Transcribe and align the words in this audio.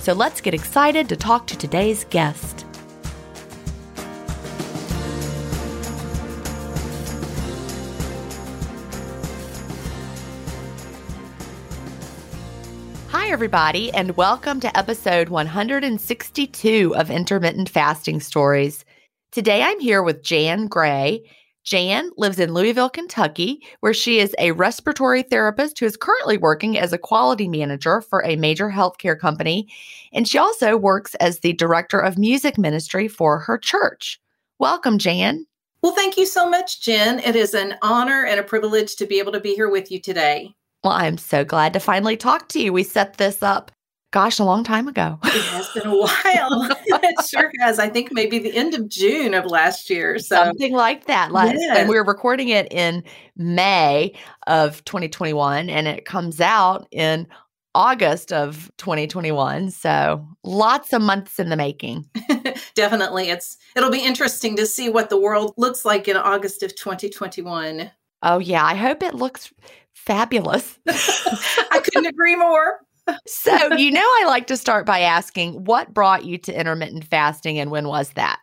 So 0.00 0.14
let's 0.14 0.40
get 0.40 0.54
excited 0.54 1.10
to 1.10 1.16
talk 1.16 1.46
to 1.48 1.58
today's 1.58 2.04
guest. 2.04 2.64
Hi, 13.08 13.28
everybody, 13.28 13.92
and 13.92 14.16
welcome 14.16 14.58
to 14.60 14.74
episode 14.74 15.28
162 15.28 16.96
of 16.96 17.10
Intermittent 17.10 17.68
Fasting 17.68 18.20
Stories. 18.20 18.86
Today 19.32 19.62
I'm 19.62 19.80
here 19.80 20.02
with 20.02 20.22
Jan 20.22 20.66
Gray. 20.66 21.30
Jan 21.64 22.10
lives 22.16 22.38
in 22.38 22.54
Louisville, 22.54 22.88
Kentucky, 22.88 23.60
where 23.80 23.94
she 23.94 24.18
is 24.18 24.34
a 24.38 24.52
respiratory 24.52 25.22
therapist 25.22 25.78
who 25.78 25.86
is 25.86 25.96
currently 25.96 26.38
working 26.38 26.78
as 26.78 26.92
a 26.92 26.98
quality 26.98 27.48
manager 27.48 28.00
for 28.00 28.24
a 28.24 28.36
major 28.36 28.70
healthcare 28.70 29.18
company. 29.18 29.68
And 30.12 30.26
she 30.26 30.38
also 30.38 30.76
works 30.76 31.14
as 31.16 31.40
the 31.40 31.52
director 31.52 32.00
of 32.00 32.18
music 32.18 32.56
ministry 32.56 33.08
for 33.08 33.38
her 33.40 33.58
church. 33.58 34.20
Welcome, 34.58 34.98
Jan. 34.98 35.46
Well, 35.82 35.94
thank 35.94 36.16
you 36.16 36.26
so 36.26 36.48
much, 36.48 36.82
Gin. 36.82 37.20
It 37.20 37.36
is 37.36 37.54
an 37.54 37.76
honor 37.82 38.24
and 38.24 38.38
a 38.38 38.44
privilege 38.44 38.96
to 38.96 39.06
be 39.06 39.18
able 39.18 39.32
to 39.32 39.40
be 39.40 39.54
here 39.54 39.70
with 39.70 39.90
you 39.90 40.00
today. 40.00 40.54
Well, 40.84 40.94
I'm 40.94 41.18
so 41.18 41.44
glad 41.44 41.72
to 41.74 41.80
finally 41.80 42.16
talk 42.16 42.48
to 42.50 42.60
you. 42.60 42.72
We 42.72 42.82
set 42.82 43.16
this 43.16 43.42
up 43.42 43.70
gosh, 44.10 44.38
a 44.38 44.44
long 44.44 44.64
time 44.64 44.88
ago. 44.88 45.18
it 45.24 45.44
has 45.44 45.68
been 45.70 45.86
a 45.86 45.90
while. 45.96 46.68
it 46.86 47.26
sure 47.28 47.50
has. 47.60 47.78
I 47.78 47.88
think 47.88 48.12
maybe 48.12 48.38
the 48.38 48.54
end 48.54 48.74
of 48.74 48.88
June 48.88 49.34
of 49.34 49.46
last 49.46 49.90
year. 49.90 50.18
So. 50.18 50.36
Something 50.36 50.72
like 50.72 51.06
that. 51.06 51.32
Last, 51.32 51.56
yes. 51.58 51.78
And 51.78 51.88
we 51.88 51.94
were 51.96 52.04
recording 52.04 52.48
it 52.48 52.72
in 52.72 53.04
May 53.36 54.12
of 54.46 54.84
2021, 54.84 55.70
and 55.70 55.86
it 55.86 56.04
comes 56.04 56.40
out 56.40 56.88
in 56.90 57.26
August 57.74 58.32
of 58.32 58.70
2021. 58.78 59.70
So 59.70 60.26
lots 60.42 60.92
of 60.92 61.02
months 61.02 61.38
in 61.38 61.50
the 61.50 61.56
making. 61.56 62.06
Definitely. 62.74 63.30
It's 63.30 63.56
it'll 63.76 63.90
be 63.90 64.04
interesting 64.04 64.56
to 64.56 64.66
see 64.66 64.88
what 64.88 65.08
the 65.08 65.20
world 65.20 65.54
looks 65.56 65.84
like 65.84 66.08
in 66.08 66.16
August 66.16 66.62
of 66.64 66.74
2021. 66.74 67.90
Oh 68.22 68.38
yeah, 68.38 68.64
I 68.64 68.74
hope 68.74 69.02
it 69.02 69.14
looks 69.14 69.52
fabulous. 69.94 70.78
I 70.88 71.80
couldn't 71.84 72.06
agree 72.06 72.36
more 72.36 72.80
so, 73.26 73.74
you 73.74 73.90
know, 73.90 74.00
I 74.00 74.24
like 74.26 74.46
to 74.48 74.56
start 74.56 74.86
by 74.86 75.00
asking 75.00 75.64
what 75.64 75.94
brought 75.94 76.24
you 76.24 76.38
to 76.38 76.58
intermittent 76.58 77.04
fasting 77.04 77.58
and 77.58 77.70
when 77.70 77.88
was 77.88 78.10
that? 78.10 78.40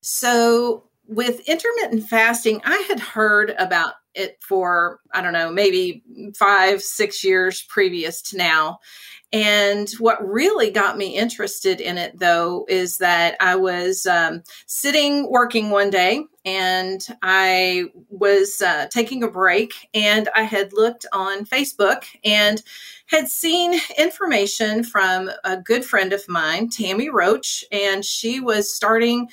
So, 0.00 0.84
with 1.06 1.46
intermittent 1.48 2.08
fasting, 2.08 2.60
I 2.64 2.84
had 2.88 3.00
heard 3.00 3.54
about 3.58 3.94
it 4.14 4.38
for, 4.40 5.00
I 5.12 5.22
don't 5.22 5.32
know, 5.32 5.50
maybe 5.50 6.02
five, 6.36 6.82
six 6.82 7.24
years 7.24 7.64
previous 7.68 8.22
to 8.22 8.36
now. 8.36 8.78
And 9.32 9.88
what 9.98 10.26
really 10.26 10.70
got 10.70 10.98
me 10.98 11.16
interested 11.16 11.80
in 11.80 11.96
it, 11.96 12.18
though, 12.18 12.66
is 12.68 12.98
that 12.98 13.36
I 13.40 13.56
was 13.56 14.04
um, 14.04 14.42
sitting 14.66 15.30
working 15.30 15.70
one 15.70 15.88
day 15.88 16.24
and 16.44 17.06
I 17.22 17.86
was 18.10 18.60
uh, 18.60 18.88
taking 18.90 19.22
a 19.22 19.30
break 19.30 19.72
and 19.94 20.28
I 20.34 20.42
had 20.42 20.74
looked 20.74 21.06
on 21.12 21.46
Facebook 21.46 22.04
and 22.24 22.62
had 23.06 23.28
seen 23.28 23.80
information 23.96 24.84
from 24.84 25.30
a 25.44 25.56
good 25.56 25.84
friend 25.84 26.12
of 26.12 26.28
mine, 26.28 26.68
Tammy 26.68 27.08
Roach, 27.08 27.64
and 27.72 28.04
she 28.04 28.38
was 28.38 28.74
starting 28.74 29.28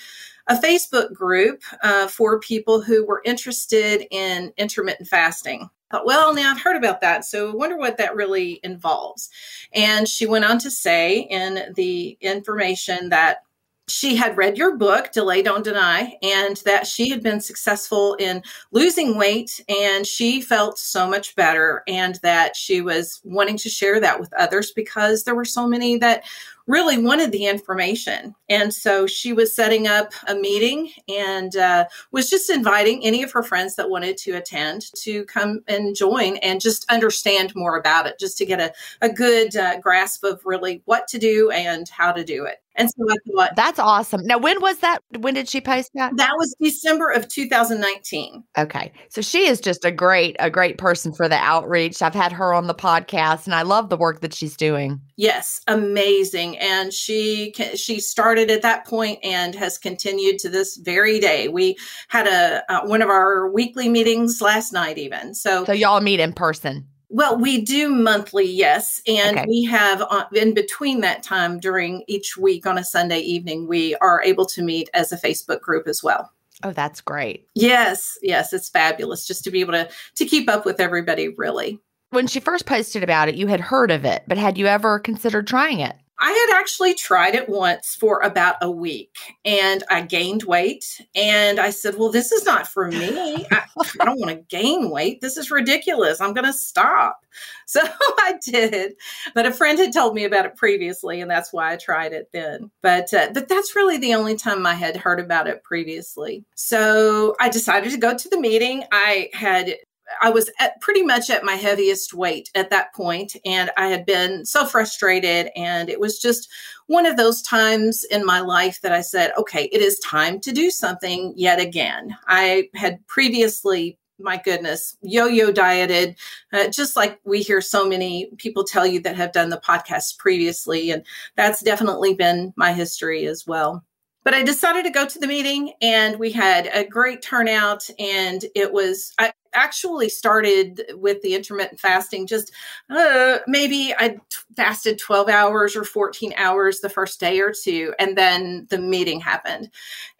a 0.47 0.55
Facebook 0.55 1.13
group 1.13 1.61
uh, 1.83 2.07
for 2.07 2.39
people 2.39 2.81
who 2.81 3.05
were 3.05 3.21
interested 3.25 4.05
in 4.11 4.51
intermittent 4.57 5.07
fasting. 5.07 5.69
Thought, 5.91 6.05
well, 6.05 6.33
now 6.33 6.51
I've 6.51 6.61
heard 6.61 6.75
about 6.75 7.01
that, 7.01 7.25
so 7.25 7.51
I 7.51 7.55
wonder 7.55 7.77
what 7.77 7.97
that 7.97 8.15
really 8.15 8.59
involves. 8.63 9.29
And 9.73 10.07
she 10.07 10.27
went 10.27 10.45
on 10.45 10.59
to 10.59 10.69
say 10.69 11.21
in 11.21 11.73
the 11.75 12.17
information 12.21 13.09
that 13.09 13.43
she 13.87 14.15
had 14.15 14.37
read 14.37 14.55
your 14.55 14.77
book, 14.77 15.11
Delay 15.11 15.41
Don't 15.41 15.63
Deny, 15.63 16.15
and 16.21 16.57
that 16.57 16.85
she 16.85 17.09
had 17.09 17.23
been 17.23 17.41
successful 17.41 18.13
in 18.19 18.43
losing 18.71 19.17
weight 19.17 19.63
and 19.67 20.05
she 20.05 20.41
felt 20.41 20.77
so 20.77 21.09
much 21.09 21.35
better, 21.35 21.81
and 21.87 22.19
that 22.21 22.55
she 22.55 22.81
was 22.81 23.19
wanting 23.23 23.57
to 23.57 23.69
share 23.69 23.99
that 23.99 24.19
with 24.19 24.31
others 24.33 24.71
because 24.71 25.23
there 25.23 25.33
were 25.33 25.43
so 25.43 25.67
many 25.67 25.97
that 25.97 26.23
really 26.69 26.99
wanted 26.99 27.31
the 27.31 27.47
information. 27.47 28.35
And 28.47 28.71
so 28.73 29.07
she 29.07 29.33
was 29.33 29.55
setting 29.55 29.87
up 29.87 30.13
a 30.27 30.35
meeting 30.35 30.91
and 31.09 31.55
uh, 31.55 31.85
was 32.11 32.29
just 32.29 32.49
inviting 32.49 33.03
any 33.03 33.23
of 33.23 33.31
her 33.31 33.41
friends 33.41 33.75
that 33.75 33.89
wanted 33.89 34.17
to 34.17 34.33
attend 34.33 34.93
to 35.01 35.25
come 35.25 35.61
and 35.67 35.95
join 35.95 36.37
and 36.37 36.61
just 36.61 36.89
understand 36.89 37.53
more 37.55 37.75
about 37.75 38.05
it, 38.05 38.19
just 38.19 38.37
to 38.37 38.45
get 38.45 38.59
a, 38.59 38.71
a 39.01 39.09
good 39.09 39.55
uh, 39.57 39.79
grasp 39.79 40.23
of 40.23 40.41
really 40.45 40.83
what 40.85 41.07
to 41.07 41.17
do 41.17 41.49
and 41.49 41.89
how 41.89 42.11
to 42.11 42.23
do 42.23 42.45
it. 42.45 42.59
And 42.79 42.89
so 42.89 43.05
I 43.09 43.15
thought 43.29 43.55
that's 43.57 43.77
awesome. 43.77 44.21
Now, 44.23 44.37
when 44.37 44.61
was 44.61 44.77
that? 44.79 44.99
When 45.19 45.33
did 45.33 45.49
she 45.49 45.59
post 45.59 45.91
that? 45.95 46.15
That 46.15 46.35
was 46.37 46.55
December 46.61 47.09
of 47.09 47.27
2019. 47.27 48.41
Okay, 48.57 48.93
so 49.09 49.21
she 49.21 49.47
is 49.47 49.59
just 49.59 49.83
a 49.83 49.91
great, 49.91 50.37
a 50.39 50.49
great 50.49 50.77
person 50.77 51.11
for 51.11 51.27
the 51.27 51.35
outreach. 51.35 52.01
I've 52.01 52.15
had 52.15 52.31
her 52.31 52.53
on 52.53 52.67
the 52.67 52.73
podcast, 52.73 53.45
and 53.45 53.53
I 53.53 53.63
love 53.63 53.89
the 53.89 53.97
work 53.97 54.21
that 54.21 54.33
she's 54.33 54.55
doing. 54.55 55.01
Yes, 55.17 55.61
amazing. 55.67 56.57
And 56.59 56.93
she 56.93 57.53
she 57.75 57.99
started 57.99 58.51
at 58.51 58.61
that 58.61 58.85
point 58.85 59.19
and 59.23 59.55
has 59.55 59.77
continued 59.77 60.39
to 60.39 60.49
this 60.49 60.77
very 60.77 61.19
day. 61.19 61.47
We 61.47 61.77
had 62.09 62.27
a 62.27 62.63
uh, 62.71 62.85
one 62.85 63.01
of 63.01 63.09
our 63.09 63.49
weekly 63.49 63.89
meetings 63.89 64.41
last 64.41 64.73
night, 64.73 64.97
even. 64.97 65.33
So, 65.33 65.65
so 65.65 65.73
y'all 65.73 66.01
meet 66.01 66.19
in 66.19 66.33
person. 66.33 66.87
Well, 67.11 67.39
we 67.39 67.61
do 67.61 67.89
monthly, 67.89 68.45
yes. 68.45 69.01
And 69.07 69.39
okay. 69.39 69.45
we 69.47 69.63
have 69.65 70.03
uh, 70.03 70.25
in 70.31 70.53
between 70.53 71.01
that 71.01 71.23
time 71.23 71.59
during 71.59 72.03
each 72.07 72.37
week 72.37 72.67
on 72.67 72.77
a 72.77 72.83
Sunday 72.83 73.19
evening, 73.21 73.67
we 73.67 73.95
are 73.95 74.21
able 74.23 74.45
to 74.45 74.61
meet 74.61 74.89
as 74.93 75.11
a 75.11 75.17
Facebook 75.17 75.61
group 75.61 75.87
as 75.87 76.03
well. 76.03 76.31
Oh, 76.63 76.71
that's 76.71 77.01
great. 77.01 77.47
Yes, 77.55 78.17
yes, 78.21 78.53
it's 78.53 78.69
fabulous 78.69 79.25
just 79.25 79.43
to 79.45 79.51
be 79.51 79.61
able 79.61 79.73
to 79.73 79.89
to 80.15 80.25
keep 80.25 80.49
up 80.49 80.65
with 80.65 80.79
everybody 80.79 81.29
really. 81.29 81.79
When 82.11 82.27
she 82.27 82.39
first 82.39 82.65
posted 82.65 83.03
about 83.03 83.29
it, 83.29 83.35
you 83.35 83.47
had 83.47 83.59
heard 83.59 83.91
of 83.91 84.03
it, 84.03 84.23
but 84.27 84.37
had 84.37 84.57
you 84.57 84.65
ever 84.65 84.99
considered 84.99 85.47
trying 85.47 85.79
it? 85.79 85.95
I 86.21 86.31
had 86.31 86.59
actually 86.59 86.93
tried 86.93 87.35
it 87.35 87.47
once 87.47 87.95
for 87.95 88.19
about 88.19 88.55
a 88.61 88.69
week 88.69 89.15
and 89.45 89.83
I 89.89 90.01
gained 90.01 90.43
weight. 90.43 91.01
And 91.15 91.59
I 91.59 91.69
said, 91.69 91.95
Well, 91.97 92.11
this 92.11 92.31
is 92.31 92.45
not 92.45 92.67
for 92.67 92.89
me. 92.89 93.45
I, 93.51 93.63
I 94.01 94.05
don't 94.05 94.19
want 94.19 94.31
to 94.31 94.43
gain 94.55 94.89
weight. 94.89 95.21
This 95.21 95.37
is 95.37 95.49
ridiculous. 95.49 96.19
I'm 96.19 96.33
going 96.33 96.45
to 96.45 96.53
stop. 96.53 97.19
So 97.67 97.81
I 98.17 98.39
did. 98.43 98.93
But 99.35 99.45
a 99.45 99.51
friend 99.51 99.77
had 99.77 99.93
told 99.93 100.15
me 100.15 100.25
about 100.25 100.47
it 100.47 100.55
previously, 100.55 101.21
and 101.21 101.29
that's 101.29 101.53
why 101.53 101.71
I 101.71 101.75
tried 101.77 102.13
it 102.13 102.29
then. 102.33 102.71
But, 102.81 103.13
uh, 103.13 103.29
but 103.31 103.47
that's 103.47 103.75
really 103.75 103.97
the 103.99 104.15
only 104.15 104.35
time 104.35 104.65
I 104.65 104.73
had 104.73 104.97
heard 104.97 105.19
about 105.19 105.45
it 105.45 105.63
previously. 105.63 106.43
So 106.55 107.35
I 107.39 107.47
decided 107.49 107.91
to 107.91 107.99
go 107.99 108.17
to 108.17 108.27
the 108.27 108.39
meeting. 108.39 108.85
I 108.91 109.29
had 109.33 109.75
I 110.21 110.29
was 110.29 110.49
at 110.59 110.79
pretty 110.81 111.03
much 111.03 111.29
at 111.29 111.43
my 111.43 111.55
heaviest 111.55 112.13
weight 112.13 112.49
at 112.55 112.69
that 112.69 112.93
point, 112.93 113.35
and 113.45 113.71
I 113.77 113.87
had 113.87 114.05
been 114.05 114.45
so 114.45 114.65
frustrated. 114.65 115.49
And 115.55 115.89
it 115.89 115.99
was 115.99 116.19
just 116.19 116.49
one 116.87 117.05
of 117.05 117.17
those 117.17 117.41
times 117.41 118.03
in 118.05 118.25
my 118.25 118.39
life 118.39 118.81
that 118.81 118.91
I 118.91 119.01
said, 119.01 119.31
okay, 119.37 119.65
it 119.71 119.81
is 119.81 119.99
time 119.99 120.39
to 120.41 120.51
do 120.51 120.69
something 120.71 121.33
yet 121.35 121.59
again. 121.59 122.15
I 122.27 122.69
had 122.75 123.05
previously 123.07 123.97
my 124.21 124.37
goodness, 124.37 124.97
yo 125.01 125.27
yo 125.27 125.51
dieted, 125.51 126.15
uh, 126.53 126.67
just 126.67 126.95
like 126.95 127.19
we 127.23 127.41
hear 127.41 127.61
so 127.61 127.87
many 127.87 128.29
people 128.37 128.63
tell 128.63 128.85
you 128.85 128.99
that 129.01 129.15
have 129.15 129.31
done 129.31 129.49
the 129.49 129.61
podcast 129.65 130.17
previously. 130.17 130.91
And 130.91 131.05
that's 131.35 131.63
definitely 131.63 132.13
been 132.13 132.53
my 132.55 132.73
history 132.73 133.25
as 133.27 133.47
well. 133.47 133.83
But 134.23 134.33
I 134.33 134.43
decided 134.43 134.83
to 134.83 134.91
go 134.91 135.05
to 135.05 135.19
the 135.19 135.27
meeting 135.27 135.73
and 135.81 136.19
we 136.19 136.31
had 136.31 136.69
a 136.73 136.83
great 136.83 137.21
turnout. 137.21 137.89
And 137.97 138.43
it 138.53 138.73
was, 138.73 139.13
I, 139.17 139.31
actually 139.53 140.09
started 140.09 140.83
with 140.93 141.21
the 141.21 141.35
intermittent 141.35 141.79
fasting 141.79 142.27
just 142.27 142.51
uh, 142.89 143.39
maybe 143.47 143.93
I 143.97 144.17
fasted 144.55 144.99
12 144.99 145.29
hours 145.29 145.75
or 145.75 145.83
14 145.83 146.33
hours 146.37 146.79
the 146.79 146.89
first 146.89 147.19
day 147.19 147.39
or 147.39 147.51
two 147.51 147.93
and 147.99 148.17
then 148.17 148.67
the 148.69 148.79
meeting 148.79 149.19
happened. 149.19 149.71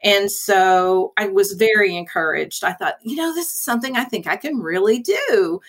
And 0.03 0.31
so 0.31 1.13
I 1.17 1.27
was 1.27 1.53
very 1.53 1.95
encouraged. 1.95 2.63
I 2.63 2.73
thought 2.73 2.95
you 3.03 3.15
know 3.15 3.33
this 3.33 3.53
is 3.53 3.61
something 3.61 3.95
I 3.95 4.05
think 4.05 4.27
I 4.27 4.35
can 4.35 4.57
really 4.59 4.99
do. 4.99 5.59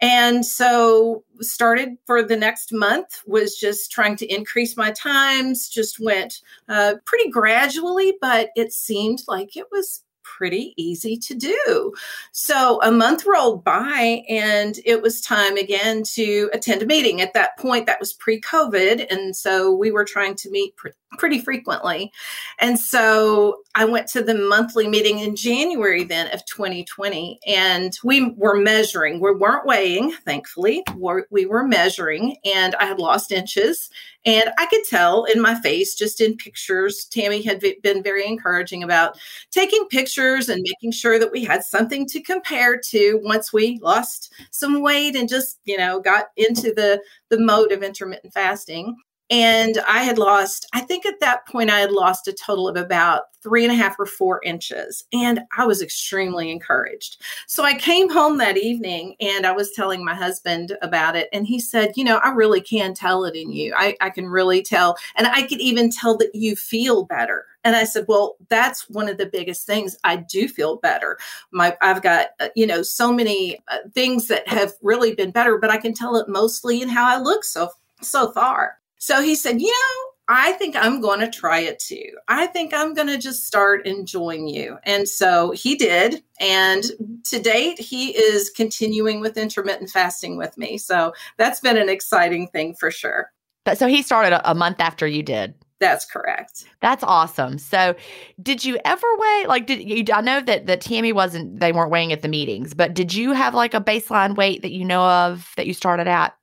And 0.00 0.44
so 0.44 1.24
started 1.40 1.96
for 2.06 2.22
the 2.22 2.36
next 2.36 2.72
month 2.72 3.22
was 3.26 3.56
just 3.56 3.90
trying 3.90 4.16
to 4.16 4.26
increase 4.26 4.76
my 4.76 4.90
times 4.90 5.68
just 5.68 6.00
went 6.00 6.42
uh, 6.68 6.94
pretty 7.04 7.30
gradually 7.30 8.14
but 8.20 8.50
it 8.56 8.72
seemed 8.72 9.22
like 9.26 9.56
it 9.56 9.66
was 9.72 10.02
pretty 10.24 10.74
easy 10.76 11.16
to 11.18 11.34
do. 11.34 11.92
So 12.32 12.80
a 12.82 12.90
month 12.90 13.24
rolled 13.26 13.62
by 13.62 14.24
and 14.28 14.78
it 14.84 15.00
was 15.00 15.20
time 15.20 15.56
again 15.56 16.02
to 16.14 16.50
attend 16.52 16.82
a 16.82 16.86
meeting. 16.86 17.20
At 17.20 17.34
that 17.34 17.56
point, 17.58 17.86
that 17.86 18.00
was 18.00 18.12
pre 18.12 18.40
COVID. 18.40 19.06
And 19.10 19.36
so 19.36 19.72
we 19.72 19.92
were 19.92 20.04
trying 20.04 20.34
to 20.36 20.50
meet 20.50 20.76
pretty 21.16 21.38
frequently. 21.38 22.12
And 22.58 22.78
so 22.78 23.62
I 23.74 23.84
went 23.84 24.06
to 24.08 24.22
the 24.22 24.34
monthly 24.34 24.88
meeting 24.88 25.18
in 25.18 25.36
January 25.36 26.04
then 26.04 26.28
of 26.32 26.44
2020 26.46 27.40
and 27.46 27.96
we 28.04 28.30
were 28.32 28.56
measuring. 28.56 29.20
We 29.20 29.34
weren't 29.34 29.66
weighing, 29.66 30.12
thankfully. 30.24 30.84
We 31.30 31.46
were 31.46 31.66
measuring 31.66 32.36
and 32.44 32.74
I 32.76 32.86
had 32.86 32.98
lost 32.98 33.32
inches 33.32 33.90
and 34.26 34.50
I 34.58 34.66
could 34.66 34.84
tell 34.88 35.24
in 35.24 35.42
my 35.42 35.54
face, 35.60 35.94
just 35.94 36.20
in 36.20 36.36
pictures, 36.36 37.04
Tammy 37.04 37.42
had 37.42 37.62
been 37.82 38.02
very 38.02 38.26
encouraging 38.26 38.82
about 38.82 39.18
taking 39.50 39.86
pictures 39.90 40.48
and 40.48 40.62
making 40.62 40.92
sure 40.92 41.18
that 41.18 41.30
we 41.30 41.44
had 41.44 41.62
something 41.62 42.06
to 42.06 42.22
compare 42.22 42.78
to 42.78 43.20
once 43.22 43.52
we 43.52 43.78
lost 43.82 44.32
some 44.50 44.80
weight 44.80 45.14
and 45.14 45.28
just, 45.28 45.58
you 45.64 45.76
know, 45.76 46.00
got 46.00 46.26
into 46.36 46.72
the, 46.72 47.02
the 47.28 47.38
mode 47.38 47.72
of 47.72 47.82
intermittent 47.82 48.32
fasting. 48.32 48.96
And 49.30 49.78
I 49.88 50.02
had 50.02 50.18
lost, 50.18 50.66
I 50.74 50.80
think 50.80 51.06
at 51.06 51.20
that 51.20 51.46
point, 51.46 51.70
I 51.70 51.80
had 51.80 51.90
lost 51.90 52.28
a 52.28 52.32
total 52.32 52.68
of 52.68 52.76
about 52.76 53.22
three 53.42 53.64
and 53.64 53.72
a 53.72 53.76
half 53.76 53.98
or 53.98 54.06
four 54.06 54.40
inches. 54.44 55.04
And 55.12 55.40
I 55.56 55.66
was 55.66 55.80
extremely 55.80 56.50
encouraged. 56.50 57.22
So 57.46 57.64
I 57.64 57.74
came 57.74 58.10
home 58.10 58.38
that 58.38 58.58
evening 58.58 59.16
and 59.20 59.46
I 59.46 59.52
was 59.52 59.70
telling 59.72 60.04
my 60.04 60.14
husband 60.14 60.76
about 60.82 61.16
it. 61.16 61.28
And 61.32 61.46
he 61.46 61.58
said, 61.58 61.92
You 61.96 62.04
know, 62.04 62.18
I 62.18 62.30
really 62.30 62.60
can 62.60 62.92
tell 62.94 63.24
it 63.24 63.34
in 63.34 63.50
you. 63.50 63.74
I, 63.76 63.96
I 64.00 64.10
can 64.10 64.28
really 64.28 64.62
tell. 64.62 64.96
And 65.16 65.26
I 65.26 65.42
could 65.42 65.60
even 65.60 65.90
tell 65.90 66.16
that 66.18 66.34
you 66.34 66.54
feel 66.54 67.04
better. 67.04 67.46
And 67.64 67.74
I 67.74 67.84
said, 67.84 68.04
well, 68.08 68.36
that's 68.50 68.90
one 68.90 69.08
of 69.08 69.16
the 69.16 69.24
biggest 69.24 69.66
things. 69.66 69.96
I 70.04 70.16
do 70.16 70.48
feel 70.48 70.76
better. 70.76 71.16
My, 71.50 71.74
I've 71.80 72.02
got, 72.02 72.28
uh, 72.38 72.48
you 72.54 72.66
know, 72.66 72.82
so 72.82 73.10
many 73.10 73.58
uh, 73.68 73.78
things 73.94 74.28
that 74.28 74.46
have 74.48 74.74
really 74.82 75.14
been 75.14 75.30
better, 75.30 75.56
but 75.56 75.70
I 75.70 75.78
can 75.78 75.94
tell 75.94 76.16
it 76.16 76.28
mostly 76.28 76.82
in 76.82 76.90
how 76.90 77.06
I 77.06 77.18
look 77.18 77.42
so 77.42 77.70
so 78.02 78.30
far. 78.32 78.76
So 79.04 79.20
he 79.20 79.34
said, 79.34 79.60
You 79.60 79.68
know, 79.68 80.34
I 80.34 80.52
think 80.52 80.74
I'm 80.76 81.02
going 81.02 81.20
to 81.20 81.30
try 81.30 81.60
it 81.60 81.78
too. 81.78 82.08
I 82.26 82.46
think 82.46 82.72
I'm 82.72 82.94
going 82.94 83.08
to 83.08 83.18
just 83.18 83.44
start 83.44 83.86
enjoying 83.86 84.48
you. 84.48 84.78
And 84.84 85.06
so 85.06 85.50
he 85.50 85.76
did. 85.76 86.22
And 86.40 86.84
to 87.24 87.38
date, 87.38 87.78
he 87.78 88.16
is 88.16 88.48
continuing 88.48 89.20
with 89.20 89.36
intermittent 89.36 89.90
fasting 89.90 90.38
with 90.38 90.56
me. 90.56 90.78
So 90.78 91.12
that's 91.36 91.60
been 91.60 91.76
an 91.76 91.90
exciting 91.90 92.48
thing 92.48 92.74
for 92.80 92.90
sure. 92.90 93.30
But 93.66 93.76
so 93.76 93.88
he 93.88 94.00
started 94.00 94.40
a 94.42 94.54
month 94.54 94.80
after 94.80 95.06
you 95.06 95.22
did. 95.22 95.52
That's 95.80 96.06
correct. 96.06 96.64
That's 96.80 97.04
awesome. 97.04 97.58
So, 97.58 97.94
did 98.42 98.64
you 98.64 98.78
ever 98.86 99.06
weigh? 99.18 99.44
Like, 99.48 99.66
did 99.66 99.82
you? 99.86 100.02
I 100.14 100.22
know 100.22 100.40
that 100.40 100.66
that 100.66 100.80
Tammy 100.80 101.12
wasn't. 101.12 101.60
They 101.60 101.72
weren't 101.72 101.90
weighing 101.90 102.12
at 102.12 102.22
the 102.22 102.28
meetings, 102.28 102.72
but 102.72 102.94
did 102.94 103.12
you 103.12 103.32
have 103.32 103.54
like 103.54 103.74
a 103.74 103.82
baseline 103.82 104.34
weight 104.34 104.62
that 104.62 104.70
you 104.70 104.84
know 104.84 105.02
of 105.02 105.52
that 105.56 105.66
you 105.66 105.74
started 105.74 106.06
at? 106.08 106.34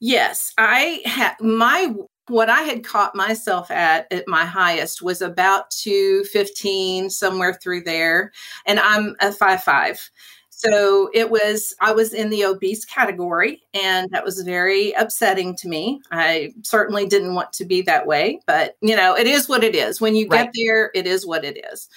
Yes, 0.00 0.52
I 0.58 1.00
had 1.04 1.34
my 1.40 1.94
what 2.28 2.50
I 2.50 2.62
had 2.62 2.84
caught 2.84 3.14
myself 3.14 3.70
at 3.70 4.12
at 4.12 4.26
my 4.26 4.44
highest 4.44 5.00
was 5.00 5.22
about 5.22 5.70
215 5.70 7.08
somewhere 7.08 7.54
through 7.54 7.82
there 7.82 8.32
and 8.66 8.80
I'm 8.80 9.14
a 9.20 9.32
five 9.32 9.62
five. 9.62 10.10
So 10.58 11.10
it 11.12 11.30
was, 11.30 11.74
I 11.82 11.92
was 11.92 12.14
in 12.14 12.30
the 12.30 12.46
obese 12.46 12.86
category, 12.86 13.60
and 13.74 14.08
that 14.12 14.24
was 14.24 14.40
very 14.40 14.92
upsetting 14.92 15.54
to 15.56 15.68
me. 15.68 16.00
I 16.10 16.54
certainly 16.62 17.06
didn't 17.06 17.34
want 17.34 17.52
to 17.54 17.66
be 17.66 17.82
that 17.82 18.06
way, 18.06 18.40
but 18.46 18.76
you 18.80 18.96
know, 18.96 19.14
it 19.14 19.26
is 19.26 19.50
what 19.50 19.62
it 19.62 19.74
is. 19.74 20.00
When 20.00 20.16
you 20.16 20.26
right. 20.28 20.44
get 20.44 20.54
there, 20.56 20.90
it 20.94 21.06
is 21.06 21.26
what 21.26 21.44
it 21.44 21.62
is. 21.70 21.90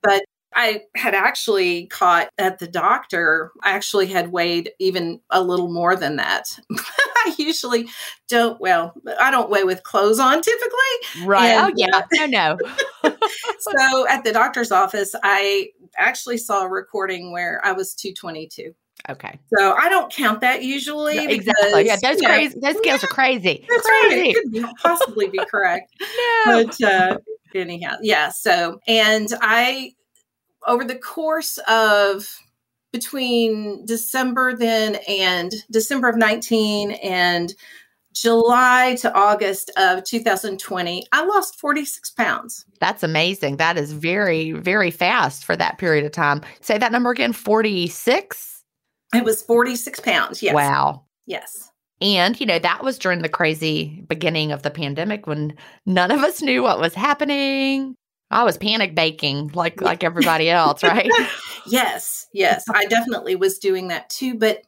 But 0.00 0.22
I 0.54 0.82
had 0.94 1.14
actually 1.14 1.86
caught 1.86 2.28
at 2.38 2.58
the 2.58 2.68
doctor, 2.68 3.50
I 3.62 3.70
actually 3.70 4.06
had 4.06 4.32
weighed 4.32 4.70
even 4.78 5.20
a 5.30 5.42
little 5.42 5.68
more 5.68 5.96
than 5.96 6.16
that. 6.16 6.58
I 6.72 7.34
usually 7.38 7.88
don't, 8.28 8.60
well, 8.60 8.94
I 9.20 9.30
don't 9.30 9.50
weigh 9.50 9.64
with 9.64 9.82
clothes 9.82 10.18
on 10.18 10.42
typically. 10.42 11.24
Right. 11.26 11.50
And, 11.50 11.72
oh, 11.72 11.74
yeah. 11.76 12.02
No, 12.26 12.26
no. 12.26 12.58
so 13.58 14.08
at 14.08 14.24
the 14.24 14.32
doctor's 14.32 14.70
office, 14.70 15.14
I 15.22 15.70
actually 15.98 16.38
saw 16.38 16.64
a 16.64 16.68
recording 16.68 17.32
where 17.32 17.60
I 17.64 17.72
was 17.72 17.94
222. 17.94 18.74
Okay. 19.08 19.38
So 19.54 19.74
I 19.74 19.88
don't 19.88 20.10
count 20.10 20.40
that 20.40 20.62
usually. 20.62 21.16
No, 21.16 21.24
exactly. 21.24 21.86
yeah, 21.86 21.96
those 21.96 22.20
crazy. 22.20 22.58
Know, 22.58 22.72
those 22.72 22.78
scales 22.78 23.02
yeah, 23.02 23.06
are 23.06 23.12
crazy. 23.12 23.66
That's 23.68 23.86
crazy. 23.86 24.16
right. 24.16 24.36
It 24.36 24.64
could 24.64 24.76
possibly 24.82 25.28
be 25.28 25.40
correct. 25.50 25.92
no. 26.46 26.64
But 26.64 26.82
uh, 26.82 27.18
anyhow, 27.54 27.96
yeah. 28.00 28.30
So, 28.30 28.80
and 28.86 29.28
I, 29.42 29.92
over 30.66 30.84
the 30.84 30.98
course 30.98 31.58
of 31.68 32.40
between 32.92 33.84
December 33.86 34.54
then 34.54 34.98
and 35.08 35.52
December 35.70 36.08
of 36.08 36.16
19 36.16 36.92
and 36.92 37.52
July 38.12 38.96
to 39.00 39.12
August 39.12 39.72
of 39.76 40.04
2020, 40.04 41.04
I 41.10 41.24
lost 41.24 41.58
46 41.58 42.10
pounds. 42.12 42.64
That's 42.78 43.02
amazing. 43.02 43.56
That 43.56 43.76
is 43.76 43.92
very, 43.92 44.52
very 44.52 44.92
fast 44.92 45.44
for 45.44 45.56
that 45.56 45.78
period 45.78 46.04
of 46.04 46.12
time. 46.12 46.42
Say 46.60 46.78
that 46.78 46.92
number 46.92 47.10
again 47.10 47.32
46? 47.32 48.62
It 49.12 49.24
was 49.24 49.42
46 49.42 50.00
pounds. 50.00 50.42
Yes. 50.42 50.54
Wow. 50.54 51.04
Yes. 51.26 51.70
And, 52.00 52.38
you 52.38 52.46
know, 52.46 52.58
that 52.58 52.84
was 52.84 52.98
during 52.98 53.22
the 53.22 53.28
crazy 53.28 54.04
beginning 54.08 54.52
of 54.52 54.62
the 54.62 54.70
pandemic 54.70 55.26
when 55.26 55.56
none 55.86 56.10
of 56.10 56.20
us 56.20 56.42
knew 56.42 56.62
what 56.62 56.80
was 56.80 56.94
happening. 56.94 57.96
I 58.34 58.42
was 58.42 58.58
panic 58.58 58.96
baking 58.96 59.52
like 59.54 59.80
like 59.80 60.02
everybody 60.02 60.50
else, 60.50 60.82
right? 60.82 61.08
yes. 61.66 62.26
Yes. 62.32 62.64
I 62.68 62.84
definitely 62.86 63.36
was 63.36 63.60
doing 63.60 63.88
that 63.88 64.10
too, 64.10 64.34
but 64.34 64.62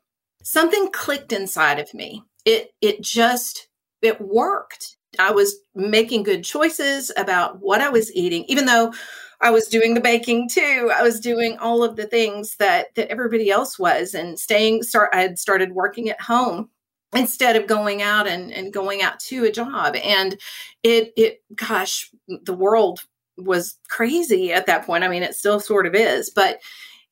something 0.45 0.91
clicked 0.93 1.33
inside 1.33 1.81
of 1.81 1.93
me. 1.93 2.23
It 2.45 2.71
it 2.81 3.03
just 3.03 3.67
it 4.03 4.21
worked. 4.21 4.97
I 5.19 5.33
was 5.33 5.57
making 5.75 6.23
good 6.23 6.45
choices 6.45 7.11
about 7.17 7.61
what 7.61 7.81
I 7.81 7.89
was 7.89 8.15
eating 8.15 8.45
even 8.47 8.67
though 8.67 8.95
I 9.41 9.51
was 9.51 9.67
doing 9.67 9.95
the 9.95 10.01
baking 10.01 10.49
too. 10.49 10.91
I 10.95 11.03
was 11.03 11.19
doing 11.19 11.59
all 11.59 11.83
of 11.83 11.97
the 11.97 12.07
things 12.07 12.55
that 12.59 12.95
that 12.95 13.11
everybody 13.11 13.51
else 13.51 13.81
was 13.81 14.15
and 14.15 14.39
staying 14.39 14.85
start 14.85 15.11
I 15.13 15.23
had 15.23 15.41
started 15.41 15.73
working 15.73 16.09
at 16.09 16.21
home 16.21 16.71
instead 17.17 17.57
of 17.57 17.67
going 17.67 18.01
out 18.01 18.29
and, 18.29 18.53
and 18.53 18.73
going 18.73 19.03
out 19.03 19.19
to 19.19 19.45
a 19.45 19.51
job 19.51 19.97
and 19.97 20.39
it 20.85 21.13
it 21.17 21.43
gosh 21.57 22.11
the 22.29 22.55
world 22.55 23.01
was 23.37 23.77
crazy 23.89 24.53
at 24.53 24.67
that 24.67 24.85
point 24.85 25.05
i 25.05 25.09
mean 25.09 25.23
it 25.23 25.35
still 25.35 25.61
sort 25.61 25.87
of 25.87 25.95
is 25.95 26.31
but 26.31 26.61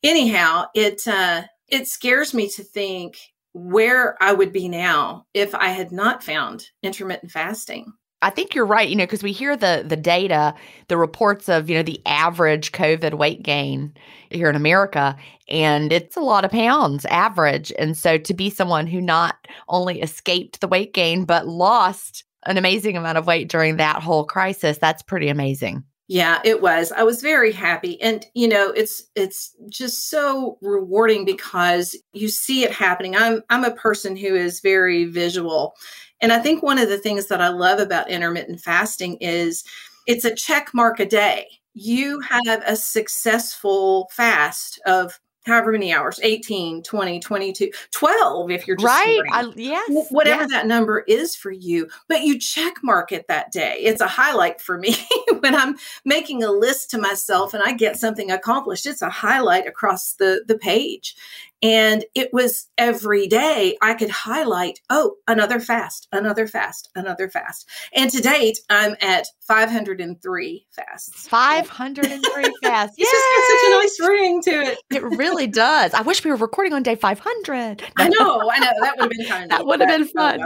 anyhow 0.03 0.65
it 0.75 1.07
uh 1.07 1.43
it 1.69 1.87
scares 1.89 2.35
me 2.35 2.49
to 2.49 2.63
think 2.63 3.17
where 3.53 4.17
i 4.23 4.33
would 4.33 4.53
be 4.53 4.69
now 4.69 5.27
if 5.35 5.55
i 5.55 5.69
had 5.69 5.93
not 5.93 6.23
found 6.23 6.71
intermittent 6.83 7.31
fasting 7.31 7.93
I 8.25 8.31
think 8.31 8.55
you're 8.55 8.65
right, 8.65 8.89
you 8.89 8.97
know, 8.97 9.05
because 9.05 9.23
we 9.23 9.33
hear 9.33 9.55
the 9.55 9.85
the 9.87 9.99
data, 9.99 10.55
the 10.89 10.97
reports 10.97 11.51
of, 11.51 11.69
you 11.69 11.77
know, 11.77 11.83
the 11.83 12.01
average 12.07 12.73
COVID 12.73 13.15
weight 13.15 13.43
gain 13.43 13.93
here 14.31 14.49
in 14.49 14.57
America, 14.57 15.15
and 15.47 15.93
it's 15.93 16.17
a 16.17 16.21
lot 16.21 16.47
of 16.47 16.51
pounds 16.51 17.05
average. 17.05 17.71
And 17.79 17.95
so 17.95 18.17
to 18.17 18.33
be 18.33 18.49
someone 18.49 18.87
who 18.87 19.03
not 19.03 19.37
only 19.69 20.01
escaped 20.01 20.63
the 20.63 20.69
weight 20.69 20.95
gain, 20.95 21.27
but 21.27 21.47
lost 21.47 22.25
an 22.47 22.57
amazing 22.57 22.97
amount 22.97 23.19
of 23.19 23.27
weight 23.27 23.51
during 23.51 23.77
that 23.77 24.03
whole 24.03 24.25
crisis, 24.25 24.79
that's 24.79 25.03
pretty 25.03 25.29
amazing. 25.29 25.85
Yeah, 26.09 26.41
it 26.45 26.61
was. 26.61 26.93
I 26.93 27.03
was 27.03 27.23
very 27.23 27.51
happy. 27.51 28.01
And 28.03 28.27
you 28.35 28.47
know, 28.47 28.69
it's 28.71 29.05
it's 29.15 29.55
just 29.71 30.11
so 30.11 30.59
rewarding 30.61 31.25
because 31.25 31.97
you 32.13 32.29
see 32.29 32.63
it 32.63 32.73
happening. 32.73 33.17
I'm 33.17 33.43
I'm 33.49 33.65
a 33.65 33.75
person 33.75 34.15
who 34.17 34.35
is 34.35 34.61
very 34.61 35.07
visual. 35.07 35.75
And 36.21 36.33
I 36.33 36.39
think 36.41 36.63
one 36.63 36.79
of 36.79 36.89
the 36.91 36.99
things 36.99 37.27
that 37.29 37.41
I 37.41 37.49
love 37.49 37.79
about 37.81 38.11
intermittent 38.11 38.61
fasting 38.61 39.17
is 39.21 39.65
it's 40.07 40.25
a 40.27 40.35
check 40.35 40.71
mark 40.75 41.01
a 41.01 41.07
day. 41.07 41.47
You 41.73 42.21
have 42.21 42.63
a 42.67 42.77
successful 42.77 44.09
fast 44.13 44.81
of 44.87 45.19
however 45.45 45.73
many 45.73 45.93
hours 45.93 46.21
18 46.23 46.83
20 46.83 47.21
22 47.21 47.71
12 47.91 48.51
if 48.51 48.67
you're 48.67 48.77
just 48.77 48.87
right 48.87 49.21
I, 49.33 49.53
yes 49.57 50.09
whatever 50.11 50.43
yes. 50.43 50.51
that 50.51 50.67
number 50.67 51.01
is 51.01 51.35
for 51.35 51.51
you 51.51 51.89
but 52.09 52.23
you 52.23 52.39
check 52.39 52.75
mark 52.83 53.13
it 53.13 53.29
that 53.29 53.53
day. 53.53 53.79
It's 53.81 54.01
a 54.01 54.07
highlight 54.07 54.61
for 54.61 54.79
me 54.79 54.97
when 55.41 55.55
i'm 55.55 55.77
making 56.05 56.43
a 56.43 56.51
list 56.51 56.91
to 56.91 56.99
myself 56.99 57.55
and 57.55 57.63
i 57.63 57.73
get 57.73 57.97
something 57.97 58.31
accomplished. 58.31 58.87
It's 58.87 59.03
a 59.03 59.11
highlight 59.11 59.67
across 59.67 60.15
the 60.15 60.45
the 60.47 60.59
page 60.59 61.17
and 61.65 62.05
it 62.15 62.29
was 62.31 62.69
every 62.77 63.27
day 63.27 63.79
I 63.81 63.95
could 63.95 64.11
highlight, 64.11 64.81
oh, 64.91 65.15
another 65.27 65.61
fast, 65.61 66.07
another 66.13 66.47
fast, 66.47 66.91
another 66.95 67.31
fast. 67.31 67.67
And 67.95 68.11
to 68.11 68.21
date, 68.21 68.59
I'm 68.69 68.95
at 69.01 69.27
503 69.49 70.67
fasts. 70.71 71.27
503 71.27 72.45
fasts. 72.63 72.97
Yeah. 72.99 73.07
It's 73.09 73.11
just 73.11 73.25
got 73.33 73.45
such 73.49 73.65
a 73.65 73.71
nice 73.71 73.99
ring 74.11 74.43
to 74.43 74.51
it. 74.73 74.79
it 74.91 75.03
really 75.19 75.47
does. 75.47 75.95
I 75.95 76.03
wish 76.03 76.23
we 76.23 76.31
were 76.31 76.37
recording 76.37 76.75
on 76.75 76.83
day 76.83 76.97
500. 76.97 77.83
I 77.97 78.09
know, 78.11 78.51
I 78.51 78.59
know. 78.59 78.71
That 78.83 78.99
would 78.99 79.01
have 79.01 79.11
been 79.11 79.27
kind 79.27 79.45
of 79.45 79.49
That 79.49 79.65
would 79.67 79.81
have 79.81 79.89
been 79.89 80.07
fun. 80.07 80.41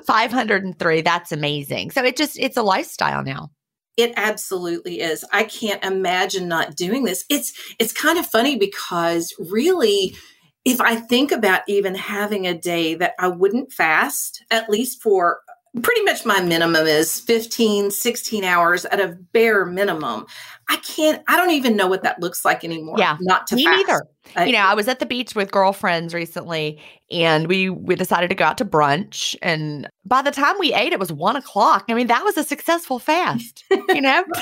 503. 0.06 1.02
That's 1.02 1.32
amazing. 1.32 1.90
So 1.90 2.02
it 2.02 2.16
just, 2.16 2.38
it's 2.38 2.56
a 2.56 2.62
lifestyle 2.62 3.22
now. 3.22 3.50
It 3.96 4.12
absolutely 4.16 5.00
is. 5.00 5.24
I 5.32 5.44
can't 5.44 5.84
imagine 5.84 6.48
not 6.48 6.74
doing 6.76 7.04
this. 7.04 7.24
It's 7.28 7.52
it's 7.78 7.92
kind 7.92 8.18
of 8.18 8.26
funny 8.26 8.56
because 8.56 9.32
really 9.38 10.16
if 10.64 10.80
I 10.80 10.96
think 10.96 11.30
about 11.30 11.62
even 11.68 11.94
having 11.94 12.46
a 12.46 12.58
day 12.58 12.94
that 12.94 13.14
I 13.18 13.28
wouldn't 13.28 13.72
fast, 13.72 14.42
at 14.50 14.70
least 14.70 15.02
for 15.02 15.40
pretty 15.82 16.02
much 16.02 16.24
my 16.24 16.40
minimum 16.40 16.86
is 16.86 17.20
15 17.20 17.90
16 17.90 18.44
hours 18.44 18.84
at 18.86 19.00
a 19.00 19.08
bare 19.32 19.64
minimum. 19.64 20.26
I 20.68 20.76
can't 20.76 21.22
i 21.28 21.36
don't 21.36 21.50
even 21.50 21.76
know 21.76 21.86
what 21.86 22.02
that 22.04 22.20
looks 22.20 22.44
like 22.44 22.64
anymore. 22.64 22.96
Yeah 22.98 23.16
not 23.20 23.46
to 23.48 23.56
me 23.56 23.64
fast. 23.64 23.76
neither 23.76 24.06
I, 24.36 24.46
you 24.46 24.52
know 24.52 24.60
i 24.60 24.74
was 24.74 24.88
at 24.88 24.98
the 24.98 25.06
beach 25.06 25.34
with 25.34 25.50
girlfriends 25.50 26.14
recently 26.14 26.80
and 27.10 27.48
we 27.48 27.68
we 27.70 27.96
decided 27.96 28.28
to 28.28 28.34
go 28.34 28.44
out 28.44 28.58
to 28.58 28.64
brunch 28.64 29.36
and 29.42 29.88
by 30.06 30.22
the 30.22 30.30
time 30.30 30.54
we 30.58 30.72
ate 30.72 30.92
it 30.92 30.98
was 31.00 31.12
one 31.12 31.36
o'clock. 31.36 31.84
I 31.88 31.94
mean 31.94 32.06
that 32.06 32.24
was 32.24 32.36
a 32.36 32.44
successful 32.44 32.98
fast 32.98 33.64
you 33.70 34.00
know? 34.00 34.24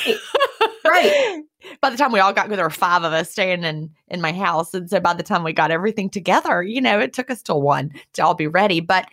Right. 0.85 1.05
right. 1.05 1.43
By 1.81 1.91
the 1.91 1.97
time 1.97 2.11
we 2.11 2.19
all 2.19 2.33
got 2.33 2.49
there 2.49 2.65
were 2.65 2.71
five 2.71 3.05
of 3.05 3.13
us 3.13 3.31
staying 3.31 3.63
in 3.63 3.91
in 4.09 4.21
my 4.21 4.33
house 4.33 4.75
and 4.75 4.91
so 4.91 4.99
by 4.99 5.15
the 5.15 5.23
time 5.23 5.45
we 5.45 5.53
got 5.53 5.71
everything 5.71 6.11
together 6.11 6.61
you 6.63 6.81
know 6.81 6.99
it 6.99 7.13
took 7.13 7.31
us 7.31 7.41
till 7.41 7.63
one 7.63 7.93
to 8.15 8.23
all 8.25 8.35
be 8.35 8.49
ready 8.49 8.81
but 8.81 9.07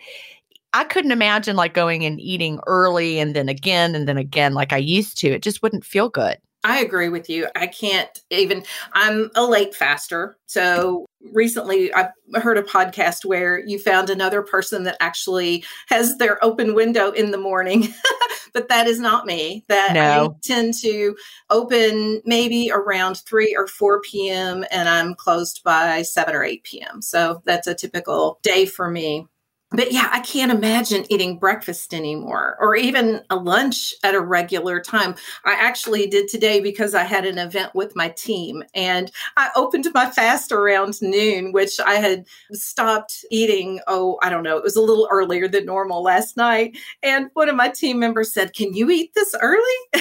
I 0.72 0.84
couldn't 0.84 1.12
imagine 1.12 1.56
like 1.56 1.74
going 1.74 2.04
and 2.04 2.20
eating 2.20 2.60
early 2.66 3.18
and 3.18 3.34
then 3.34 3.48
again 3.48 3.94
and 3.94 4.06
then 4.06 4.18
again 4.18 4.54
like 4.54 4.72
I 4.72 4.78
used 4.78 5.18
to. 5.18 5.28
It 5.28 5.42
just 5.42 5.62
wouldn't 5.62 5.84
feel 5.84 6.08
good. 6.08 6.38
I 6.62 6.80
agree 6.80 7.08
with 7.08 7.30
you. 7.30 7.48
I 7.56 7.66
can't 7.66 8.20
even, 8.28 8.64
I'm 8.92 9.30
a 9.34 9.44
late 9.44 9.74
faster. 9.74 10.36
So 10.46 11.06
recently 11.32 11.92
I 11.94 12.10
heard 12.34 12.58
a 12.58 12.62
podcast 12.62 13.24
where 13.24 13.60
you 13.60 13.78
found 13.78 14.10
another 14.10 14.42
person 14.42 14.82
that 14.82 14.98
actually 15.00 15.64
has 15.88 16.18
their 16.18 16.42
open 16.44 16.74
window 16.74 17.12
in 17.12 17.30
the 17.30 17.38
morning, 17.38 17.88
but 18.52 18.68
that 18.68 18.86
is 18.86 19.00
not 19.00 19.24
me. 19.24 19.64
That 19.68 19.94
no. 19.94 20.00
I 20.26 20.28
tend 20.42 20.74
to 20.82 21.16
open 21.48 22.20
maybe 22.26 22.70
around 22.70 23.16
3 23.20 23.56
or 23.56 23.66
4 23.66 24.02
p.m. 24.02 24.64
and 24.70 24.86
I'm 24.86 25.14
closed 25.14 25.62
by 25.64 26.02
7 26.02 26.34
or 26.34 26.44
8 26.44 26.62
p.m. 26.64 27.00
So 27.00 27.42
that's 27.46 27.68
a 27.68 27.74
typical 27.74 28.38
day 28.42 28.66
for 28.66 28.90
me 28.90 29.26
but 29.72 29.92
yeah, 29.92 30.08
I 30.10 30.20
can't 30.20 30.50
imagine 30.50 31.06
eating 31.10 31.38
breakfast 31.38 31.94
anymore 31.94 32.56
or 32.60 32.74
even 32.74 33.22
a 33.30 33.36
lunch 33.36 33.94
at 34.02 34.14
a 34.14 34.20
regular 34.20 34.80
time. 34.80 35.14
I 35.44 35.54
actually 35.54 36.06
did 36.08 36.28
today 36.28 36.60
because 36.60 36.94
I 36.94 37.04
had 37.04 37.24
an 37.24 37.38
event 37.38 37.74
with 37.74 37.94
my 37.94 38.08
team 38.08 38.64
and 38.74 39.12
I 39.36 39.50
opened 39.54 39.86
my 39.94 40.10
fast 40.10 40.50
around 40.50 41.00
noon, 41.00 41.52
which 41.52 41.78
I 41.78 41.94
had 41.94 42.26
stopped 42.52 43.24
eating. 43.30 43.80
Oh, 43.86 44.18
I 44.22 44.30
don't 44.30 44.42
know. 44.42 44.56
It 44.56 44.64
was 44.64 44.76
a 44.76 44.82
little 44.82 45.08
earlier 45.10 45.46
than 45.46 45.66
normal 45.66 46.02
last 46.02 46.36
night. 46.36 46.76
And 47.02 47.30
one 47.34 47.48
of 47.48 47.54
my 47.54 47.68
team 47.68 48.00
members 48.00 48.32
said, 48.32 48.54
Can 48.54 48.74
you 48.74 48.90
eat 48.90 49.14
this 49.14 49.34
early? 49.40 49.60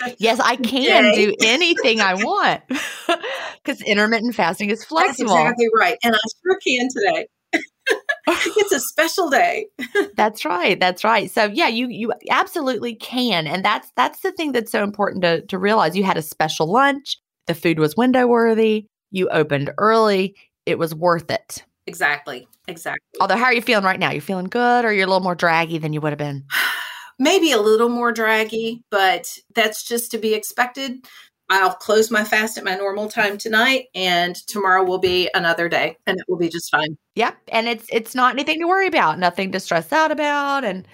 said, 0.00 0.16
yes, 0.18 0.40
I 0.40 0.56
can 0.56 1.14
do 1.14 1.34
anything 1.42 2.00
I 2.00 2.14
want 2.14 2.62
because 3.64 3.82
intermittent 3.82 4.34
fasting 4.34 4.70
is 4.70 4.84
flexible. 4.84 5.34
That's 5.34 5.42
exactly 5.42 5.68
right. 5.74 5.98
And 6.02 6.14
I 6.14 6.18
sure 6.42 6.58
can 6.64 6.88
today. 6.88 7.26
it's 8.56 8.72
a 8.72 8.80
special 8.80 9.30
day. 9.30 9.66
that's 10.16 10.44
right. 10.44 10.80
That's 10.80 11.04
right. 11.04 11.30
So 11.30 11.44
yeah, 11.44 11.68
you 11.68 11.88
you 11.88 12.12
absolutely 12.30 12.94
can. 12.94 13.46
And 13.46 13.64
that's 13.64 13.90
that's 13.96 14.20
the 14.20 14.32
thing 14.32 14.52
that's 14.52 14.72
so 14.72 14.82
important 14.82 15.22
to 15.22 15.42
to 15.42 15.58
realize. 15.58 15.96
You 15.96 16.04
had 16.04 16.16
a 16.16 16.22
special 16.22 16.70
lunch, 16.70 17.18
the 17.46 17.54
food 17.54 17.78
was 17.78 17.96
window 17.96 18.26
worthy, 18.26 18.86
you 19.10 19.28
opened 19.28 19.70
early, 19.78 20.34
it 20.64 20.78
was 20.78 20.94
worth 20.94 21.30
it. 21.30 21.64
Exactly. 21.86 22.48
Exactly. 22.66 23.20
Although 23.20 23.36
how 23.36 23.44
are 23.44 23.54
you 23.54 23.62
feeling 23.62 23.84
right 23.84 24.00
now? 24.00 24.10
You're 24.10 24.20
feeling 24.20 24.46
good 24.46 24.84
or 24.84 24.92
you're 24.92 25.04
a 25.04 25.08
little 25.08 25.22
more 25.22 25.36
draggy 25.36 25.78
than 25.78 25.92
you 25.92 26.00
would 26.00 26.10
have 26.10 26.18
been? 26.18 26.44
Maybe 27.18 27.52
a 27.52 27.60
little 27.60 27.88
more 27.88 28.12
draggy, 28.12 28.82
but 28.90 29.38
that's 29.54 29.86
just 29.86 30.10
to 30.10 30.18
be 30.18 30.34
expected. 30.34 31.06
I'll 31.48 31.74
close 31.74 32.10
my 32.10 32.24
fast 32.24 32.58
at 32.58 32.64
my 32.64 32.74
normal 32.74 33.08
time 33.08 33.38
tonight 33.38 33.86
and 33.94 34.34
tomorrow 34.48 34.84
will 34.84 34.98
be 34.98 35.30
another 35.32 35.68
day 35.68 35.96
and 36.06 36.18
it 36.18 36.24
will 36.28 36.36
be 36.38 36.48
just 36.48 36.70
fine. 36.70 36.98
Yep. 37.16 37.36
And 37.48 37.66
it's 37.66 37.86
it's 37.90 38.14
not 38.14 38.34
anything 38.34 38.60
to 38.60 38.68
worry 38.68 38.86
about, 38.86 39.18
nothing 39.18 39.50
to 39.52 39.60
stress 39.60 39.92
out 39.92 40.12
about 40.12 40.64
and 40.64 40.86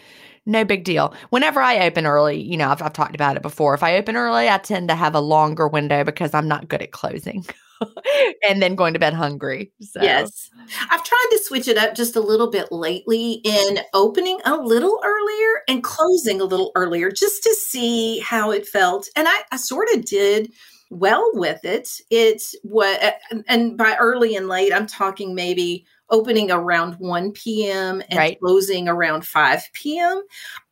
no 0.46 0.64
big 0.64 0.84
deal. 0.84 1.14
Whenever 1.30 1.60
I 1.60 1.86
open 1.86 2.06
early, 2.06 2.40
you 2.40 2.56
know, 2.56 2.68
I've, 2.68 2.82
I've 2.82 2.92
talked 2.92 3.14
about 3.14 3.36
it 3.36 3.42
before. 3.42 3.74
If 3.74 3.82
I 3.82 3.96
open 3.96 4.16
early, 4.16 4.48
I 4.48 4.58
tend 4.58 4.88
to 4.88 4.94
have 4.94 5.14
a 5.14 5.20
longer 5.20 5.68
window 5.68 6.02
because 6.04 6.34
I'm 6.34 6.48
not 6.48 6.68
good 6.68 6.82
at 6.82 6.92
closing. 6.92 7.44
and 8.48 8.62
then 8.62 8.74
going 8.74 8.92
to 8.92 8.98
bed 8.98 9.14
hungry. 9.14 9.72
So. 9.80 10.02
Yes. 10.02 10.50
I've 10.90 11.04
tried 11.04 11.28
to 11.30 11.40
switch 11.42 11.68
it 11.68 11.78
up 11.78 11.94
just 11.94 12.16
a 12.16 12.20
little 12.20 12.50
bit 12.50 12.70
lately 12.70 13.40
in 13.44 13.78
opening 13.94 14.40
a 14.44 14.56
little 14.56 15.00
earlier 15.04 15.62
and 15.68 15.82
closing 15.82 16.40
a 16.40 16.44
little 16.44 16.72
earlier 16.74 17.10
just 17.10 17.42
to 17.44 17.54
see 17.54 18.18
how 18.20 18.50
it 18.50 18.66
felt. 18.66 19.08
And 19.16 19.28
I, 19.28 19.42
I 19.52 19.56
sort 19.56 19.88
of 19.94 20.04
did 20.04 20.52
well 20.90 21.30
with 21.34 21.64
it. 21.64 21.88
It's 22.10 22.54
what, 22.62 23.16
and 23.48 23.76
by 23.76 23.96
early 23.98 24.36
and 24.36 24.48
late, 24.48 24.72
I'm 24.72 24.86
talking 24.86 25.34
maybe 25.34 25.86
opening 26.12 26.50
around 26.50 26.94
1 26.94 27.32
p.m. 27.32 28.02
and 28.08 28.18
right. 28.18 28.38
closing 28.38 28.86
around 28.86 29.26
5 29.26 29.62
p.m. 29.72 30.22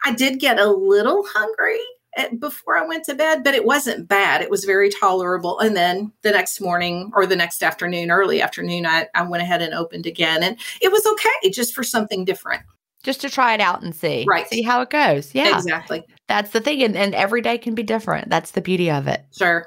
I 0.04 0.12
did 0.12 0.38
get 0.38 0.60
a 0.60 0.70
little 0.70 1.24
hungry 1.26 1.80
eh, 2.16 2.28
before 2.38 2.76
I 2.76 2.86
went 2.86 3.04
to 3.06 3.14
bed, 3.14 3.42
but 3.42 3.54
it 3.54 3.64
wasn't 3.64 4.06
bad. 4.06 4.42
It 4.42 4.50
was 4.50 4.64
very 4.64 4.90
tolerable. 4.90 5.58
And 5.58 5.74
then 5.74 6.12
the 6.22 6.30
next 6.30 6.60
morning 6.60 7.10
or 7.14 7.26
the 7.26 7.36
next 7.36 7.62
afternoon, 7.62 8.10
early 8.10 8.42
afternoon, 8.42 8.86
I, 8.86 9.08
I 9.14 9.22
went 9.22 9.42
ahead 9.42 9.62
and 9.62 9.74
opened 9.74 10.06
again. 10.06 10.42
And 10.42 10.58
it 10.80 10.92
was 10.92 11.04
okay 11.06 11.50
just 11.50 11.74
for 11.74 11.82
something 11.82 12.24
different. 12.24 12.62
Just 13.02 13.22
to 13.22 13.30
try 13.30 13.54
it 13.54 13.60
out 13.60 13.82
and 13.82 13.94
see. 13.94 14.26
Right. 14.28 14.46
See 14.46 14.60
how 14.60 14.82
it 14.82 14.90
goes. 14.90 15.34
Yeah. 15.34 15.56
Exactly. 15.56 16.04
That's 16.28 16.50
the 16.50 16.60
thing. 16.60 16.82
And, 16.82 16.94
and 16.96 17.14
every 17.14 17.40
day 17.40 17.56
can 17.56 17.74
be 17.74 17.82
different. 17.82 18.28
That's 18.28 18.50
the 18.50 18.60
beauty 18.60 18.90
of 18.90 19.08
it. 19.08 19.24
Sure. 19.34 19.66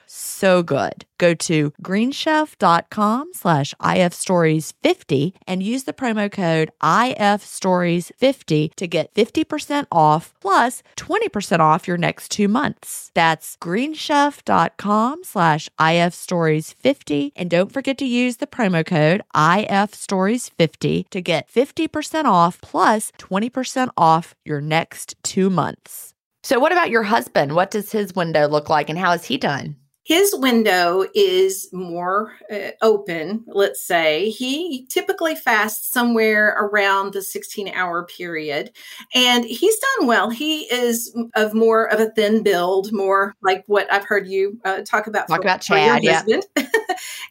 so 0.11 0.63
good. 0.63 1.05
Go 1.17 1.33
to 1.33 1.71
greenchef.com 1.83 3.33
slash 3.33 3.73
ifstories50 3.75 5.33
and 5.47 5.63
use 5.63 5.83
the 5.85 5.93
promo 5.93 6.31
code 6.31 6.71
ifstories50 6.81 8.75
to 8.75 8.87
get 8.87 9.13
50% 9.13 9.87
off 9.91 10.33
plus 10.41 10.83
20% 10.97 11.59
off 11.59 11.87
your 11.87 11.97
next 11.97 12.31
two 12.31 12.47
months. 12.47 13.11
That's 13.13 13.55
greenchef.com 13.57 15.23
slash 15.23 15.69
ifstories50 15.79 17.31
and 17.35 17.49
don't 17.49 17.71
forget 17.71 17.97
to 17.99 18.05
use 18.05 18.37
the 18.37 18.47
promo 18.47 18.85
code 18.85 19.21
ifstories50 19.35 21.09
to 21.09 21.21
get 21.21 21.47
50% 21.47 22.25
off 22.25 22.59
plus 22.61 23.11
20% 23.17 23.89
off 23.97 24.35
your 24.43 24.61
next 24.61 25.15
two 25.23 25.49
months. 25.49 26.13
So, 26.43 26.59
what 26.59 26.71
about 26.71 26.89
your 26.89 27.03
husband? 27.03 27.53
What 27.53 27.69
does 27.69 27.91
his 27.91 28.15
window 28.15 28.47
look 28.47 28.67
like 28.67 28.89
and 28.89 28.97
how 28.97 29.11
has 29.11 29.25
he 29.25 29.37
done? 29.37 29.75
His 30.03 30.33
window 30.35 31.05
is 31.13 31.69
more 31.71 32.33
uh, 32.51 32.71
open, 32.81 33.43
let's 33.47 33.85
say. 33.85 34.29
He 34.29 34.87
typically 34.89 35.35
fasts 35.35 35.91
somewhere 35.91 36.57
around 36.59 37.13
the 37.13 37.21
16 37.21 37.67
hour 37.69 38.05
period, 38.05 38.71
and 39.13 39.45
he's 39.45 39.77
done 39.77 40.07
well. 40.07 40.31
He 40.31 40.63
is 40.73 41.15
of 41.35 41.53
more 41.53 41.85
of 41.85 41.99
a 41.99 42.09
thin 42.11 42.41
build, 42.41 42.91
more 42.91 43.35
like 43.43 43.63
what 43.67 43.91
I've 43.93 44.05
heard 44.05 44.27
you 44.27 44.59
uh, 44.65 44.81
talk 44.81 45.05
about. 45.05 45.27
Talk 45.27 45.37
for, 45.37 45.41
about 45.43 45.61
Chad, 45.61 46.03
yeah. 46.03 46.23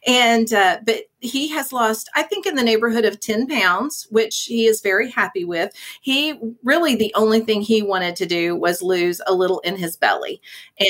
and, 0.07 0.51
uh, 0.53 0.79
but 0.85 1.01
he 1.21 1.47
has 1.49 1.71
lost, 1.71 2.09
I 2.15 2.23
think, 2.23 2.45
in 2.45 2.55
the 2.55 2.63
neighborhood 2.63 3.05
of 3.05 3.19
10 3.19 3.47
pounds, 3.47 4.07
which 4.09 4.45
he 4.45 4.65
is 4.65 4.81
very 4.81 5.09
happy 5.09 5.45
with. 5.45 5.71
He 6.01 6.39
really, 6.63 6.95
the 6.95 7.13
only 7.15 7.41
thing 7.41 7.61
he 7.61 7.81
wanted 7.81 8.15
to 8.17 8.25
do 8.25 8.55
was 8.55 8.81
lose 8.81 9.21
a 9.27 9.33
little 9.33 9.59
in 9.59 9.77
his 9.77 9.95
belly. 9.95 10.41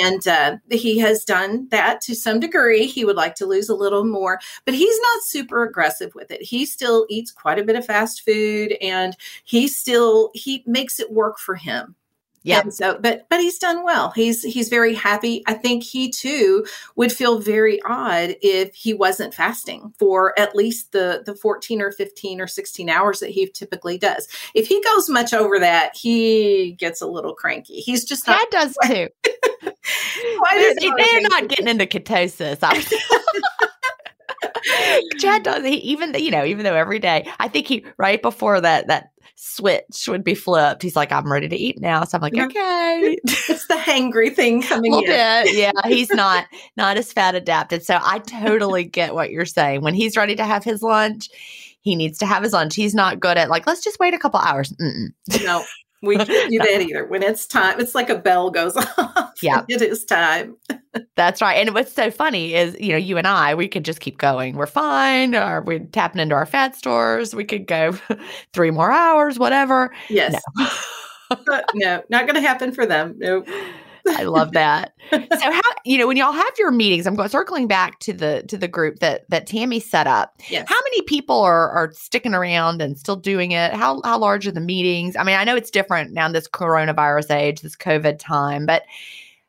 And 0.02 0.26
uh, 0.28 0.58
he 0.70 0.98
has 1.00 1.26
done 1.26 1.68
that 1.72 2.02
to 2.02 2.16
some 2.16 2.40
degree. 2.40 2.88
He 2.88 3.04
would 3.06 3.18
like 3.18 3.36
to 3.36 3.46
lose 3.46 3.70
a 3.70 3.76
little 3.76 4.06
more, 4.06 4.40
but 4.66 4.74
he's 4.74 5.00
not 5.00 5.24
super 5.24 5.64
aggressive 5.64 6.16
with 6.16 6.32
it. 6.32 6.42
He 6.42 6.66
still 6.66 7.06
eats 7.10 7.32
quite 7.32 7.60
a 7.60 7.64
bit 7.64 7.76
of 7.76 7.86
fast 7.86 8.22
food 8.22 8.78
and 8.82 9.16
he 9.44 9.68
still, 9.68 10.32
he 10.34 10.64
makes 10.66 11.00
it 11.00 11.12
work 11.12 11.40
for 11.40 11.56
him. 11.56 11.96
Yeah. 12.44 12.64
So, 12.70 12.98
but 13.00 13.28
but 13.30 13.40
he's 13.40 13.60
done 13.60 13.84
well. 13.84 14.12
He's 14.12 14.42
he's 14.42 14.70
very 14.70 14.96
happy. 14.96 15.44
I 15.46 15.54
think 15.54 15.84
he 15.84 16.10
too 16.10 16.66
would 16.96 17.12
feel 17.12 17.40
very 17.40 17.80
odd 17.84 18.36
if 18.42 18.74
he 18.74 18.94
wasn't 18.94 19.34
fasting 19.34 19.94
for 20.00 20.38
at 20.40 20.56
least 20.56 20.92
the 20.92 21.22
the 21.26 21.36
14 21.36 21.82
or 21.82 21.92
15 21.92 22.42
or 22.42 22.48
16 22.48 22.90
hours 22.90 23.20
that 23.20 23.30
he 23.30 23.48
typically 23.48 23.98
does. 23.98 24.28
If 24.56 24.68
he 24.68 24.82
goes 24.84 25.08
much 25.08 25.34
over 25.34 25.60
that, 25.60 25.96
he 25.96 26.72
gets 26.80 27.02
a 27.02 27.08
little 27.08 27.36
cranky. 27.36 27.76
He's 27.76 28.06
just 28.06 28.26
not 28.26 28.50
does 28.50 28.76
too. 28.86 29.08
they're, 29.22 30.74
they're 30.80 31.22
not 31.22 31.48
getting 31.48 31.68
into 31.68 31.86
ketosis. 31.86 32.62
Chad 35.20 35.44
does 35.44 35.64
he 35.64 35.76
even 35.76 36.14
you 36.16 36.32
know 36.32 36.46
even 36.46 36.64
though 36.64 36.76
every 36.76 37.00
day 37.00 37.28
I 37.40 37.48
think 37.48 37.68
he 37.68 37.86
right 37.98 38.22
before 38.22 38.62
that 38.62 38.88
that 38.88 39.12
switch 39.44 40.08
would 40.08 40.24
be 40.24 40.36
flipped. 40.36 40.84
He's 40.84 40.96
like, 40.96 41.12
I'm 41.12 41.32
ready 41.32 41.50
to 41.50 41.56
eat 41.56 41.82
now. 41.82 42.04
So 42.04 42.16
I'm 42.16 42.22
like, 42.22 42.38
okay. 42.38 43.18
it's 43.24 43.66
the 43.66 43.74
hangry 43.74 44.34
thing 44.34 44.62
coming 44.62 44.94
in. 44.94 45.06
Bit. 45.06 45.56
Yeah. 45.56 45.72
He's 45.88 46.12
not 46.12 46.46
not 46.78 46.96
as 46.96 47.12
fat 47.12 47.34
adapted. 47.34 47.84
So 47.84 47.98
I 48.00 48.20
totally 48.20 48.84
get 48.84 49.16
what 49.16 49.32
you're 49.32 49.46
saying. 49.46 49.82
When 49.82 49.96
he's 49.96 50.16
ready 50.16 50.36
to 50.36 50.46
have 50.46 50.64
his 50.64 50.84
lunch, 50.84 51.28
he 51.82 51.96
needs 51.96 52.20
to 52.20 52.28
have 52.28 52.44
his 52.44 52.54
lunch. 52.54 52.76
He's 52.76 52.94
not 52.94 53.20
good 53.20 53.38
at 53.38 53.50
like, 53.50 53.66
let's 53.66 53.84
just 53.84 54.00
wait 54.00 54.14
a 54.14 54.20
couple 54.20 54.40
hours. 54.40 54.72
Mm-mm. 54.74 55.10
No. 55.44 55.64
We 56.04 56.18
can't 56.18 56.52
do 56.52 56.58
that 56.60 56.82
either. 56.82 57.06
When 57.06 57.24
it's 57.24 57.48
time, 57.48 57.80
it's 57.80 57.96
like 57.96 58.10
a 58.10 58.18
bell 58.18 58.52
goes 58.52 58.78
off. 58.98 59.34
Yeah. 59.42 59.64
It 59.68 59.82
is 59.82 60.06
time. 60.06 60.56
That's 61.16 61.42
right. 61.42 61.56
And 61.56 61.74
what's 61.74 61.94
so 61.94 62.12
funny 62.12 62.54
is, 62.54 62.76
you 62.80 62.90
know, 62.90 62.98
you 62.98 63.18
and 63.18 63.28
I, 63.28 63.56
we 63.56 63.68
could 63.68 63.86
just 63.86 64.02
keep 64.02 64.18
going. 64.18 64.56
We're 64.56 64.66
fine. 64.66 65.36
Or 65.36 65.62
we're 65.62 65.80
tapping 65.80 66.22
into 66.22 66.36
our 66.36 66.46
fat 66.46 66.76
stores. 66.76 67.34
We 67.34 67.46
could 67.46 67.66
go 67.68 67.98
three 68.54 68.72
more 68.72 68.92
hours, 68.92 69.40
whatever. 69.40 69.94
Yes. 70.10 70.42
No, 71.48 71.62
no 71.76 72.04
not 72.10 72.26
going 72.26 72.36
to 72.36 72.42
happen 72.42 72.74
for 72.74 72.86
them. 72.86 73.16
Nope. 73.18 73.48
I 74.08 74.24
love 74.24 74.52
that. 74.54 74.94
So 75.12 75.52
how 75.52 75.62
you 75.86 75.98
know 75.98 76.08
when 76.08 76.18
y'all 76.18 76.32
have 76.32 76.54
your 76.58 76.72
meetings, 76.72 77.08
I'm 77.08 77.16
going 77.16 77.30
circling 77.30 77.68
back 77.68 78.00
to 78.00 78.14
the 78.14 78.44
to 78.48 78.58
the 78.58 78.68
group 78.68 79.00
that 79.00 79.30
that 79.30 79.48
Tammy 79.48 79.80
set 79.80 80.08
up. 80.08 80.34
Yes. 80.50 80.66
How 80.68 80.80
many 80.84 81.02
people 81.04 81.40
are 81.40 81.70
are 81.70 81.92
sticking 81.94 82.34
around 82.34 82.82
and 82.82 82.98
still 82.98 83.16
doing 83.16 83.52
it? 83.52 83.74
How 83.74 84.02
how 84.04 84.18
large 84.18 84.48
are 84.48 84.52
the 84.52 84.60
meetings? 84.60 85.16
I 85.16 85.24
mean, 85.24 85.38
I 85.38 85.44
know 85.44 85.56
it's 85.56 85.72
different 85.72 86.14
now 86.14 86.26
in 86.26 86.34
this 86.34 86.48
coronavirus 86.48 87.34
age, 87.34 87.62
this 87.62 87.76
COVID 87.76 88.20
time, 88.20 88.66
but 88.66 88.84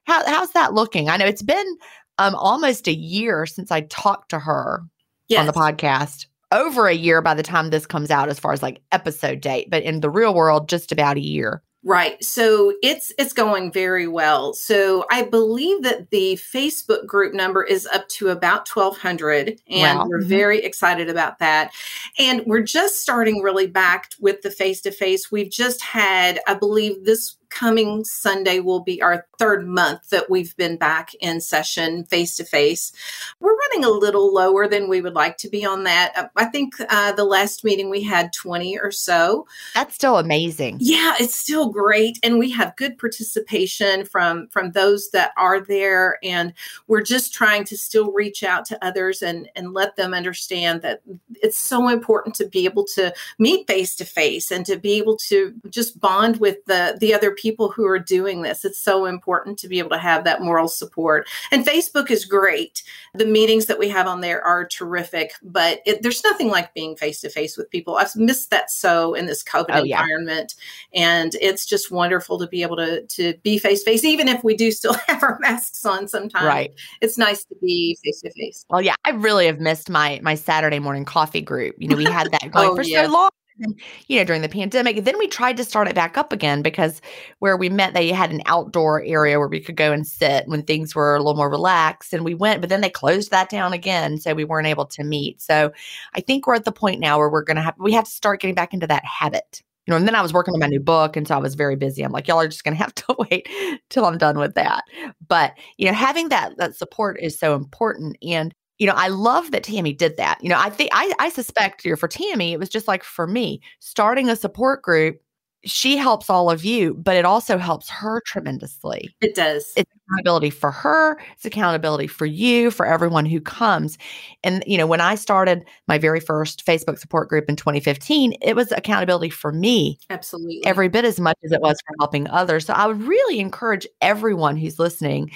how 0.04 0.24
how's 0.26 0.52
that 0.52 0.74
looking? 0.74 1.08
I 1.08 1.16
know 1.16 1.26
it's 1.26 1.42
been 1.42 1.76
um 2.18 2.34
almost 2.34 2.88
a 2.88 2.94
year 2.94 3.46
since 3.46 3.70
I 3.70 3.82
talked 3.82 4.30
to 4.30 4.38
her 4.38 4.82
yes. 5.28 5.40
on 5.40 5.46
the 5.46 5.52
podcast 5.52 6.26
over 6.52 6.86
a 6.86 6.94
year 6.94 7.22
by 7.22 7.34
the 7.34 7.42
time 7.42 7.70
this 7.70 7.86
comes 7.86 8.10
out, 8.10 8.28
as 8.28 8.38
far 8.38 8.52
as 8.52 8.62
like 8.62 8.82
episode 8.92 9.40
date, 9.40 9.70
but 9.70 9.82
in 9.82 10.00
the 10.00 10.10
real 10.10 10.34
world, 10.34 10.68
just 10.68 10.92
about 10.92 11.16
a 11.16 11.20
year. 11.20 11.62
Right. 11.84 12.22
So 12.22 12.74
it's 12.80 13.12
it's 13.18 13.32
going 13.32 13.72
very 13.72 14.06
well. 14.06 14.54
So 14.54 15.04
I 15.10 15.22
believe 15.22 15.82
that 15.82 16.10
the 16.10 16.34
Facebook 16.36 17.06
group 17.06 17.34
number 17.34 17.64
is 17.64 17.86
up 17.86 18.06
to 18.10 18.28
about 18.28 18.68
1200 18.68 19.60
and 19.68 19.98
wow. 19.98 20.06
we're 20.06 20.20
mm-hmm. 20.20 20.28
very 20.28 20.58
excited 20.60 21.08
about 21.08 21.40
that. 21.40 21.72
And 22.20 22.44
we're 22.46 22.62
just 22.62 23.00
starting 23.00 23.42
really 23.42 23.66
back 23.66 24.10
with 24.20 24.42
the 24.42 24.50
face 24.50 24.80
to 24.82 24.92
face. 24.92 25.32
We've 25.32 25.50
just 25.50 25.82
had 25.82 26.38
I 26.46 26.54
believe 26.54 27.04
this 27.04 27.36
coming 27.52 28.04
Sunday 28.04 28.60
will 28.60 28.80
be 28.80 29.00
our 29.02 29.26
third 29.38 29.66
month 29.66 30.08
that 30.10 30.30
we've 30.30 30.56
been 30.56 30.76
back 30.76 31.10
in 31.20 31.40
session 31.40 32.04
face 32.04 32.36
to 32.36 32.44
face. 32.44 32.92
We're 33.40 33.56
running 33.56 33.84
a 33.84 33.90
little 33.90 34.32
lower 34.32 34.66
than 34.66 34.88
we 34.88 35.00
would 35.00 35.14
like 35.14 35.36
to 35.38 35.48
be 35.48 35.64
on 35.64 35.84
that. 35.84 36.12
Uh, 36.16 36.28
I 36.36 36.46
think 36.46 36.74
uh, 36.88 37.12
the 37.12 37.24
last 37.24 37.62
meeting 37.62 37.90
we 37.90 38.02
had 38.02 38.32
20 38.32 38.78
or 38.78 38.90
so. 38.90 39.46
That's 39.74 39.94
still 39.94 40.18
amazing. 40.18 40.78
Yeah, 40.80 41.14
it's 41.20 41.34
still 41.34 41.68
great. 41.68 42.18
And 42.22 42.38
we 42.38 42.50
have 42.52 42.76
good 42.76 42.98
participation 42.98 44.06
from, 44.06 44.48
from 44.48 44.72
those 44.72 45.10
that 45.10 45.32
are 45.36 45.60
there. 45.60 46.18
And 46.22 46.54
we're 46.86 47.02
just 47.02 47.34
trying 47.34 47.64
to 47.64 47.76
still 47.76 48.12
reach 48.12 48.42
out 48.42 48.64
to 48.66 48.84
others 48.84 49.22
and, 49.22 49.48
and 49.54 49.74
let 49.74 49.96
them 49.96 50.14
understand 50.14 50.82
that 50.82 51.02
it's 51.42 51.58
so 51.58 51.88
important 51.88 52.34
to 52.36 52.46
be 52.46 52.64
able 52.64 52.84
to 52.94 53.12
meet 53.38 53.66
face 53.66 53.94
to 53.96 54.04
face 54.04 54.50
and 54.50 54.64
to 54.66 54.76
be 54.76 54.92
able 54.92 55.16
to 55.16 55.52
just 55.68 56.00
bond 56.00 56.38
with 56.38 56.64
the, 56.66 56.96
the 56.98 57.12
other 57.12 57.32
people 57.32 57.41
people 57.42 57.70
who 57.70 57.84
are 57.86 57.98
doing 57.98 58.42
this. 58.42 58.64
It's 58.64 58.78
so 58.78 59.04
important 59.04 59.58
to 59.58 59.68
be 59.68 59.80
able 59.80 59.90
to 59.90 59.98
have 59.98 60.22
that 60.22 60.40
moral 60.40 60.68
support. 60.68 61.28
And 61.50 61.66
Facebook 61.66 62.08
is 62.10 62.24
great. 62.24 62.84
The 63.14 63.26
meetings 63.26 63.66
that 63.66 63.80
we 63.80 63.88
have 63.88 64.06
on 64.06 64.20
there 64.20 64.40
are 64.42 64.64
terrific, 64.64 65.32
but 65.42 65.80
it, 65.84 66.02
there's 66.02 66.22
nothing 66.22 66.48
like 66.48 66.72
being 66.72 66.94
face 66.94 67.20
to 67.22 67.28
face 67.28 67.56
with 67.56 67.68
people. 67.70 67.96
I've 67.96 68.14
missed 68.14 68.50
that 68.50 68.70
so 68.70 69.14
in 69.14 69.26
this 69.26 69.42
COVID 69.42 69.66
oh, 69.70 69.82
environment. 69.82 70.54
Yeah. 70.92 71.18
And 71.18 71.34
it's 71.40 71.66
just 71.66 71.90
wonderful 71.90 72.38
to 72.38 72.46
be 72.46 72.62
able 72.62 72.76
to, 72.76 73.04
to 73.04 73.34
be 73.42 73.58
face 73.58 73.82
to 73.82 73.90
face, 73.90 74.04
even 74.04 74.28
if 74.28 74.44
we 74.44 74.54
do 74.54 74.70
still 74.70 74.94
have 75.08 75.22
our 75.22 75.38
masks 75.40 75.84
on 75.84 76.06
sometimes. 76.06 76.46
Right. 76.46 76.72
It's 77.00 77.18
nice 77.18 77.44
to 77.46 77.56
be 77.60 77.98
face 78.04 78.20
to 78.20 78.30
face. 78.30 78.64
Well, 78.70 78.82
yeah, 78.82 78.94
I 79.04 79.10
really 79.10 79.46
have 79.46 79.58
missed 79.58 79.90
my 79.90 80.20
my 80.22 80.36
Saturday 80.36 80.78
morning 80.78 81.04
coffee 81.04 81.40
group. 81.40 81.74
You 81.78 81.88
know, 81.88 81.96
we 81.96 82.04
had 82.04 82.30
that 82.30 82.42
oh, 82.44 82.48
going 82.48 82.70
oh, 82.70 82.76
for 82.76 82.84
so 82.84 83.06
long 83.08 83.30
you 83.58 84.18
know, 84.18 84.24
during 84.24 84.42
the 84.42 84.48
pandemic. 84.48 85.04
Then 85.04 85.18
we 85.18 85.26
tried 85.26 85.56
to 85.56 85.64
start 85.64 85.88
it 85.88 85.94
back 85.94 86.16
up 86.16 86.32
again 86.32 86.62
because 86.62 87.00
where 87.38 87.56
we 87.56 87.68
met, 87.68 87.94
they 87.94 88.08
had 88.10 88.30
an 88.30 88.42
outdoor 88.46 89.02
area 89.02 89.38
where 89.38 89.48
we 89.48 89.60
could 89.60 89.76
go 89.76 89.92
and 89.92 90.06
sit 90.06 90.46
when 90.46 90.62
things 90.62 90.94
were 90.94 91.14
a 91.14 91.18
little 91.18 91.36
more 91.36 91.50
relaxed. 91.50 92.12
And 92.12 92.24
we 92.24 92.34
went, 92.34 92.60
but 92.60 92.70
then 92.70 92.80
they 92.80 92.90
closed 92.90 93.30
that 93.30 93.50
down 93.50 93.72
again. 93.72 94.18
So 94.18 94.34
we 94.34 94.44
weren't 94.44 94.66
able 94.66 94.86
to 94.86 95.04
meet. 95.04 95.40
So 95.40 95.72
I 96.14 96.20
think 96.20 96.46
we're 96.46 96.54
at 96.54 96.64
the 96.64 96.72
point 96.72 97.00
now 97.00 97.18
where 97.18 97.30
we're 97.30 97.42
going 97.42 97.56
to 97.56 97.62
have, 97.62 97.74
we 97.78 97.92
have 97.92 98.04
to 98.04 98.10
start 98.10 98.40
getting 98.40 98.54
back 98.54 98.74
into 98.74 98.86
that 98.86 99.04
habit. 99.04 99.62
You 99.86 99.92
know, 99.92 99.96
and 99.96 100.06
then 100.06 100.14
I 100.14 100.22
was 100.22 100.32
working 100.32 100.54
on 100.54 100.60
my 100.60 100.68
new 100.68 100.78
book. 100.78 101.16
And 101.16 101.26
so 101.26 101.34
I 101.34 101.38
was 101.38 101.56
very 101.56 101.74
busy. 101.74 102.04
I'm 102.04 102.12
like, 102.12 102.28
y'all 102.28 102.40
are 102.40 102.46
just 102.46 102.62
going 102.62 102.76
to 102.76 102.82
have 102.82 102.94
to 103.06 103.16
wait 103.18 103.48
till 103.90 104.04
I'm 104.06 104.18
done 104.18 104.38
with 104.38 104.54
that. 104.54 104.84
But, 105.26 105.54
you 105.76 105.86
know, 105.86 105.92
having 105.92 106.28
that, 106.28 106.56
that 106.58 106.76
support 106.76 107.20
is 107.20 107.38
so 107.38 107.54
important. 107.56 108.16
And 108.22 108.54
you 108.82 108.88
know, 108.88 108.94
I 108.96 109.06
love 109.06 109.52
that 109.52 109.62
Tammy 109.62 109.92
did 109.92 110.16
that. 110.16 110.42
You 110.42 110.48
know, 110.48 110.58
I 110.58 110.68
think 110.68 110.90
I, 110.92 111.12
I 111.20 111.28
suspect 111.28 111.84
you 111.84 111.94
for 111.94 112.08
Tammy, 112.08 112.52
it 112.52 112.58
was 112.58 112.68
just 112.68 112.88
like 112.88 113.04
for 113.04 113.28
me, 113.28 113.60
starting 113.78 114.28
a 114.28 114.34
support 114.34 114.82
group. 114.82 115.20
She 115.64 115.96
helps 115.96 116.28
all 116.28 116.50
of 116.50 116.64
you, 116.64 116.94
but 116.94 117.14
it 117.14 117.24
also 117.24 117.58
helps 117.58 117.88
her 117.88 118.20
tremendously. 118.26 119.14
It 119.20 119.36
does. 119.36 119.72
It's 119.76 119.88
accountability 120.08 120.50
for 120.50 120.72
her. 120.72 121.16
It's 121.34 121.44
accountability 121.44 122.08
for 122.08 122.26
you, 122.26 122.72
for 122.72 122.84
everyone 122.84 123.24
who 123.24 123.40
comes. 123.40 123.98
And, 124.42 124.64
you 124.66 124.76
know, 124.76 124.88
when 124.88 125.00
I 125.00 125.14
started 125.14 125.64
my 125.86 125.98
very 125.98 126.18
first 126.18 126.66
Facebook 126.66 126.98
support 126.98 127.28
group 127.28 127.44
in 127.48 127.54
2015, 127.54 128.34
it 128.42 128.56
was 128.56 128.72
accountability 128.72 129.30
for 129.30 129.52
me. 129.52 129.96
Absolutely. 130.10 130.66
Every 130.66 130.88
bit 130.88 131.04
as 131.04 131.20
much 131.20 131.38
as 131.44 131.52
it 131.52 131.60
was 131.60 131.76
for 131.86 131.94
helping 132.00 132.26
others. 132.30 132.66
So 132.66 132.72
I 132.72 132.88
would 132.88 133.00
really 133.00 133.38
encourage 133.38 133.86
everyone 134.00 134.56
who's 134.56 134.80
listening, 134.80 135.30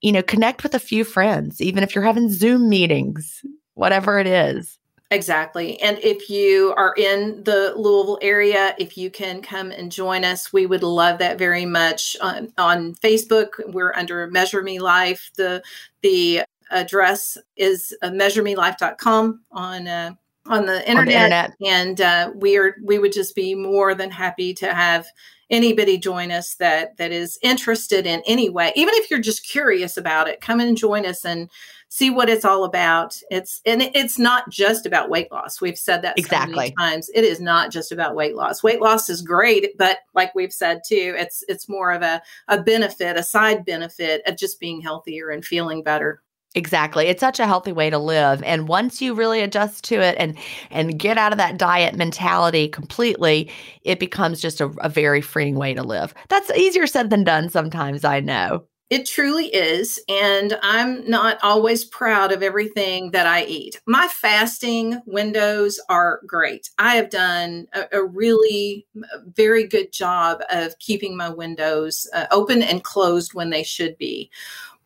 you 0.00 0.12
know, 0.12 0.22
connect 0.22 0.62
with 0.62 0.74
a 0.74 0.80
few 0.80 1.04
friends, 1.04 1.60
even 1.60 1.82
if 1.82 1.94
you're 1.94 2.04
having 2.04 2.30
Zoom 2.30 2.68
meetings, 2.68 3.42
whatever 3.74 4.18
it 4.18 4.26
is. 4.26 4.78
Exactly. 5.10 5.80
And 5.80 5.98
if 6.00 6.28
you 6.28 6.74
are 6.76 6.92
in 6.96 7.44
the 7.44 7.74
Louisville 7.76 8.18
area, 8.22 8.74
if 8.76 8.98
you 8.98 9.08
can 9.08 9.40
come 9.40 9.70
and 9.70 9.92
join 9.92 10.24
us, 10.24 10.52
we 10.52 10.66
would 10.66 10.82
love 10.82 11.20
that 11.20 11.38
very 11.38 11.64
much. 11.64 12.16
On, 12.20 12.52
on 12.58 12.94
Facebook, 12.96 13.50
we're 13.68 13.94
under 13.94 14.28
Measure 14.28 14.62
Me 14.62 14.80
Life. 14.80 15.30
The 15.36 15.62
the 16.02 16.42
address 16.72 17.38
is 17.56 17.96
uh, 18.02 18.08
measuremelife.com 18.08 19.42
on 19.52 19.86
uh, 19.86 20.14
on 20.48 20.66
the 20.66 20.88
internet, 20.88 20.98
on 20.98 21.06
the 21.06 21.12
internet. 21.12 21.52
and 21.66 22.00
uh, 22.00 22.30
we 22.34 22.56
are 22.56 22.76
we 22.84 22.98
would 22.98 23.12
just 23.12 23.34
be 23.34 23.54
more 23.54 23.94
than 23.94 24.10
happy 24.10 24.54
to 24.54 24.72
have 24.72 25.06
anybody 25.48 25.96
join 25.96 26.30
us 26.30 26.54
that 26.56 26.96
that 26.96 27.12
is 27.12 27.38
interested 27.42 28.06
in 28.06 28.22
any 28.26 28.48
way. 28.48 28.72
Even 28.74 28.94
if 28.94 29.10
you're 29.10 29.20
just 29.20 29.46
curious 29.46 29.96
about 29.96 30.28
it 30.28 30.40
come 30.40 30.60
and 30.60 30.76
join 30.76 31.06
us 31.06 31.24
and 31.24 31.50
see 31.88 32.10
what 32.10 32.28
it's 32.28 32.44
all 32.44 32.64
about. 32.64 33.16
It's 33.30 33.60
and 33.64 33.80
it's 33.80 34.18
not 34.18 34.50
just 34.50 34.86
about 34.86 35.08
weight 35.08 35.30
loss. 35.30 35.60
We've 35.60 35.78
said 35.78 36.02
that 36.02 36.18
exactly. 36.18 36.68
so 36.68 36.74
times. 36.78 37.08
It 37.14 37.24
is 37.24 37.40
not 37.40 37.70
just 37.70 37.92
about 37.92 38.16
weight 38.16 38.34
loss. 38.34 38.62
Weight 38.62 38.80
loss 38.80 39.08
is 39.08 39.22
great 39.22 39.76
but 39.78 39.98
like 40.14 40.34
we've 40.34 40.52
said 40.52 40.80
too 40.86 41.14
it's 41.16 41.44
it's 41.48 41.68
more 41.68 41.92
of 41.92 42.02
a, 42.02 42.22
a 42.48 42.62
benefit 42.62 43.16
a 43.16 43.22
side 43.22 43.64
benefit 43.64 44.22
of 44.26 44.36
just 44.36 44.60
being 44.60 44.80
healthier 44.80 45.30
and 45.30 45.44
feeling 45.44 45.82
better 45.82 46.22
Exactly. 46.56 47.06
It's 47.06 47.20
such 47.20 47.38
a 47.38 47.46
healthy 47.46 47.70
way 47.70 47.90
to 47.90 47.98
live. 47.98 48.42
And 48.42 48.66
once 48.66 49.02
you 49.02 49.12
really 49.12 49.42
adjust 49.42 49.84
to 49.84 50.00
it 50.00 50.16
and 50.18 50.36
and 50.70 50.98
get 50.98 51.18
out 51.18 51.32
of 51.32 51.38
that 51.38 51.58
diet 51.58 51.94
mentality 51.94 52.66
completely, 52.66 53.50
it 53.82 54.00
becomes 54.00 54.40
just 54.40 54.62
a, 54.62 54.68
a 54.80 54.88
very 54.88 55.20
freeing 55.20 55.56
way 55.56 55.74
to 55.74 55.82
live. 55.82 56.14
That's 56.30 56.50
easier 56.52 56.86
said 56.86 57.10
than 57.10 57.24
done 57.24 57.50
sometimes, 57.50 58.04
I 58.04 58.20
know. 58.20 58.64
It 58.88 59.04
truly 59.04 59.48
is. 59.48 60.00
And 60.08 60.56
I'm 60.62 61.10
not 61.10 61.38
always 61.42 61.84
proud 61.84 62.30
of 62.30 62.42
everything 62.42 63.10
that 63.10 63.26
I 63.26 63.44
eat. 63.44 63.80
My 63.84 64.08
fasting 64.08 65.02
windows 65.06 65.80
are 65.88 66.20
great. 66.24 66.70
I 66.78 66.94
have 66.94 67.10
done 67.10 67.66
a, 67.74 67.98
a 67.98 68.04
really 68.04 68.86
very 69.34 69.66
good 69.66 69.92
job 69.92 70.38
of 70.50 70.78
keeping 70.78 71.16
my 71.16 71.28
windows 71.28 72.08
uh, 72.14 72.26
open 72.30 72.62
and 72.62 72.84
closed 72.84 73.34
when 73.34 73.50
they 73.50 73.64
should 73.64 73.98
be 73.98 74.30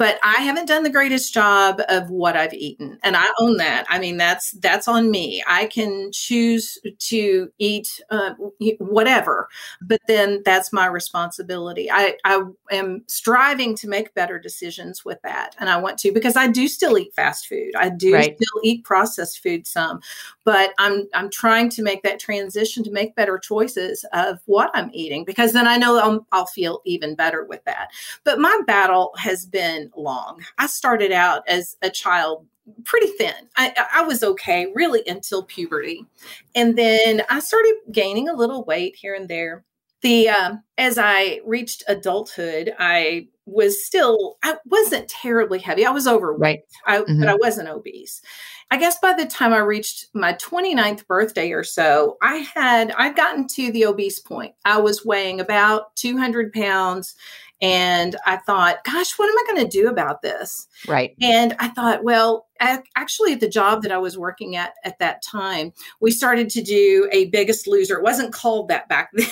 but 0.00 0.18
I 0.22 0.40
haven't 0.40 0.64
done 0.64 0.82
the 0.82 0.88
greatest 0.88 1.34
job 1.34 1.82
of 1.90 2.08
what 2.08 2.34
I've 2.34 2.54
eaten. 2.54 2.98
And 3.02 3.18
I 3.18 3.26
own 3.38 3.58
that. 3.58 3.84
I 3.90 3.98
mean, 3.98 4.16
that's, 4.16 4.52
that's 4.52 4.88
on 4.88 5.10
me. 5.10 5.44
I 5.46 5.66
can 5.66 6.10
choose 6.10 6.78
to 7.00 7.52
eat 7.58 8.00
uh, 8.08 8.30
whatever, 8.78 9.50
but 9.82 10.00
then 10.08 10.40
that's 10.42 10.72
my 10.72 10.86
responsibility. 10.86 11.90
I, 11.90 12.16
I 12.24 12.42
am 12.72 13.04
striving 13.08 13.76
to 13.76 13.88
make 13.88 14.14
better 14.14 14.38
decisions 14.38 15.04
with 15.04 15.20
that. 15.20 15.54
And 15.60 15.68
I 15.68 15.76
want 15.76 15.98
to, 15.98 16.12
because 16.12 16.34
I 16.34 16.48
do 16.48 16.66
still 16.66 16.96
eat 16.96 17.12
fast 17.12 17.46
food. 17.46 17.72
I 17.76 17.90
do 17.90 18.14
right. 18.14 18.34
still 18.34 18.60
eat 18.64 18.84
processed 18.84 19.42
food 19.42 19.66
some, 19.66 20.00
but 20.46 20.70
I'm, 20.78 21.08
I'm 21.12 21.28
trying 21.28 21.68
to 21.68 21.82
make 21.82 22.02
that 22.04 22.18
transition 22.18 22.82
to 22.84 22.90
make 22.90 23.14
better 23.16 23.38
choices 23.38 24.06
of 24.14 24.38
what 24.46 24.70
I'm 24.72 24.90
eating, 24.94 25.26
because 25.26 25.52
then 25.52 25.66
I 25.66 25.76
know 25.76 25.98
I'll, 25.98 26.26
I'll 26.32 26.46
feel 26.46 26.80
even 26.86 27.14
better 27.14 27.44
with 27.44 27.62
that. 27.64 27.88
But 28.24 28.38
my 28.38 28.58
battle 28.66 29.12
has 29.18 29.44
been 29.44 29.89
long. 29.96 30.44
I 30.58 30.66
started 30.66 31.12
out 31.12 31.42
as 31.48 31.76
a 31.82 31.90
child 31.90 32.46
pretty 32.84 33.08
thin. 33.08 33.34
I, 33.56 33.74
I, 33.94 34.02
was 34.02 34.22
okay 34.22 34.68
really 34.74 35.02
until 35.06 35.42
puberty. 35.42 36.06
And 36.54 36.76
then 36.76 37.22
I 37.28 37.40
started 37.40 37.74
gaining 37.90 38.28
a 38.28 38.34
little 38.34 38.64
weight 38.64 38.96
here 38.96 39.14
and 39.14 39.28
there. 39.28 39.64
The 40.02 40.30
um, 40.30 40.62
as 40.78 40.96
I 40.98 41.40
reached 41.44 41.84
adulthood, 41.86 42.74
I 42.78 43.28
was 43.44 43.84
still 43.84 44.38
I 44.42 44.56
wasn't 44.66 45.08
terribly 45.08 45.58
heavy. 45.58 45.84
I 45.84 45.90
was 45.90 46.06
overweight, 46.06 46.40
right. 46.40 46.60
I, 46.86 46.98
mm-hmm. 47.02 47.20
but 47.20 47.28
I 47.28 47.34
wasn't 47.34 47.68
obese. 47.68 48.22
I 48.70 48.78
guess 48.78 48.98
by 49.00 49.12
the 49.12 49.26
time 49.26 49.52
I 49.52 49.58
reached 49.58 50.06
my 50.14 50.34
29th 50.34 51.06
birthday 51.06 51.50
or 51.50 51.64
so, 51.64 52.16
I 52.22 52.36
had 52.36 52.92
I'd 52.92 53.16
gotten 53.16 53.46
to 53.48 53.72
the 53.72 53.84
obese 53.84 54.20
point. 54.20 54.54
I 54.64 54.78
was 54.78 55.04
weighing 55.04 55.40
about 55.40 55.94
200 55.96 56.52
pounds 56.52 57.14
and 57.60 58.16
I 58.26 58.36
thought, 58.36 58.84
gosh, 58.84 59.18
what 59.18 59.28
am 59.28 59.38
I 59.38 59.52
going 59.52 59.68
to 59.68 59.78
do 59.78 59.88
about 59.88 60.22
this? 60.22 60.66
Right. 60.88 61.14
And 61.20 61.54
I 61.58 61.68
thought, 61.68 62.04
well, 62.04 62.46
actually, 62.60 63.34
the 63.34 63.48
job 63.48 63.82
that 63.82 63.92
I 63.92 63.98
was 63.98 64.16
working 64.18 64.56
at 64.56 64.74
at 64.84 64.98
that 64.98 65.22
time, 65.22 65.72
we 66.00 66.10
started 66.10 66.48
to 66.50 66.62
do 66.62 67.08
a 67.12 67.26
biggest 67.26 67.66
loser. 67.66 67.96
It 67.96 68.02
wasn't 68.02 68.32
called 68.32 68.68
that 68.68 68.88
back 68.88 69.10
then. 69.14 69.26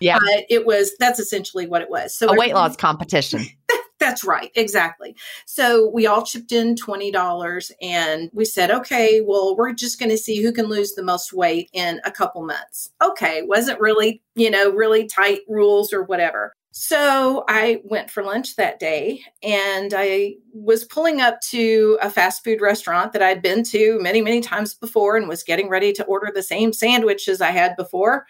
Yeah. 0.00 0.18
but 0.20 0.44
it 0.50 0.66
was, 0.66 0.92
that's 0.98 1.18
essentially 1.18 1.66
what 1.66 1.82
it 1.82 1.90
was. 1.90 2.14
So 2.14 2.28
a 2.28 2.36
weight 2.36 2.54
loss 2.54 2.76
competition. 2.76 3.46
That's 4.02 4.24
right, 4.24 4.50
exactly. 4.56 5.14
So 5.46 5.88
we 5.94 6.08
all 6.08 6.24
chipped 6.24 6.50
in 6.50 6.74
$20 6.74 7.70
and 7.80 8.30
we 8.32 8.44
said, 8.44 8.72
okay, 8.72 9.20
well, 9.20 9.54
we're 9.56 9.72
just 9.72 10.00
going 10.00 10.10
to 10.10 10.18
see 10.18 10.42
who 10.42 10.50
can 10.50 10.66
lose 10.66 10.94
the 10.94 11.04
most 11.04 11.32
weight 11.32 11.70
in 11.72 12.00
a 12.04 12.10
couple 12.10 12.44
months. 12.44 12.90
Okay, 13.00 13.42
wasn't 13.42 13.78
really, 13.78 14.20
you 14.34 14.50
know, 14.50 14.72
really 14.72 15.06
tight 15.06 15.42
rules 15.46 15.92
or 15.92 16.02
whatever. 16.02 16.56
So 16.74 17.44
I 17.48 17.82
went 17.84 18.10
for 18.10 18.22
lunch 18.22 18.56
that 18.56 18.80
day 18.80 19.22
and 19.42 19.92
I 19.94 20.36
was 20.54 20.84
pulling 20.84 21.20
up 21.20 21.38
to 21.50 21.98
a 22.00 22.08
fast 22.08 22.42
food 22.42 22.62
restaurant 22.62 23.12
that 23.12 23.20
I'd 23.20 23.42
been 23.42 23.62
to 23.64 23.98
many, 24.00 24.22
many 24.22 24.40
times 24.40 24.72
before 24.72 25.18
and 25.18 25.28
was 25.28 25.42
getting 25.42 25.68
ready 25.68 25.92
to 25.92 26.04
order 26.04 26.32
the 26.34 26.42
same 26.42 26.72
sandwich 26.72 27.28
as 27.28 27.42
I 27.42 27.50
had 27.50 27.76
before. 27.76 28.26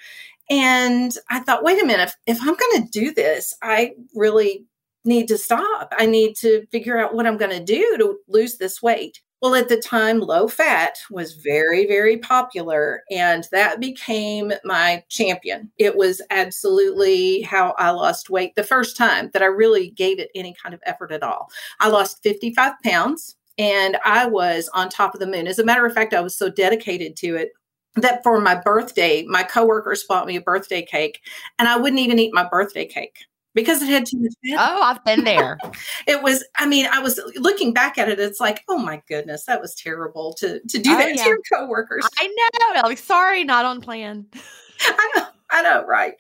And 0.51 1.17
I 1.31 1.39
thought, 1.39 1.63
wait 1.63 1.81
a 1.81 1.87
minute, 1.87 2.09
if, 2.27 2.39
if 2.39 2.41
I'm 2.41 2.57
going 2.57 2.83
to 2.83 2.89
do 2.91 3.15
this, 3.15 3.57
I 3.63 3.93
really 4.13 4.67
need 5.05 5.29
to 5.29 5.39
stop. 5.39 5.93
I 5.97 6.07
need 6.07 6.35
to 6.39 6.67
figure 6.73 6.99
out 6.99 7.15
what 7.15 7.29
I'm 7.29 7.39
going 7.39 7.57
to 7.57 7.65
do 7.65 7.97
to 7.99 8.19
lose 8.27 8.59
this 8.59 8.83
weight. 8.83 9.21
Well, 9.43 9.57
at 9.57 9.69
the 9.69 9.77
time, 9.77 10.21
low 10.21 10.47
fat 10.47 10.99
was 11.11 11.33
very, 11.33 11.85
very 11.85 12.17
popular, 12.17 13.03
and 13.11 13.49
that 13.51 13.81
became 13.81 14.53
my 14.63 15.03
champion. 15.09 15.69
It 15.79 15.97
was 15.97 16.23
absolutely 16.31 17.43
how 17.43 17.75
I 17.77 17.91
lost 17.91 18.31
weight 18.31 18.55
the 18.55 18.63
first 18.63 18.97
time 18.97 19.31
that 19.33 19.43
I 19.43 19.47
really 19.47 19.91
gave 19.91 20.21
it 20.21 20.31
any 20.37 20.55
kind 20.63 20.77
of 20.77 20.81
effort 20.87 21.11
at 21.11 21.25
all. 21.25 21.51
I 21.81 21.89
lost 21.89 22.23
55 22.23 22.75
pounds 22.85 23.35
and 23.59 23.99
I 24.05 24.27
was 24.27 24.71
on 24.75 24.89
top 24.89 25.13
of 25.13 25.19
the 25.19 25.27
moon. 25.27 25.49
As 25.49 25.59
a 25.59 25.65
matter 25.65 25.85
of 25.85 25.93
fact, 25.93 26.15
I 26.15 26.21
was 26.21 26.37
so 26.37 26.49
dedicated 26.49 27.17
to 27.17 27.35
it 27.35 27.51
that 27.97 28.23
for 28.23 28.41
my 28.41 28.55
birthday, 28.55 29.25
my 29.25 29.43
coworkers 29.43 30.05
bought 30.05 30.29
me 30.29 30.37
a 30.37 30.41
birthday 30.41 30.83
cake, 30.83 31.21
and 31.59 31.67
I 31.67 31.77
wouldn't 31.77 32.01
even 32.01 32.21
eat 32.21 32.33
my 32.33 32.49
birthday 32.49 32.87
cake 32.87 33.19
because 33.55 33.83
it 33.83 33.89
had 33.89 34.07
too 34.07 34.19
much 34.19 34.33
fat. 34.45 34.71
Oh, 34.71 34.83
I've 34.83 35.05
been 35.05 35.25
there. 35.25 35.59
it 36.07 36.23
was, 36.23 36.45
I 36.57 36.67
mean, 36.67 36.87
I 36.91 36.99
was 37.01 37.21
looking 37.37 37.73
back 37.73 37.99
at 37.99 38.09
it, 38.09 38.19
it's 38.19 38.41
like, 38.41 38.65
oh 38.69 38.79
my 38.79 39.03
goodness, 39.09 39.45
that 39.45 39.61
was 39.61 39.75
terrible 39.75 40.35
to 40.35 40.61
to 40.61 40.79
do 40.79 40.93
oh, 40.93 40.99
that 40.99 41.17
yeah. 41.17 41.23
to 41.23 41.29
your 41.29 41.41
coworkers. 41.53 42.07
I 42.19 42.27
know. 42.27 42.83
Like, 42.83 42.99
sorry, 42.99 43.45
not 43.45 43.65
on 43.65 43.81
plan. 43.81 44.27
I 44.81 45.11
know, 45.17 45.27
I 45.53 45.63
know, 45.63 45.85
right. 45.87 46.15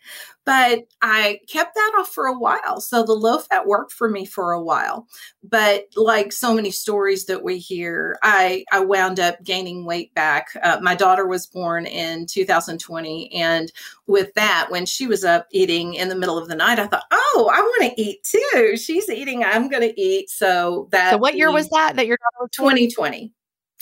But 0.44 0.80
I 1.00 1.40
kept 1.48 1.74
that 1.74 1.92
off 1.98 2.10
for 2.10 2.26
a 2.26 2.38
while. 2.38 2.80
So 2.80 3.02
the 3.02 3.14
low 3.14 3.38
fat 3.38 3.66
worked 3.66 3.92
for 3.92 4.10
me 4.10 4.26
for 4.26 4.52
a 4.52 4.62
while. 4.62 5.06
But 5.42 5.86
like 5.96 6.32
so 6.32 6.52
many 6.52 6.70
stories 6.70 7.24
that 7.26 7.42
we 7.42 7.58
hear, 7.58 8.18
I, 8.22 8.64
I 8.72 8.80
wound 8.80 9.20
up 9.20 9.42
gaining 9.42 9.86
weight 9.86 10.12
back. 10.14 10.48
Uh, 10.62 10.80
my 10.82 10.94
daughter 10.94 11.26
was 11.26 11.46
born 11.46 11.86
in 11.86 12.26
2020. 12.26 13.32
And 13.32 13.72
with 14.06 14.34
that, 14.34 14.66
when 14.68 14.84
she 14.84 15.06
was 15.06 15.24
up 15.24 15.46
eating 15.50 15.94
in 15.94 16.08
the 16.08 16.16
middle 16.16 16.36
of 16.36 16.48
the 16.48 16.56
night, 16.56 16.78
I 16.78 16.88
thought, 16.88 17.04
oh, 17.10 17.50
I 17.52 17.60
want 17.60 17.96
to 17.96 18.02
eat 18.02 18.22
too. 18.24 18.76
She's 18.76 19.08
eating, 19.08 19.44
I'm 19.44 19.70
going 19.70 19.88
to 19.88 20.00
eat. 20.00 20.28
So 20.28 20.88
that. 20.90 21.12
So 21.12 21.18
what 21.18 21.36
year 21.36 21.50
was 21.50 21.70
that? 21.70 21.96
That 21.96 22.06
your 22.06 22.18
daughter 22.18 22.42
was 22.42 22.50
2020. 22.52 23.32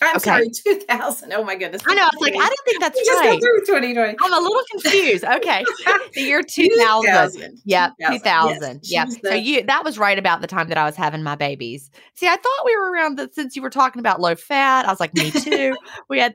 I'm 0.03 0.17
okay. 0.17 0.25
sorry, 0.25 0.51
2000. 0.81 1.33
Oh 1.33 1.45
my 1.45 1.57
goodness. 1.57 1.83
I 1.87 1.95
know. 1.95 2.03
I 2.03 2.09
was 2.13 2.23
like, 2.23 2.35
I 2.35 2.47
don't 2.47 2.65
think 2.65 2.81
that's 2.81 2.99
just 3.05 3.21
right. 3.21 3.41
through 3.41 3.61
2020. 3.67 4.17
I'm 4.21 4.33
a 4.33 4.41
little 4.41 4.63
confused. 4.71 5.25
Okay. 5.25 5.65
the 6.15 6.21
year 6.23 6.43
2000. 6.43 7.05
2000. 7.07 7.63
Yep. 7.65 7.93
2000. 8.01 8.21
2000. 8.23 8.81
Yes. 8.83 9.19
Yep. 9.23 9.25
So 9.25 9.35
you, 9.35 9.63
that 9.65 9.85
was 9.85 9.99
right 9.99 10.19
about 10.19 10.41
the 10.41 10.47
time 10.47 10.69
that 10.69 10.79
I 10.79 10.85
was 10.85 10.97
having 10.97 11.23
my 11.23 11.35
babies. 11.35 11.91
See, 12.15 12.27
I 12.27 12.37
thought 12.37 12.65
we 12.65 12.77
were 12.77 12.91
around 12.91 13.19
that 13.19 13.35
since 13.35 13.55
you 13.57 13.63
were 13.63 13.71
talking 13.71 14.01
about 14.01 14.21
low 14.21 14.35
fat. 14.35 14.87
I 14.87 14.91
was 14.91 15.01
like, 15.01 15.15
me 15.15 15.31
too. 15.31 15.77
we 16.09 16.19
had, 16.19 16.35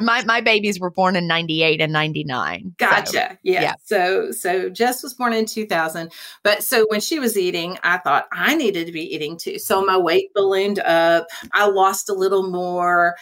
my, 0.00 0.24
my 0.24 0.40
babies 0.40 0.80
were 0.80 0.90
born 0.90 1.14
in 1.14 1.28
98 1.28 1.80
and 1.80 1.92
99. 1.92 2.74
Gotcha. 2.78 3.12
So, 3.12 3.36
yeah. 3.44 3.62
yeah. 3.62 3.74
So, 3.84 4.32
so 4.32 4.68
Jess 4.68 5.02
was 5.02 5.14
born 5.14 5.32
in 5.32 5.46
2000. 5.46 6.10
But 6.42 6.64
so 6.64 6.86
when 6.88 7.00
she 7.00 7.20
was 7.20 7.38
eating, 7.38 7.78
I 7.84 7.98
thought 7.98 8.26
I 8.32 8.56
needed 8.56 8.86
to 8.86 8.92
be 8.92 9.14
eating 9.14 9.36
too. 9.36 9.60
So 9.60 9.84
my 9.84 9.96
weight 9.96 10.34
ballooned 10.34 10.80
up. 10.80 11.28
I 11.52 11.66
lost 11.68 12.08
a 12.08 12.14
little 12.14 12.50
more 12.50 12.63
more 12.64 13.16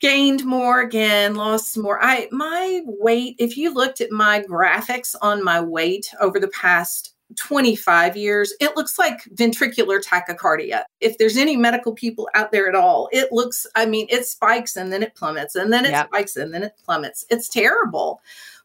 gained 0.00 0.44
more 0.44 0.80
again 0.80 1.34
lost 1.34 1.78
more 1.78 2.02
i 2.02 2.28
my 2.30 2.82
weight 2.84 3.36
if 3.38 3.56
you 3.56 3.72
looked 3.72 4.00
at 4.00 4.10
my 4.10 4.42
graphics 4.42 5.14
on 5.22 5.42
my 5.42 5.60
weight 5.60 6.12
over 6.20 6.40
the 6.40 6.48
past 6.48 7.14
25 7.36 8.16
years, 8.16 8.52
it 8.60 8.76
looks 8.76 8.98
like 8.98 9.24
ventricular 9.34 10.02
tachycardia. 10.02 10.84
If 11.00 11.18
there's 11.18 11.36
any 11.36 11.56
medical 11.56 11.92
people 11.92 12.28
out 12.34 12.52
there 12.52 12.68
at 12.68 12.74
all, 12.74 13.08
it 13.12 13.32
looks, 13.32 13.66
I 13.74 13.86
mean, 13.86 14.06
it 14.10 14.26
spikes 14.26 14.76
and 14.76 14.92
then 14.92 15.02
it 15.02 15.14
plummets 15.14 15.54
and 15.54 15.72
then 15.72 15.84
it 15.84 15.92
yep. 15.92 16.08
spikes 16.08 16.36
and 16.36 16.52
then 16.52 16.64
it 16.64 16.72
plummets. 16.84 17.24
It's 17.30 17.48
terrible. 17.48 18.20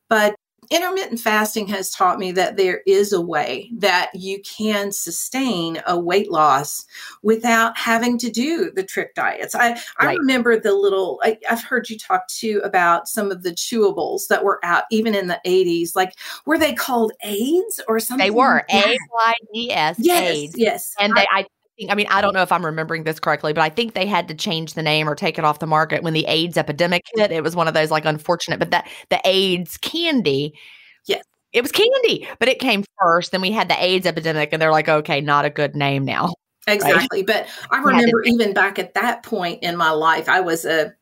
But 0.07 0.35
intermittent 0.69 1.19
fasting 1.19 1.67
has 1.67 1.89
taught 1.89 2.19
me 2.19 2.31
that 2.31 2.57
there 2.57 2.81
is 2.85 3.11
a 3.11 3.21
way 3.21 3.69
that 3.73 4.11
you 4.13 4.41
can 4.41 4.91
sustain 4.91 5.81
a 5.87 5.99
weight 5.99 6.31
loss 6.31 6.85
without 7.23 7.77
having 7.77 8.17
to 8.19 8.29
do 8.29 8.71
the 8.71 8.83
trick 8.83 9.15
diets. 9.15 9.55
I, 9.55 9.79
I 9.97 10.13
remember 10.13 10.59
the 10.59 10.73
little, 10.73 11.19
I, 11.23 11.37
have 11.45 11.63
heard 11.63 11.89
you 11.89 11.97
talk 11.97 12.27
too 12.27 12.61
about 12.63 13.07
some 13.07 13.31
of 13.31 13.43
the 13.43 13.51
chewables 13.51 14.27
that 14.27 14.43
were 14.43 14.59
out 14.63 14.83
even 14.91 15.15
in 15.15 15.27
the 15.27 15.41
80s. 15.45 15.95
Like, 15.95 16.13
were 16.45 16.57
they 16.57 16.73
called 16.73 17.13
Ayds 17.23 17.79
or 17.87 17.99
something? 17.99 18.25
They 18.25 18.31
were 18.31 18.63
A 18.69 18.97
Y 19.11 19.33
D 19.53 19.71
S. 19.71 19.95
Yes. 19.99 20.51
Yes. 20.55 20.93
And 20.99 21.15
they, 21.15 21.25
I 21.31 21.45
I 21.89 21.95
mean, 21.95 22.07
I 22.09 22.21
don't 22.21 22.33
know 22.33 22.41
if 22.41 22.51
I'm 22.51 22.65
remembering 22.65 23.03
this 23.03 23.19
correctly, 23.19 23.53
but 23.53 23.61
I 23.61 23.69
think 23.69 23.93
they 23.93 24.05
had 24.05 24.27
to 24.27 24.33
change 24.33 24.73
the 24.73 24.83
name 24.83 25.07
or 25.07 25.15
take 25.15 25.37
it 25.37 25.45
off 25.45 25.59
the 25.59 25.67
market 25.67 26.03
when 26.03 26.13
the 26.13 26.25
AIDS 26.25 26.57
epidemic 26.57 27.03
hit. 27.15 27.31
It 27.31 27.43
was 27.43 27.55
one 27.55 27.67
of 27.67 27.73
those 27.73 27.91
like 27.91 28.05
unfortunate, 28.05 28.59
but 28.59 28.71
that 28.71 28.87
the 29.09 29.21
Ayds 29.23 29.77
candy, 29.77 30.53
yes, 31.05 31.23
it 31.53 31.61
was 31.61 31.71
candy, 31.71 32.27
but 32.39 32.49
it 32.49 32.59
came 32.59 32.83
first. 33.01 33.31
Then 33.31 33.41
we 33.41 33.51
had 33.51 33.69
the 33.69 33.81
AIDS 33.81 34.05
epidemic, 34.05 34.49
and 34.51 34.61
they're 34.61 34.71
like, 34.71 34.89
okay, 34.89 35.21
not 35.21 35.45
a 35.45 35.49
good 35.49 35.75
name 35.75 36.03
now. 36.03 36.33
Exactly. 36.67 37.19
Right? 37.19 37.27
But 37.27 37.47
I 37.71 37.81
remember 37.81 38.23
even 38.23 38.53
back 38.53 38.77
at 38.79 38.93
that 38.95 39.23
point 39.23 39.63
in 39.63 39.77
my 39.77 39.91
life, 39.91 40.27
I 40.27 40.41
was 40.41 40.65
a 40.65 40.93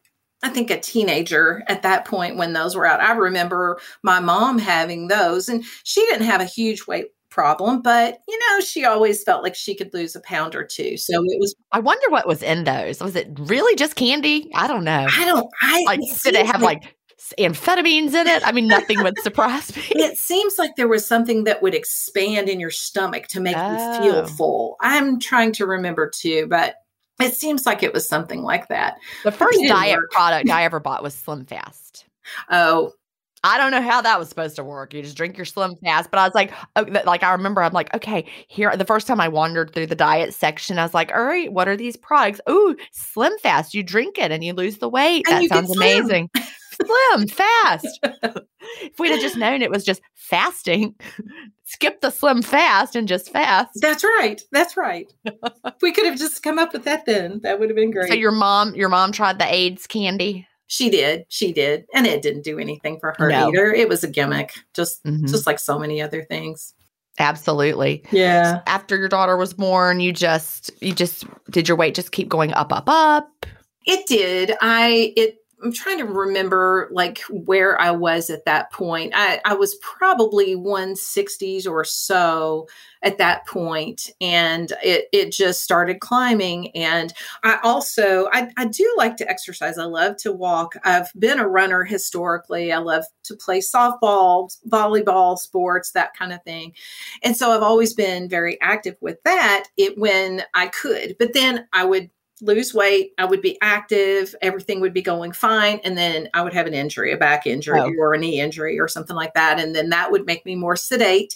I 0.44 0.50
think 0.50 0.70
a 0.70 0.80
teenager 0.80 1.64
at 1.68 1.82
that 1.82 2.06
point 2.06 2.38
when 2.38 2.54
those 2.54 2.76
were 2.76 2.86
out. 2.86 3.02
I 3.02 3.14
remember 3.14 3.80
my 4.04 4.20
mom 4.20 4.60
having 4.60 5.08
those, 5.08 5.50
and 5.50 5.66
she 5.84 6.02
didn't 6.02 6.28
have 6.28 6.42
a 6.42 6.46
huge 6.46 6.86
weight 6.86 7.08
problem, 7.38 7.84
but 7.84 8.18
you 8.28 8.40
know, 8.40 8.62
she 8.62 8.84
always 8.84 9.24
felt 9.24 9.44
like 9.44 9.54
she 9.54 9.76
could 9.76 9.94
lose 9.94 10.16
a 10.16 10.22
pound 10.22 10.56
or 10.56 10.64
two. 10.64 10.98
So 10.98 11.14
it 11.24 11.40
was. 11.40 11.56
I 11.72 11.80
wonder 11.80 12.10
what 12.10 12.26
was 12.26 12.42
in 12.42 12.64
those. 12.64 13.00
Was 13.00 13.16
it 13.16 13.30
really 13.38 13.76
just 13.76 13.96
candy? 13.96 14.50
I 14.56 14.66
don't 14.66 14.84
know. 14.84 15.06
I 15.08 15.26
don't. 15.26 15.48
I 15.62 15.84
like. 15.86 16.00
Did 16.24 16.34
it 16.34 16.48
have 16.48 16.64
like, 16.64 16.84
like 16.84 16.96
amphetamines 17.38 18.16
in 18.16 18.26
it? 18.26 18.42
I 18.46 18.52
mean, 18.52 18.68
nothing 18.68 19.04
would 19.04 19.20
surprise 19.20 19.76
me. 19.76 19.84
It 19.92 20.18
seems 20.18 20.56
like 20.58 20.72
there 20.78 20.88
was 20.88 21.06
something 21.06 21.44
that 21.44 21.62
would 21.62 21.76
expand 21.76 22.50
in 22.50 22.60
your 22.60 22.72
stomach 22.72 23.28
to 23.28 23.40
make 23.40 23.56
oh. 23.56 23.72
you 23.72 24.02
feel 24.02 24.16
oh. 24.16 24.26
full. 24.26 24.78
I'm 24.82 25.20
trying 25.20 25.52
to 25.54 25.68
remember 25.68 26.10
too, 26.10 26.48
but 26.50 26.78
it 27.20 27.36
seems 27.36 27.68
like 27.68 27.84
it 27.84 27.94
was 27.94 28.10
something 28.10 28.42
like 28.42 28.68
that. 28.70 28.96
The 29.24 29.32
first 29.32 29.60
diet 29.68 29.98
work. 29.98 30.10
product 30.10 30.50
I 30.50 30.64
ever 30.64 30.80
bought 30.80 31.04
was 31.04 31.14
Slim 31.14 31.46
Fast. 31.46 32.06
Oh, 32.50 32.94
I 33.48 33.58
don't 33.58 33.72
know 33.72 33.82
how 33.82 34.02
that 34.02 34.20
was 34.20 34.28
supposed 34.28 34.58
to 34.58 34.64
work. 34.64 34.94
You 34.94 35.02
just 35.02 35.16
drink 35.16 35.38
your 35.38 35.46
Slim 35.46 35.78
Fast, 35.78 36.12
but 36.12 36.20
I 36.20 36.26
was 36.26 36.36
like, 36.36 36.52
oh, 36.76 36.86
like 37.06 37.24
I 37.24 37.32
remember, 37.32 37.62
I'm 37.62 37.72
like, 37.72 37.94
okay, 37.96 38.26
here. 38.50 38.76
The 38.76 38.84
first 38.84 39.08
time 39.08 39.22
I 39.22 39.30
wandered 39.30 39.74
through 39.74 39.88
the 39.88 39.96
diet 39.96 40.34
section, 40.34 40.78
I 40.78 40.84
was 40.84 40.94
like, 40.94 41.14
all 41.14 41.24
right, 41.24 41.52
what 41.52 41.70
are 41.70 41.78
these 41.78 41.96
products? 41.96 42.42
Ooh, 42.50 42.76
Slim 42.92 43.32
Fast. 43.40 43.74
You 43.74 43.84
drink 43.84 44.18
it 44.18 44.34
and 44.34 44.44
you 44.44 44.52
lose 44.54 44.80
the 44.80 44.90
weight. 44.90 45.26
And 45.30 45.44
that 45.44 45.50
sounds 45.50 45.74
amazing. 45.74 46.30
slim, 46.36 47.28
fast. 47.28 48.00
if 48.82 49.00
we'd 49.00 49.12
have 49.12 49.22
just 49.22 49.38
known 49.38 49.62
it 49.62 49.72
was 49.72 49.86
just 49.86 50.02
fasting, 50.14 50.96
skip 51.64 52.02
the 52.02 52.10
slim 52.10 52.42
fast 52.42 52.98
and 52.98 53.08
just 53.08 53.32
fast. 53.32 53.72
That's 53.82 54.04
right. 54.04 54.42
That's 54.52 54.76
right. 54.76 55.12
if 55.26 55.76
we 55.82 55.94
could 55.94 56.06
have 56.06 56.18
just 56.18 56.44
come 56.44 56.60
up 56.60 56.74
with 56.74 56.84
that 56.84 57.06
then, 57.06 57.40
that 57.44 57.60
would 57.60 57.70
have 57.70 57.78
been 57.78 57.92
great. 57.92 58.10
So 58.10 58.16
your 58.16 58.34
mom, 58.34 58.76
your 58.76 58.90
mom 58.90 59.14
tried 59.14 59.40
the 59.40 59.52
Ayds 59.52 59.88
candy. 59.88 60.48
She 60.68 60.90
did. 60.90 61.26
She 61.30 61.54
did. 61.54 61.86
And 61.94 62.06
it 62.06 62.22
didn't 62.22 62.44
do 62.44 62.60
anything 62.60 63.00
for 63.00 63.16
her 63.18 63.30
no. 63.30 63.48
either. 63.48 63.74
It 63.74 63.90
was 63.90 64.04
a 64.04 64.08
gimmick, 64.08 64.54
just 64.74 65.04
mm-hmm. 65.04 65.26
just 65.26 65.48
like 65.48 65.60
so 65.60 65.80
many 65.80 66.02
other 66.02 66.24
things. 66.24 66.74
Absolutely. 67.20 68.04
Yeah. 68.12 68.62
After 68.68 68.96
your 68.98 69.10
daughter 69.10 69.38
was 69.38 69.54
born, 69.54 70.00
you 70.00 70.14
just 70.14 70.70
you 70.82 70.94
just 70.94 71.26
did 71.50 71.68
your 71.68 71.78
weight 71.78 71.96
just 71.96 72.12
keep 72.12 72.30
going 72.30 72.54
up 72.54 72.72
up 72.72 72.88
up? 72.88 73.46
It 73.86 74.06
did. 74.08 74.52
I 74.62 75.14
it 75.16 75.38
I'm 75.64 75.74
trying 75.74 75.98
to 75.98 76.06
remember 76.06 76.88
like 76.92 77.20
where 77.30 77.80
I 77.82 77.90
was 77.90 78.30
at 78.30 78.46
that 78.46 78.72
point. 78.72 79.14
I, 79.16 79.42
I 79.44 79.56
was 79.56 79.76
probably 79.76 80.56
160s 80.56 81.68
or 81.68 81.84
so 81.84 82.68
at 83.02 83.18
that 83.18 83.48
point, 83.48 84.12
and 84.22 84.72
it, 84.84 85.08
it 85.12 85.32
just 85.32 85.64
started 85.64 86.00
climbing. 86.00 86.76
And 86.76 87.12
I 87.44 87.58
also 87.64 88.30
I, 88.32 88.52
I 88.56 88.66
do 88.66 88.94
like 88.98 89.18
to 89.18 89.30
exercise. 89.30 89.80
I 89.80 89.86
love 89.86 90.18
to 90.18 90.32
walk. 90.32 90.76
I've 90.84 91.12
been 91.18 91.40
a 91.40 91.48
runner 91.48 91.84
historically. 91.84 92.72
I 92.72 92.78
love 92.78 93.06
to 93.24 93.36
play 93.36 93.60
softball, 93.60 94.56
volleyball, 94.70 95.40
sports, 95.40 95.92
that 95.92 96.16
kind 96.16 96.34
of 96.34 96.44
thing. 96.44 96.74
And 97.24 97.36
so 97.36 97.52
I've 97.52 97.64
always 97.64 97.96
been 97.96 98.30
very 98.30 98.62
active 98.62 98.96
with 99.02 99.22
that. 99.24 99.66
It 99.76 99.98
when 99.98 100.44
I 100.54 100.68
could, 100.68 101.16
but 101.18 101.34
then 101.34 101.68
I 101.74 101.86
would 101.86 102.12
lose 102.42 102.74
weight, 102.74 103.14
I 103.18 103.26
would 103.26 103.42
be 103.42 103.58
active, 103.62 104.36
everything 104.42 104.80
would 104.82 104.94
be 104.94 105.02
going 105.02 105.32
fine, 105.32 105.80
and 105.84 105.98
then 105.98 106.30
I 106.34 106.42
would 106.42 106.54
have 106.54 106.68
an 106.68 106.74
injury, 106.74 107.12
a 107.12 107.18
back 107.18 107.48
injury 107.48 107.80
oh. 107.80 107.94
or 107.98 108.14
a 108.14 108.18
knee 108.18 108.40
injury 108.40 108.80
or 108.80 108.88
something 108.88 109.16
like 109.16 109.34
that, 109.34 109.60
and 109.60 109.76
then 109.76 109.90
that 109.90 110.12
would 110.12 110.26
make 110.26 110.46
me 110.46 110.56
more 110.56 110.76
sedate, 110.76 111.36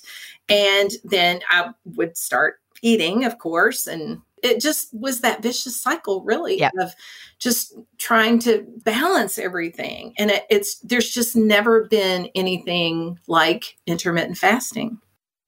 and 0.49 0.91
then 1.03 1.41
I 1.49 1.71
would 1.85 2.17
start 2.17 2.55
eating, 2.81 3.25
of 3.25 3.37
course, 3.37 3.87
and 3.87 4.21
it 4.43 4.59
just 4.59 4.91
was 4.93 5.21
that 5.21 5.43
vicious 5.43 5.79
cycle 5.79 6.23
really 6.23 6.59
yep. 6.59 6.73
of 6.79 6.93
just 7.37 7.75
trying 7.99 8.39
to 8.39 8.65
balance 8.83 9.37
everything 9.37 10.15
and 10.17 10.31
it, 10.31 10.45
it's 10.49 10.79
there's 10.79 11.11
just 11.11 11.35
never 11.35 11.85
been 11.85 12.27
anything 12.33 13.19
like 13.27 13.77
intermittent 13.85 14.35
fasting 14.35 14.99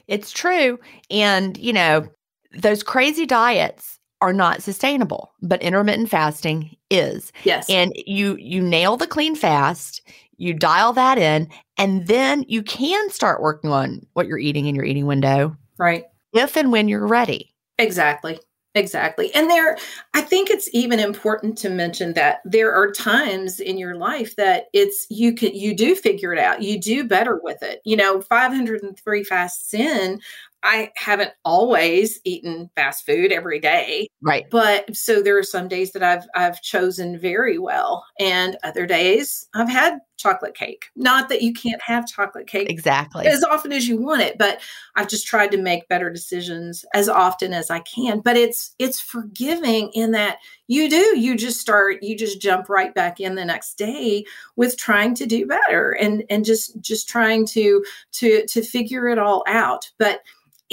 It's 0.08 0.32
true. 0.32 0.80
And, 1.10 1.58
you 1.58 1.74
know, 1.74 2.08
those 2.52 2.84
crazy 2.84 3.26
diets 3.26 4.00
are 4.24 4.32
not 4.32 4.64
sustainable, 4.64 5.34
but 5.42 5.62
intermittent 5.62 6.10
fasting 6.10 6.78
is. 6.90 7.34
Yes. 7.44 7.70
And 7.70 7.92
you 8.08 8.38
you 8.38 8.62
nail 8.62 8.96
the 8.96 9.06
clean 9.06 9.36
fast, 9.36 10.02
you 10.38 10.54
dial 10.54 10.94
that 10.94 11.18
in, 11.18 11.50
and 11.78 12.08
then 12.08 12.46
you 12.48 12.64
can 12.64 13.10
start 13.10 13.42
working 13.42 13.70
on 13.70 14.06
what 14.14 14.26
you're 14.26 14.40
eating 14.40 14.66
in 14.66 14.76
your 14.76 14.86
eating 14.86 15.08
window 15.08 15.58
right. 15.78 16.06
if 16.34 16.56
and 16.56 16.72
when 16.72 16.88
you're 16.88 17.06
ready. 17.06 17.54
Exactly. 17.78 18.40
Exactly. 18.76 19.34
And 19.36 19.52
there, 19.52 19.78
I 20.16 20.22
think 20.22 20.50
it's 20.50 20.68
even 20.74 21.00
important 21.00 21.60
to 21.60 21.70
mention 21.70 22.14
that 22.14 22.40
there 22.44 22.74
are 22.74 22.92
times 22.92 23.60
in 23.60 23.78
your 23.78 23.96
life 23.96 24.36
that 24.38 24.66
it's, 24.74 25.06
you 25.12 25.36
can, 25.36 25.54
you 25.54 25.76
do 25.76 25.94
figure 25.94 26.34
it 26.34 26.40
out. 26.40 26.64
You 26.64 26.80
do 26.80 27.04
better 27.04 27.40
with 27.44 27.62
it. 27.62 27.82
You 27.86 27.98
know, 27.98 28.22
503 28.22 29.24
fasts 29.26 29.76
in, 29.76 30.20
I 30.64 30.92
haven't 30.96 31.32
always 31.44 32.20
eaten 32.24 32.70
fast 32.76 33.06
food 33.06 33.32
every 33.32 33.60
day. 33.60 34.08
Right. 34.22 34.46
But 34.50 34.96
so 34.96 35.22
there 35.22 35.38
are 35.38 35.44
some 35.44 35.68
days 35.68 35.92
that 35.92 36.04
I've 36.04 36.26
I've 36.36 36.62
chosen 36.62 37.20
very 37.20 37.58
well 37.58 38.06
and 38.20 38.58
other 38.64 38.86
days 38.86 39.46
I've 39.54 39.70
had 39.70 40.00
chocolate 40.16 40.56
cake. 40.56 40.86
Not 40.96 41.28
that 41.28 41.42
you 41.42 41.54
can't 41.54 41.82
have 41.82 42.08
chocolate 42.08 42.48
cake 42.48 42.70
Exactly. 42.70 43.28
as 43.28 43.44
often 43.44 43.74
as 43.74 43.90
you 43.90 43.98
want 43.98 44.22
it, 44.22 44.38
but 44.38 44.62
I've 44.96 45.10
just 45.10 45.28
tried 45.28 45.52
to 45.52 45.58
make 45.58 45.90
better 45.90 46.10
decisions 46.10 46.86
as 46.94 47.10
often 47.10 47.54
as 47.54 47.70
I 47.70 47.80
can. 47.80 48.22
But 48.22 48.38
it's 48.38 48.74
it's 48.80 49.02
forgiving 49.02 49.90
in 49.94 50.12
that 50.12 50.38
you 50.68 50.90
do 50.90 51.20
you 51.20 51.36
just 51.36 51.60
start 51.60 52.02
you 52.02 52.18
just 52.18 52.42
jump 52.42 52.70
right 52.70 52.96
back 52.96 53.20
in 53.20 53.36
the 53.36 53.44
next 53.44 53.78
day 53.78 54.24
with 54.56 54.78
trying 54.78 55.14
to 55.16 55.26
do 55.26 55.46
better 55.46 55.92
and 55.92 56.24
and 56.30 56.46
just 56.46 56.80
just 56.80 57.10
trying 57.10 57.46
to 57.48 57.84
to 58.14 58.46
to 58.48 58.62
figure 58.62 59.10
it 59.10 59.20
all 59.20 59.44
out. 59.46 59.92
But 60.00 60.22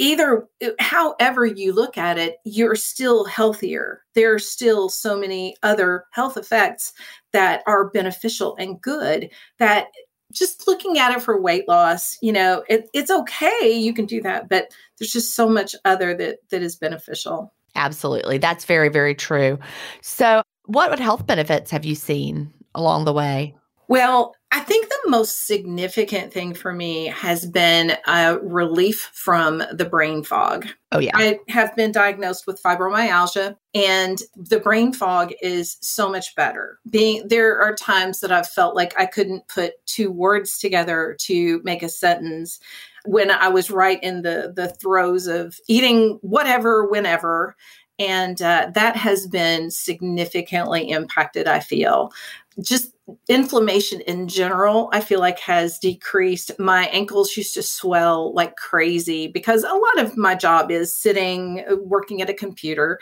either 0.01 0.47
however 0.79 1.45
you 1.45 1.71
look 1.71 1.97
at 1.97 2.17
it 2.17 2.37
you're 2.43 2.75
still 2.75 3.23
healthier 3.25 4.01
there 4.15 4.33
are 4.33 4.39
still 4.39 4.89
so 4.89 5.17
many 5.17 5.55
other 5.63 6.05
health 6.11 6.37
effects 6.37 6.91
that 7.31 7.61
are 7.67 7.89
beneficial 7.89 8.55
and 8.57 8.81
good 8.81 9.29
that 9.59 9.87
just 10.33 10.67
looking 10.67 10.97
at 10.97 11.15
it 11.15 11.21
for 11.21 11.39
weight 11.39 11.67
loss 11.67 12.17
you 12.21 12.33
know 12.33 12.63
it, 12.67 12.89
it's 12.93 13.11
okay 13.11 13.71
you 13.71 13.93
can 13.93 14.05
do 14.05 14.21
that 14.21 14.49
but 14.49 14.69
there's 14.97 15.11
just 15.11 15.35
so 15.35 15.47
much 15.47 15.75
other 15.85 16.15
that 16.15 16.39
that 16.49 16.61
is 16.61 16.75
beneficial 16.75 17.53
Absolutely. 17.75 18.37
That's 18.37 18.65
very, 18.65 18.89
very 18.89 19.15
true. 19.15 19.57
So, 20.01 20.43
what 20.65 20.99
health 20.99 21.25
benefits 21.25 21.71
have 21.71 21.85
you 21.85 21.95
seen 21.95 22.53
along 22.75 23.05
the 23.05 23.13
way? 23.13 23.55
Well, 23.91 24.37
I 24.53 24.61
think 24.61 24.87
the 24.87 25.09
most 25.09 25.47
significant 25.47 26.31
thing 26.31 26.53
for 26.53 26.71
me 26.71 27.07
has 27.07 27.45
been 27.45 27.97
a 28.07 28.39
relief 28.39 29.11
from 29.13 29.61
the 29.73 29.83
brain 29.83 30.23
fog. 30.23 30.65
Oh, 30.93 30.99
yeah. 30.99 31.11
I 31.13 31.41
have 31.49 31.75
been 31.75 31.91
diagnosed 31.91 32.47
with 32.47 32.63
fibromyalgia 32.63 33.57
and 33.75 34.21
the 34.37 34.61
brain 34.61 34.93
fog 34.93 35.33
is 35.41 35.75
so 35.81 36.09
much 36.09 36.33
better. 36.35 36.79
Being 36.89 37.27
there 37.27 37.61
are 37.61 37.75
times 37.75 38.21
that 38.21 38.31
I've 38.31 38.47
felt 38.47 38.77
like 38.77 38.97
I 38.97 39.05
couldn't 39.05 39.49
put 39.49 39.73
two 39.87 40.09
words 40.09 40.57
together 40.57 41.17
to 41.23 41.59
make 41.65 41.83
a 41.83 41.89
sentence 41.89 42.61
when 43.03 43.29
I 43.29 43.49
was 43.49 43.69
right 43.69 44.01
in 44.01 44.21
the 44.21 44.53
the 44.55 44.69
throes 44.69 45.27
of 45.27 45.57
eating 45.67 46.17
whatever 46.21 46.85
whenever 46.85 47.57
and 47.99 48.41
uh, 48.41 48.71
that 48.73 48.95
has 48.95 49.27
been 49.27 49.69
significantly 49.69 50.89
impacted 50.89 51.47
i 51.47 51.59
feel 51.59 52.11
just 52.59 52.93
inflammation 53.27 54.01
in 54.01 54.27
general 54.27 54.89
i 54.93 55.01
feel 55.01 55.19
like 55.19 55.39
has 55.39 55.79
decreased. 55.79 56.51
My 56.59 56.85
ankles 56.87 57.35
used 57.35 57.53
to 57.55 57.63
swell 57.63 58.33
like 58.33 58.55
crazy 58.55 59.27
because 59.27 59.63
a 59.63 59.73
lot 59.73 59.99
of 59.99 60.17
my 60.17 60.35
job 60.35 60.71
is 60.71 60.93
sitting 60.95 61.63
uh, 61.69 61.75
working 61.77 62.21
at 62.21 62.29
a 62.29 62.33
computer 62.33 62.99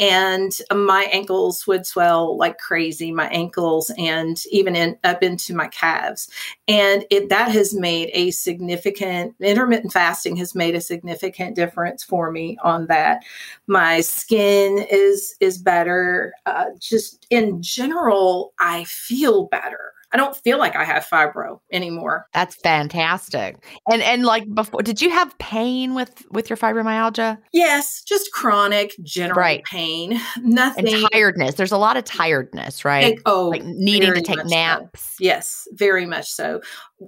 and 0.00 0.50
my 0.72 1.04
ankles 1.12 1.66
would 1.66 1.86
swell 1.86 2.36
like 2.36 2.58
crazy 2.58 3.12
my 3.12 3.28
ankles 3.28 3.92
and 3.98 4.42
even 4.50 4.74
in, 4.74 4.98
up 5.04 5.22
into 5.22 5.54
my 5.54 5.68
calves. 5.68 6.28
And 6.66 7.04
it 7.10 7.28
that 7.28 7.50
has 7.52 7.74
made 7.74 8.10
a 8.14 8.30
significant 8.32 9.34
intermittent 9.40 9.92
fasting 9.92 10.36
has 10.36 10.54
made 10.54 10.74
a 10.74 10.80
significant 10.80 11.54
difference 11.54 12.02
for 12.02 12.32
me 12.32 12.56
on 12.64 12.86
that. 12.86 13.22
My 13.66 14.00
skin 14.00 14.84
is 14.90 15.36
is 15.40 15.58
better. 15.58 16.32
Uh, 16.46 16.66
just 16.78 17.26
in 17.30 17.62
general 17.62 18.52
i 18.58 18.84
feel 18.84 19.46
better 19.46 19.92
I 20.12 20.16
don't 20.16 20.36
feel 20.36 20.58
like 20.58 20.74
I 20.74 20.84
have 20.84 21.06
fibro 21.06 21.60
anymore. 21.72 22.26
That's 22.34 22.56
fantastic. 22.56 23.64
And 23.90 24.02
and 24.02 24.24
like 24.24 24.52
before, 24.52 24.82
did 24.82 25.00
you 25.00 25.10
have 25.10 25.36
pain 25.38 25.94
with 25.94 26.24
with 26.30 26.50
your 26.50 26.56
fibromyalgia? 26.56 27.38
Yes, 27.52 28.02
just 28.02 28.32
chronic 28.32 28.94
general 29.02 29.38
Right. 29.38 29.62
pain. 29.64 30.20
Nothing. 30.42 30.88
And 30.92 31.10
tiredness. 31.12 31.54
There's 31.54 31.72
a 31.72 31.78
lot 31.78 31.96
of 31.96 32.04
tiredness, 32.04 32.84
right? 32.84 33.04
Like, 33.04 33.22
oh, 33.26 33.48
like 33.48 33.64
needing 33.64 34.14
to 34.14 34.20
take 34.20 34.36
much 34.38 34.48
so. 34.48 34.54
naps. 34.54 35.14
Yes, 35.20 35.68
very 35.72 36.06
much 36.06 36.28
so. 36.28 36.60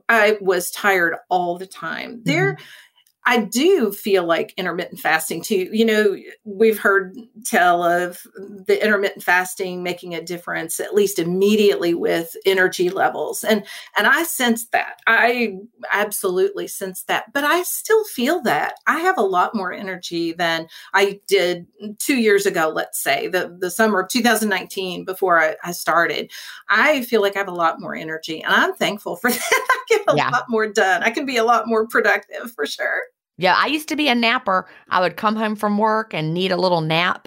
I 0.09 0.37
was 0.41 0.71
tired 0.71 1.17
all 1.29 1.59
the 1.59 1.67
time. 1.67 2.23
There, 2.25 2.55
mm-hmm. 2.55 2.65
I 3.25 3.39
do 3.39 3.93
feel 3.93 4.25
like 4.25 4.53
intermittent 4.57 4.99
fasting 5.01 5.43
too. 5.43 5.69
You 5.73 5.85
know, 5.85 6.17
we've 6.45 6.79
heard 6.79 7.17
tell 7.45 7.85
of 7.85 8.21
the 8.67 8.83
intermittent 8.83 9.23
fasting 9.23 9.83
making 9.85 10.13
a 10.15 10.21
difference 10.23 10.81
at 10.81 10.95
least 10.95 11.21
immediately 11.21 11.95
with 11.95 12.35
energy 12.45 12.91
levels. 12.91 13.45
And 13.45 13.65
and 13.97 14.09
I 14.09 14.25
sense 14.25 14.67
that. 14.71 15.01
I 15.07 15.55
absolutely 15.93 16.67
sense 16.67 17.05
that. 17.05 17.33
But 17.33 17.45
I 17.45 17.63
still 17.63 18.05
feel 18.05 18.43
that. 18.43 18.75
I 18.89 18.99
have 18.99 19.19
a 19.19 19.23
lot 19.23 19.55
more 19.55 19.73
energy 19.73 20.33
than 20.33 20.67
I 20.93 21.21
did 21.29 21.67
2 22.01 22.17
years 22.17 22.45
ago, 22.45 22.73
let's 22.75 23.01
say, 23.01 23.29
the 23.29 23.57
the 23.61 23.71
summer 23.71 24.01
of 24.01 24.09
2019 24.09 25.05
before 25.05 25.41
I, 25.41 25.55
I 25.63 25.71
started. 25.73 26.31
I 26.69 27.03
feel 27.03 27.21
like 27.23 27.37
I 27.37 27.41
have 27.41 27.49
a 27.49 27.53
lot 27.53 27.81
more 27.81 27.95
energy 27.95 28.43
and 28.43 28.53
I'm 28.53 28.75
thankful 28.75 29.15
for 29.17 29.31
that. 29.33 29.41
I 29.71 29.79
get 29.89 30.03
a 30.09 30.17
Yeah. 30.17 30.29
lot 30.33 30.47
more 30.49 30.67
done. 30.67 31.03
I 31.05 31.11
can 31.11 31.25
be 31.27 31.37
a 31.37 31.45
lot 31.45 31.69
more 31.69 31.87
productive 31.87 32.51
for 32.53 32.67
sure. 32.67 33.03
Yeah, 33.43 33.57
I 33.59 33.67
used 33.67 33.89
to 33.89 33.97
be 33.97 34.07
a 34.07 34.15
napper. 34.15 34.69
I 34.89 35.01
would 35.01 35.17
come 35.17 35.35
home 35.35 35.57
from 35.57 35.77
work 35.77 36.15
and 36.15 36.33
need 36.33 36.53
a 36.53 36.57
little 36.57 36.81
nap 36.81 37.27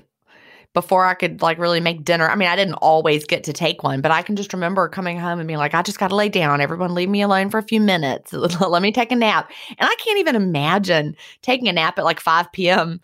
before 0.74 1.06
I 1.06 1.14
could 1.14 1.42
like 1.42 1.58
really 1.58 1.82
make 1.82 2.06
dinner. 2.06 2.30
I 2.30 2.36
mean, 2.36 2.48
I 2.48 2.56
didn't 2.56 2.76
always 2.76 3.26
get 3.26 3.44
to 3.44 3.54
take 3.54 3.84
one, 3.84 4.00
but 4.00 4.12
I 4.12 4.22
can 4.22 4.38
just 4.38 4.54
remember 4.54 4.88
coming 4.88 5.20
home 5.20 5.40
and 5.40 5.48
being 5.48 5.60
like, 5.60 5.74
I 5.74 5.82
just 5.82 6.00
got 6.00 6.08
to 6.08 6.16
lay 6.16 6.30
down. 6.30 6.62
Everyone 6.62 6.96
leave 6.96 7.10
me 7.10 7.22
alone 7.22 7.50
for 7.50 7.58
a 7.58 7.64
few 7.64 7.82
minutes. 7.82 8.32
Let 8.34 8.82
me 8.82 8.94
take 8.94 9.12
a 9.12 9.16
nap. 9.16 9.52
And 9.78 9.90
I 9.90 9.96
can't 9.96 10.18
even 10.18 10.38
imagine 10.38 11.18
taking 11.42 11.68
a 11.68 11.74
nap 11.74 12.00
at 12.00 12.06
like 12.06 12.22
5 12.22 12.50
p.m. 12.54 13.02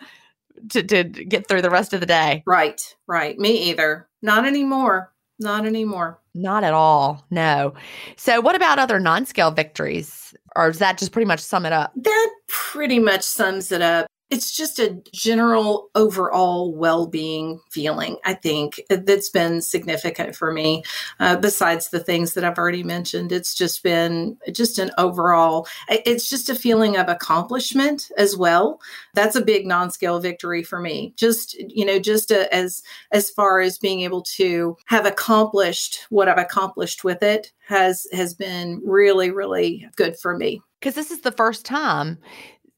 To, 0.69 0.82
to 0.82 1.04
get 1.04 1.50
through 1.50 1.63
the 1.63 1.69
rest 1.69 1.91
of 1.91 2.00
the 2.00 2.06
day. 2.06 2.43
Right, 2.45 2.80
right. 3.08 3.38
Me 3.38 3.71
either. 3.71 4.08
Not 4.21 4.45
anymore. 4.45 5.12
Not 5.38 5.65
anymore. 5.65 6.21
Not 6.34 6.63
at 6.63 6.74
all. 6.74 7.26
No. 7.30 7.74
So, 8.15 8.39
what 8.39 8.56
about 8.56 8.80
other 8.80 9.00
non 9.00 9.26
scale 9.26 9.52
victories? 9.52 10.20
Or 10.55 10.69
does 10.69 10.79
that 10.79 10.97
just 10.97 11.11
pretty 11.11 11.25
much 11.25 11.39
sum 11.39 11.65
it 11.65 11.73
up? 11.73 11.91
That 11.95 12.29
pretty 12.47 12.99
much 12.99 13.23
sums 13.23 13.71
it 13.71 13.81
up. 13.81 14.07
It's 14.32 14.56
just 14.56 14.80
a 14.80 14.98
general 15.12 15.89
overall 15.94 16.74
well 16.74 17.06
being 17.06 17.60
feeling, 17.70 18.15
I 18.24 18.34
think, 18.34 18.82
that's 18.89 19.30
been 19.30 19.62
significant 19.62 20.38
for 20.38 20.54
me. 20.54 20.84
Uh, 21.20 21.36
besides 21.36 21.89
the 21.89 22.00
things 22.00 22.34
that 22.34 22.46
I've 22.46 22.58
already 22.58 22.82
mentioned, 22.82 23.34
it's 23.34 23.54
just 23.54 23.84
been 23.84 24.38
just 24.54 24.80
an 24.80 24.89
overall, 24.98 25.67
it's 25.89 26.30
just 26.30 26.48
a 26.50 26.56
feeling 26.56 26.96
of 26.96 27.10
accomplishment 27.10 28.10
as 28.17 28.38
well. 28.38 28.80
That's 29.13 29.36
a 29.36 29.44
big 29.44 29.67
non 29.67 29.91
scale 29.91 30.22
victory 30.22 30.63
for 30.63 30.80
me. 30.80 31.13
Just, 31.17 31.54
you 31.60 31.86
know, 31.86 32.00
just 32.00 32.32
a, 32.32 32.54
as, 32.56 32.84
as 33.12 33.30
far 33.30 33.60
as 33.60 33.78
being 33.78 34.00
able 34.00 34.22
to 34.38 34.78
have 34.86 35.06
accomplished 35.06 36.06
what 36.10 36.30
I've 36.30 36.38
accomplished 36.38 37.04
with 37.04 37.22
it 37.22 37.52
has, 37.67 38.08
has 38.13 38.34
been 38.34 38.82
really, 38.86 39.30
really 39.30 39.89
good 39.98 40.17
for 40.17 40.38
me. 40.38 40.62
Because 40.80 40.96
this 40.96 41.12
is 41.12 41.22
the 41.22 41.32
first 41.34 41.65
time 41.65 42.17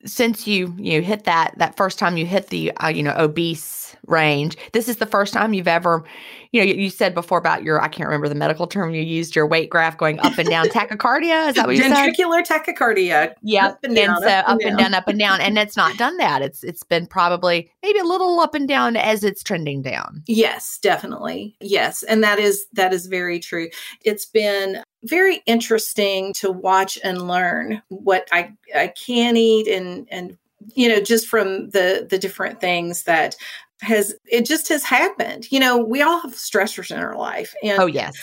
since 0.06 0.48
you 0.48 0.74
you 0.78 1.02
hit 1.02 1.24
that 1.24 1.54
that 1.58 1.76
first 1.78 1.98
time 2.00 2.18
you 2.18 2.26
hit 2.26 2.48
the 2.48 2.72
uh, 2.78 2.88
you 2.88 3.04
know 3.04 3.14
obese 3.18 3.96
range 4.08 4.58
this 4.74 4.90
is 4.90 4.98
the 4.98 5.06
first 5.06 5.34
time 5.34 5.54
you've 5.54 5.68
ever 5.68 6.04
you 6.52 6.60
know 6.60 6.66
you, 6.68 6.74
you 6.74 6.90
said 6.90 7.14
before 7.14 7.38
about 7.38 7.64
your 7.64 7.82
i 7.82 7.88
can't 7.88 8.08
remember 8.08 8.28
the 8.28 8.36
medical 8.36 8.68
term 8.68 8.94
you 8.94 9.02
used 9.02 9.34
your 9.34 9.48
weight 9.48 9.70
graph 9.70 9.98
going 9.98 10.20
up 10.20 10.38
and 10.38 10.50
down 10.50 10.66
tachycardia 10.70 11.48
is 11.50 11.56
that 11.56 11.66
what 11.66 11.76
you 11.76 11.82
said 11.84 11.92
Ventricular 11.94 12.46
tachycardia. 12.46 13.34
yeah 13.44 13.68
Up 13.68 13.84
and 13.84 13.96
down, 13.96 14.22
so 14.22 14.28
up 14.28 14.58
and 14.62 14.78
down. 14.78 14.94
up 14.94 15.08
and 15.08 15.18
down 15.18 15.40
and 15.40 15.58
it's 15.58 15.78
not 15.78 15.96
done 15.98 16.18
that 16.18 16.42
it's 16.42 16.64
it's 16.66 16.84
been 16.84 17.08
probably 17.08 17.72
maybe 17.82 18.00
a 18.00 18.04
little 18.04 18.40
up 18.42 18.56
and 18.56 18.68
down 18.68 18.98
as 18.98 19.24
it's 19.24 19.42
trending 19.42 19.82
down 19.82 20.22
Yes, 20.28 20.80
definitely. 20.82 21.56
Yes, 21.60 22.04
and 22.04 22.24
that 22.24 22.40
is 22.40 22.66
that 22.74 22.94
is 22.94 23.08
very 23.08 23.40
true. 23.40 23.70
It's 24.04 24.26
been 24.26 24.82
very 25.04 25.42
interesting 25.46 26.34
to 26.34 26.52
watch 26.52 26.98
and 27.04 27.28
learn 27.28 27.82
what 27.90 28.28
I 28.32 28.54
I 28.76 28.88
can 28.88 29.38
eat 29.38 29.68
and 29.68 30.08
and 30.12 30.38
you 30.76 30.90
know 30.90 31.02
just 31.02 31.28
from 31.28 31.70
the 31.72 32.08
the 32.10 32.18
different 32.18 32.62
things 32.62 33.04
that 33.04 33.36
has 33.82 34.16
it 34.26 34.46
just 34.46 34.70
has 34.70 34.84
happened. 34.84 35.52
You 35.52 35.60
know, 35.60 35.78
we 35.78 36.02
all 36.02 36.20
have 36.22 36.34
stressors 36.34 36.92
in 36.92 37.00
our 37.00 37.18
life 37.18 37.54
and 37.64 37.80
oh 37.80 37.86
yes 37.86 38.16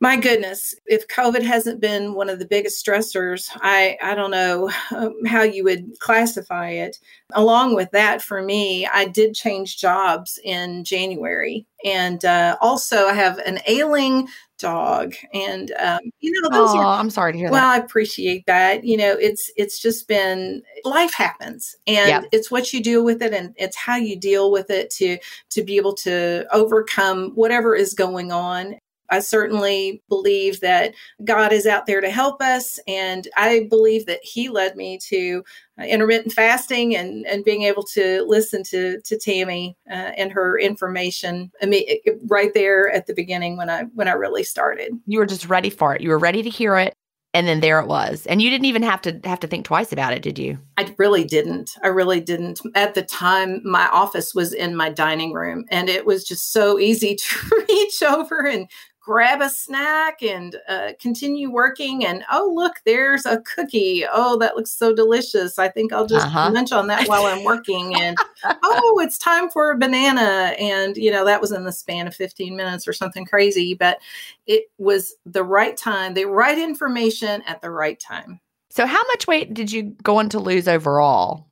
my 0.00 0.16
goodness, 0.16 0.76
if 0.86 1.08
COVID 1.08 1.42
hasn't 1.42 1.80
been 1.80 2.14
one 2.14 2.28
of 2.28 2.38
the 2.38 2.46
biggest 2.46 2.84
stressors, 2.84 3.50
I, 3.56 3.98
I 4.00 4.14
don't 4.14 4.30
know 4.30 4.70
um, 4.94 5.24
how 5.26 5.42
you 5.42 5.64
would 5.64 5.98
classify 5.98 6.70
it. 6.70 6.98
Along 7.32 7.74
with 7.74 7.90
that, 7.90 8.22
for 8.22 8.40
me, 8.40 8.86
I 8.86 9.06
did 9.06 9.34
change 9.34 9.76
jobs 9.76 10.38
in 10.44 10.84
January. 10.84 11.66
And 11.84 12.24
uh, 12.24 12.56
also, 12.60 13.06
I 13.06 13.14
have 13.14 13.38
an 13.38 13.58
ailing 13.66 14.28
dog 14.58 15.14
and 15.32 15.72
um, 15.78 16.00
you 16.20 16.32
know 16.32 16.50
those 16.50 16.70
oh, 16.70 16.78
are 16.78 16.98
i'm 16.98 17.10
sorry 17.10 17.32
to 17.32 17.38
hear 17.38 17.50
well 17.50 17.60
that 17.60 17.80
i 17.80 17.84
appreciate 17.84 18.44
that 18.46 18.84
you 18.84 18.96
know 18.96 19.12
it's 19.20 19.50
it's 19.56 19.80
just 19.80 20.08
been 20.08 20.62
life 20.84 21.14
happens 21.14 21.76
and 21.86 22.08
Yeah. 22.08 22.22
it's 22.32 22.50
what 22.50 22.72
you 22.72 22.82
deal 22.82 23.04
with 23.04 23.22
it 23.22 23.32
and 23.32 23.54
it's 23.56 23.76
how 23.76 23.96
you 23.96 24.16
deal 24.16 24.50
with 24.50 24.70
it 24.70 24.90
to 24.90 25.18
to 25.50 25.62
be 25.62 25.76
able 25.76 25.94
to 25.94 26.46
overcome 26.52 27.30
whatever 27.34 27.74
is 27.74 27.94
going 27.94 28.32
on 28.32 28.78
I 29.10 29.20
certainly 29.20 30.02
believe 30.08 30.60
that 30.60 30.94
God 31.24 31.52
is 31.52 31.66
out 31.66 31.86
there 31.86 32.00
to 32.00 32.10
help 32.10 32.42
us. 32.42 32.78
And 32.86 33.28
I 33.36 33.66
believe 33.70 34.06
that 34.06 34.20
He 34.22 34.48
led 34.48 34.76
me 34.76 34.98
to 35.08 35.42
uh, 35.78 35.84
intermittent 35.84 36.32
fasting 36.32 36.96
and, 36.96 37.26
and 37.26 37.44
being 37.44 37.62
able 37.62 37.84
to 37.84 38.24
listen 38.26 38.62
to, 38.64 39.00
to 39.02 39.18
Tammy 39.18 39.76
uh, 39.90 40.12
and 40.16 40.32
her 40.32 40.58
information 40.58 41.50
I 41.62 41.66
mean, 41.66 41.86
right 42.26 42.52
there 42.54 42.90
at 42.90 43.06
the 43.06 43.14
beginning 43.14 43.56
when 43.56 43.70
I 43.70 43.82
when 43.94 44.08
I 44.08 44.12
really 44.12 44.42
started. 44.42 44.92
you 45.06 45.18
were 45.18 45.26
just 45.26 45.48
ready 45.48 45.70
for 45.70 45.94
it 45.94 46.00
you 46.00 46.10
were 46.10 46.18
ready 46.18 46.42
to 46.42 46.50
hear 46.50 46.76
it 46.76 46.94
and 47.34 47.46
then 47.46 47.60
there 47.60 47.80
it 47.80 47.86
was 47.86 48.26
and 48.26 48.42
you 48.42 48.50
didn't 48.50 48.66
even 48.66 48.82
have 48.82 49.02
to 49.02 49.20
have 49.24 49.40
to 49.40 49.46
think 49.46 49.64
twice 49.64 49.92
about 49.92 50.12
it 50.12 50.22
did 50.22 50.38
you 50.38 50.58
I 50.78 50.94
really 50.96 51.24
didn't. 51.24 51.76
I 51.82 51.88
really 51.88 52.20
didn't. 52.20 52.60
At 52.76 52.94
the 52.94 53.02
time, 53.02 53.60
my 53.64 53.88
office 53.88 54.32
was 54.32 54.52
in 54.52 54.76
my 54.76 54.90
dining 54.90 55.32
room, 55.32 55.64
and 55.72 55.88
it 55.88 56.06
was 56.06 56.22
just 56.22 56.52
so 56.52 56.78
easy 56.78 57.16
to 57.20 57.64
reach 57.68 58.00
over 58.00 58.46
and 58.46 58.70
grab 59.08 59.40
a 59.40 59.48
snack 59.48 60.22
and 60.22 60.56
uh, 60.68 60.90
continue 61.00 61.50
working. 61.50 62.04
And 62.04 62.22
oh, 62.30 62.52
look, 62.54 62.74
there's 62.84 63.24
a 63.24 63.40
cookie. 63.40 64.04
Oh, 64.12 64.36
that 64.36 64.54
looks 64.54 64.70
so 64.70 64.94
delicious. 64.94 65.58
I 65.58 65.68
think 65.68 65.94
I'll 65.94 66.06
just 66.06 66.26
Uh-huh. 66.26 66.50
munch 66.50 66.72
on 66.72 66.88
that 66.88 67.08
while 67.08 67.24
I'm 67.24 67.42
working. 67.42 67.94
And 67.98 68.18
oh, 68.62 69.00
it's 69.02 69.16
time 69.16 69.48
for 69.48 69.70
a 69.70 69.78
banana. 69.78 70.52
And, 70.58 70.94
you 70.98 71.10
know, 71.10 71.24
that 71.24 71.40
was 71.40 71.52
in 71.52 71.64
the 71.64 71.72
span 71.72 72.06
of 72.06 72.14
15 72.14 72.54
minutes 72.54 72.86
or 72.86 72.92
something 72.92 73.24
crazy, 73.24 73.72
but 73.72 73.98
it 74.46 74.64
was 74.76 75.14
the 75.24 75.42
right 75.42 75.74
time, 75.74 76.12
the 76.12 76.26
right 76.26 76.58
information 76.58 77.40
at 77.46 77.62
the 77.62 77.70
right 77.70 77.98
time. 77.98 78.40
so 78.68 78.84
how 78.84 79.02
much 79.06 79.26
weight 79.26 79.54
did 79.54 79.72
you 79.72 79.84
go 80.02 80.18
on 80.18 80.28
to 80.28 80.38
lose 80.38 80.68
overall 80.68 81.46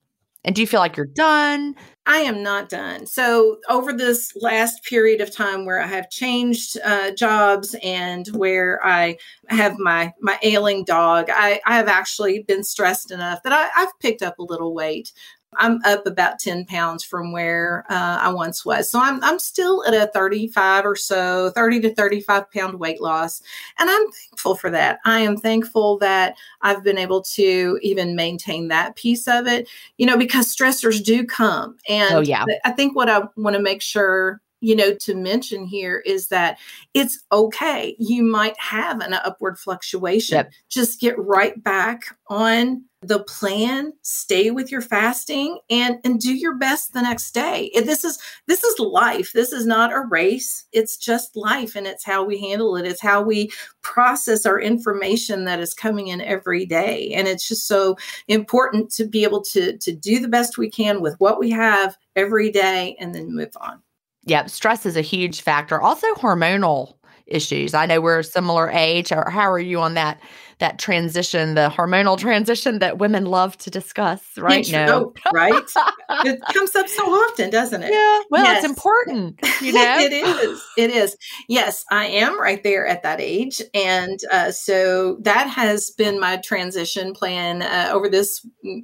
and 0.47 0.55
do 0.55 0.63
you 0.63 0.67
feel 0.67 0.81
like 0.81 0.97
you're 0.97 1.07
done 1.07 1.75
I 2.09 2.19
am 2.19 2.41
not 2.41 2.69
done. 2.69 3.07
So, 3.07 3.59
over 3.69 3.93
this 3.93 4.33
last 4.37 4.85
period 4.85 5.21
of 5.21 5.35
time 5.35 5.67
where 5.67 5.83
I 5.83 5.89
have 5.89 6.09
changed 6.09 6.79
uh, 6.85 7.11
jobs 7.11 7.75
and 7.83 8.29
where 8.29 8.81
I 8.87 9.17
have 9.49 9.77
my 9.79 10.13
my 10.21 10.39
ailing 10.43 10.85
dog, 10.85 11.29
I, 11.31 11.61
I 11.67 11.75
have 11.77 11.89
actually 11.89 12.45
been 12.45 12.63
stressed 12.63 13.11
enough 13.11 13.43
that 13.43 13.53
I, 13.53 13.69
I've 13.83 13.99
picked 14.01 14.23
up 14.23 14.39
a 14.39 14.45
little 14.45 14.73
weight. 14.73 15.13
I'm 15.59 15.81
up 15.85 16.07
about 16.07 16.39
10 16.39 16.67
pounds 16.67 17.03
from 17.03 17.33
where 17.33 17.85
uh, 17.89 18.19
I 18.21 18.33
once 18.33 18.65
was. 18.65 18.91
So 18.91 19.01
I'm, 19.01 19.23
I'm 19.23 19.39
still 19.39 19.85
at 19.87 19.95
a 19.95 20.11
35 20.13 20.85
or 20.85 20.97
so, 20.97 21.51
30 21.51 21.81
to 21.81 21.95
35 21.95 22.51
pound 22.51 22.79
weight 22.79 23.01
loss. 23.01 23.43
And 23.79 23.89
I'm 23.89 24.11
thankful 24.11 24.57
for 24.57 24.71
that. 24.71 24.99
I 25.05 25.21
am 25.21 25.37
thankful 25.37 25.99
that 25.99 26.35
I've 26.63 26.85
been 26.85 26.99
able 26.99 27.23
to 27.23 27.79
even 27.83 28.17
maintain 28.17 28.69
that 28.69 28.97
piece 28.97 29.27
of 29.29 29.47
it, 29.47 29.69
you 29.99 30.07
know, 30.07 30.17
because 30.17 30.55
stressors 30.55 31.03
do 31.03 31.25
come. 31.25 31.77
And 31.89 32.15
Oh, 32.15 32.21
yeah. 32.21 32.45
I 32.65 32.73
think 32.73 32.95
what 32.95 33.09
I 33.09 33.23
want 33.37 33.57
to 33.57 33.63
make 33.63 33.83
sure 33.83 34.41
you 34.67 34.75
know 34.75 34.93
to 34.95 35.15
mention 35.15 35.65
here 35.65 36.03
is 36.05 36.27
that 36.29 36.59
it's 36.93 37.25
okay. 37.31 37.95
You 38.01 38.25
might 38.25 38.59
have 38.59 39.01
an 39.01 39.13
upward 39.13 39.59
fluctuation. 39.59 40.37
Yep. 40.37 40.53
just 40.69 41.01
get 41.01 41.17
right 41.19 41.63
back 41.63 42.03
on 42.29 42.85
the 43.03 43.23
plan 43.25 43.93
stay 44.03 44.51
with 44.51 44.73
your 44.73 44.81
fasting 44.81 45.59
and 45.71 45.99
and 46.03 46.19
do 46.19 46.35
your 46.35 46.57
best 46.57 46.93
the 46.93 47.03
next 47.03 47.33
day. 47.33 47.71
This 47.75 48.05
is 48.05 48.19
this 48.49 48.65
is 48.65 48.81
life. 48.81 49.33
This 49.33 49.53
is 49.53 49.67
not 49.67 49.93
a 49.93 50.01
race. 50.01 50.65
It's 50.73 50.97
just 50.97 51.37
life 51.37 51.77
and 51.77 51.87
it's 51.87 52.05
how 52.05 52.25
we 52.25 52.41
handle 52.41 52.77
it. 52.77 52.87
It's 52.87 53.03
how 53.03 53.23
we 53.23 53.53
process 53.83 54.47
our 54.47 54.61
information 54.61 55.45
that 55.45 55.61
is 55.61 55.75
coming 55.75 56.09
in 56.09 56.21
every 56.21 56.67
day. 56.67 57.13
And 57.15 57.29
it's 57.29 57.47
just 57.47 57.69
so 57.69 57.97
important 58.27 58.91
to 58.95 59.07
be 59.07 59.23
able 59.23 59.43
to 59.53 59.77
to 59.79 59.93
do 59.93 60.19
the 60.19 60.29
best 60.29 60.59
we 60.59 60.71
can 60.71 61.01
with 61.01 61.15
what 61.21 61.39
we 61.39 61.51
have 61.51 61.97
every 62.17 62.51
day 62.51 62.97
and 62.99 63.15
then 63.15 63.35
move 63.35 63.53
on 63.61 63.81
Yep, 64.27 64.51
stress 64.51 64.85
is 64.87 64.97
a 64.97 65.03
huge 65.03 65.41
factor. 65.41 65.81
Also 65.81 66.07
hormonal 66.15 66.95
issues. 67.27 67.75
I 67.75 67.87
know 67.87 68.01
we're 68.01 68.21
a 68.21 68.25
similar 68.25 68.71
age. 68.71 69.11
Or 69.13 69.29
how 69.31 69.51
are 69.51 69.59
you 69.59 69.81
on 69.81 69.95
that 69.95 70.21
that 70.59 70.79
transition, 70.79 71.55
the 71.55 71.69
hormonal 71.69 72.17
transition 72.19 72.79
that 72.79 72.97
women 72.97 73.27
love 73.27 73.59
to 73.59 73.69
discuss, 73.71 74.23
right? 74.39 74.67
now? 74.73 74.87
No. 74.87 75.13
right 75.35 75.53
it 76.25 76.41
comes 76.55 76.75
up 76.75 76.89
so 76.89 77.03
often 77.05 77.51
doesn't 77.51 77.83
it 77.83 77.93
Yeah. 77.93 78.21
Well, 78.31 78.43
Yes. 78.45 78.65
it's 78.65 78.71
important, 78.71 79.39
you 79.61 79.73
know. 79.75 79.97
it 80.01 80.13
is. 80.15 80.63
It 80.79 80.91
is. 80.91 81.15
Yes, 81.49 81.85
I 81.91 82.07
am 82.07 82.41
right 82.41 82.63
there 82.63 82.87
at 82.87 83.03
that 83.03 83.21
age. 83.21 83.61
And 83.75 84.19
uh, 84.33 84.51
so 84.51 85.19
that 85.23 85.47
has 85.49 85.91
been 85.91 86.19
my 86.19 86.39
transition 86.39 87.13
plan 87.13 87.61
uh, 87.61 87.91
over 87.93 88.09
this 88.09 88.41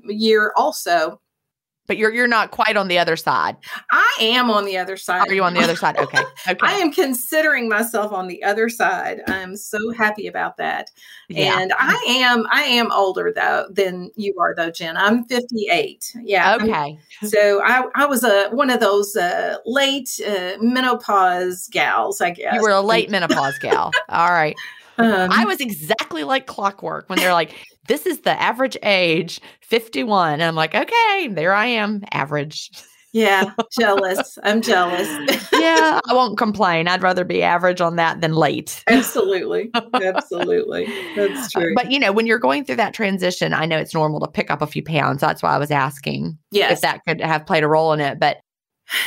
year 0.08 0.52
also. 0.56 1.20
But 1.88 1.96
you're 1.98 2.12
you're 2.12 2.28
not 2.28 2.52
quite 2.52 2.76
on 2.76 2.88
the 2.88 2.98
other 2.98 3.16
side. 3.16 3.56
I 3.90 4.16
am 4.20 4.50
on 4.50 4.64
the 4.64 4.78
other 4.78 4.96
side. 4.96 5.28
Are 5.28 5.34
you 5.34 5.42
on 5.42 5.52
the 5.54 5.60
other 5.60 5.76
side? 5.76 5.96
Okay. 5.98 6.22
Okay. 6.48 6.58
I 6.62 6.72
am 6.74 6.92
considering 6.92 7.68
myself 7.68 8.12
on 8.12 8.26
the 8.26 8.42
other 8.42 8.68
side. 8.68 9.20
I'm 9.28 9.56
so 9.56 9.78
happy 9.92 10.26
about 10.26 10.56
that. 10.56 10.90
yeah. 11.28 11.60
And 11.60 11.72
I 11.78 11.94
am 12.08 12.46
I 12.50 12.62
am 12.62 12.90
older 12.90 13.32
though 13.34 13.66
than 13.70 14.10
you 14.16 14.34
are 14.40 14.54
though, 14.54 14.70
Gin. 14.70 14.96
I'm 14.96 15.24
58. 15.24 16.16
Yeah. 16.22 16.54
I'm 16.54 16.68
okay. 16.68 16.98
So 17.28 17.62
I, 17.64 17.84
I 17.94 18.06
was 18.06 18.24
a 18.24 18.48
one 18.50 18.70
of 18.70 18.80
those 18.80 19.14
uh, 19.14 19.58
late 19.66 20.20
uh, 20.26 20.52
menopause 20.60 21.68
gals, 21.70 22.20
I 22.20 22.30
guess. 22.30 22.54
You 22.54 22.62
were 22.62 22.70
a 22.70 22.80
late 22.80 23.08
menopause 23.10 23.58
gal. 23.60 23.92
All 24.08 24.30
right. 24.30 24.56
Um, 24.98 25.30
I 25.32 25.46
was 25.46 25.58
exactly 25.58 26.22
like 26.22 26.46
clockwork 26.46 27.08
when 27.08 27.18
they're 27.18 27.32
like, 27.32 27.54
this 27.88 28.06
is 28.06 28.20
the 28.20 28.40
average 28.40 28.76
age, 28.82 29.40
51. 29.62 30.34
And 30.34 30.42
I'm 30.42 30.54
like, 30.54 30.74
okay, 30.74 31.28
there 31.28 31.54
I 31.54 31.66
am, 31.66 32.02
average. 32.12 32.70
yeah, 33.12 33.52
jealous. 33.78 34.38
I'm 34.42 34.62
jealous. 34.62 35.08
yeah, 35.52 36.00
I 36.08 36.14
won't 36.14 36.38
complain. 36.38 36.88
I'd 36.88 37.02
rather 37.02 37.24
be 37.24 37.42
average 37.42 37.80
on 37.80 37.96
that 37.96 38.20
than 38.20 38.34
late. 38.34 38.84
Absolutely, 38.88 39.70
absolutely. 39.94 40.86
That's 41.16 41.50
true. 41.50 41.74
But 41.74 41.90
you 41.90 41.98
know, 41.98 42.12
when 42.12 42.26
you're 42.26 42.38
going 42.38 42.64
through 42.64 42.76
that 42.76 42.94
transition, 42.94 43.52
I 43.52 43.66
know 43.66 43.78
it's 43.78 43.94
normal 43.94 44.20
to 44.20 44.28
pick 44.28 44.50
up 44.50 44.62
a 44.62 44.66
few 44.66 44.82
pounds. 44.82 45.20
That's 45.20 45.42
why 45.42 45.54
I 45.54 45.58
was 45.58 45.70
asking 45.70 46.38
yes, 46.50 46.72
if 46.72 46.80
that 46.82 47.04
could 47.06 47.20
have 47.20 47.46
played 47.46 47.64
a 47.64 47.68
role 47.68 47.92
in 47.92 48.00
it. 48.00 48.18
But 48.18 48.38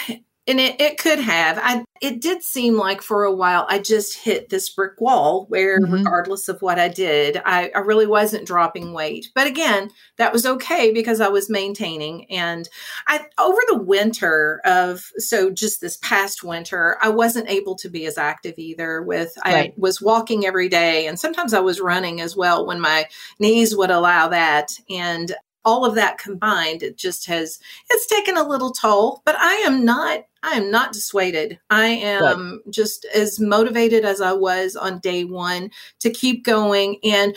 and 0.48 0.60
it, 0.60 0.80
it 0.80 0.98
could 0.98 1.20
have. 1.20 1.60
I 1.62 1.84
it 2.02 2.22
did 2.22 2.44
seem 2.44 2.76
like 2.76 3.02
for 3.02 3.24
a 3.24 3.34
while 3.34 3.66
I 3.70 3.80
just 3.80 4.18
hit 4.18 4.50
this 4.50 4.70
brick 4.70 5.00
wall 5.00 5.46
where, 5.48 5.80
Mhm. 5.80 5.92
regardless 5.94 6.48
of 6.50 6.62
what 6.62 6.78
I 6.78 6.88
did, 6.90 7.42
I, 7.46 7.72
I 7.74 7.80
really 7.80 8.06
wasn't 8.06 8.46
dropping 8.46 8.94
weight. 8.94 9.30
But 9.34 9.48
again, 9.48 9.90
that 10.18 10.34
was 10.34 10.46
okay 10.46 10.92
because 10.92 11.22
I 11.22 11.30
was 11.30 11.50
maintaining. 11.50 12.30
And 12.32 12.68
I 13.08 13.26
over 13.40 13.62
the 13.70 13.78
winter 13.80 14.62
of 14.66 15.10
so 15.18 15.50
just 15.50 15.82
this 15.82 15.98
past 15.98 16.44
winter, 16.44 16.98
I 17.02 17.10
wasn't 17.10 17.50
able 17.50 17.76
to 17.78 17.90
be 17.90 18.06
as 18.06 18.18
active 18.18 18.56
either. 18.58 19.02
With 19.02 19.34
I 19.44 19.74
was 19.78 20.02
walking 20.02 20.46
every 20.46 20.70
day, 20.70 21.08
and 21.08 21.20
sometimes 21.20 21.54
I 21.54 21.60
was 21.62 21.80
running 21.82 22.22
as 22.22 22.36
well 22.36 22.66
when 22.66 22.80
my 22.80 23.08
knees 23.40 23.76
would 23.76 23.90
allow 23.92 24.28
that. 24.28 24.72
And 24.90 25.34
all 25.64 25.84
of 25.84 25.96
that 25.96 26.20
combined, 26.20 26.84
it 26.84 26.96
just 26.98 27.26
has 27.26 27.58
it's 27.90 28.06
taken 28.06 28.38
a 28.38 28.48
little 28.48 28.72
toll. 28.72 29.22
But 29.26 29.36
I 29.40 29.56
am 29.66 29.84
not 29.84 30.26
I 30.46 30.52
am 30.52 30.70
not 30.70 30.94
dissuaded. 30.94 31.60
I 31.72 31.88
am 31.88 32.62
just 32.70 33.06
as 33.16 33.40
motivated 33.40 34.06
as 34.06 34.22
I 34.22 34.32
was 34.32 34.76
on 34.76 35.00
day 35.00 35.24
one 35.24 35.72
to 36.00 36.12
keep 36.12 36.46
going. 36.46 37.00
And 37.04 37.36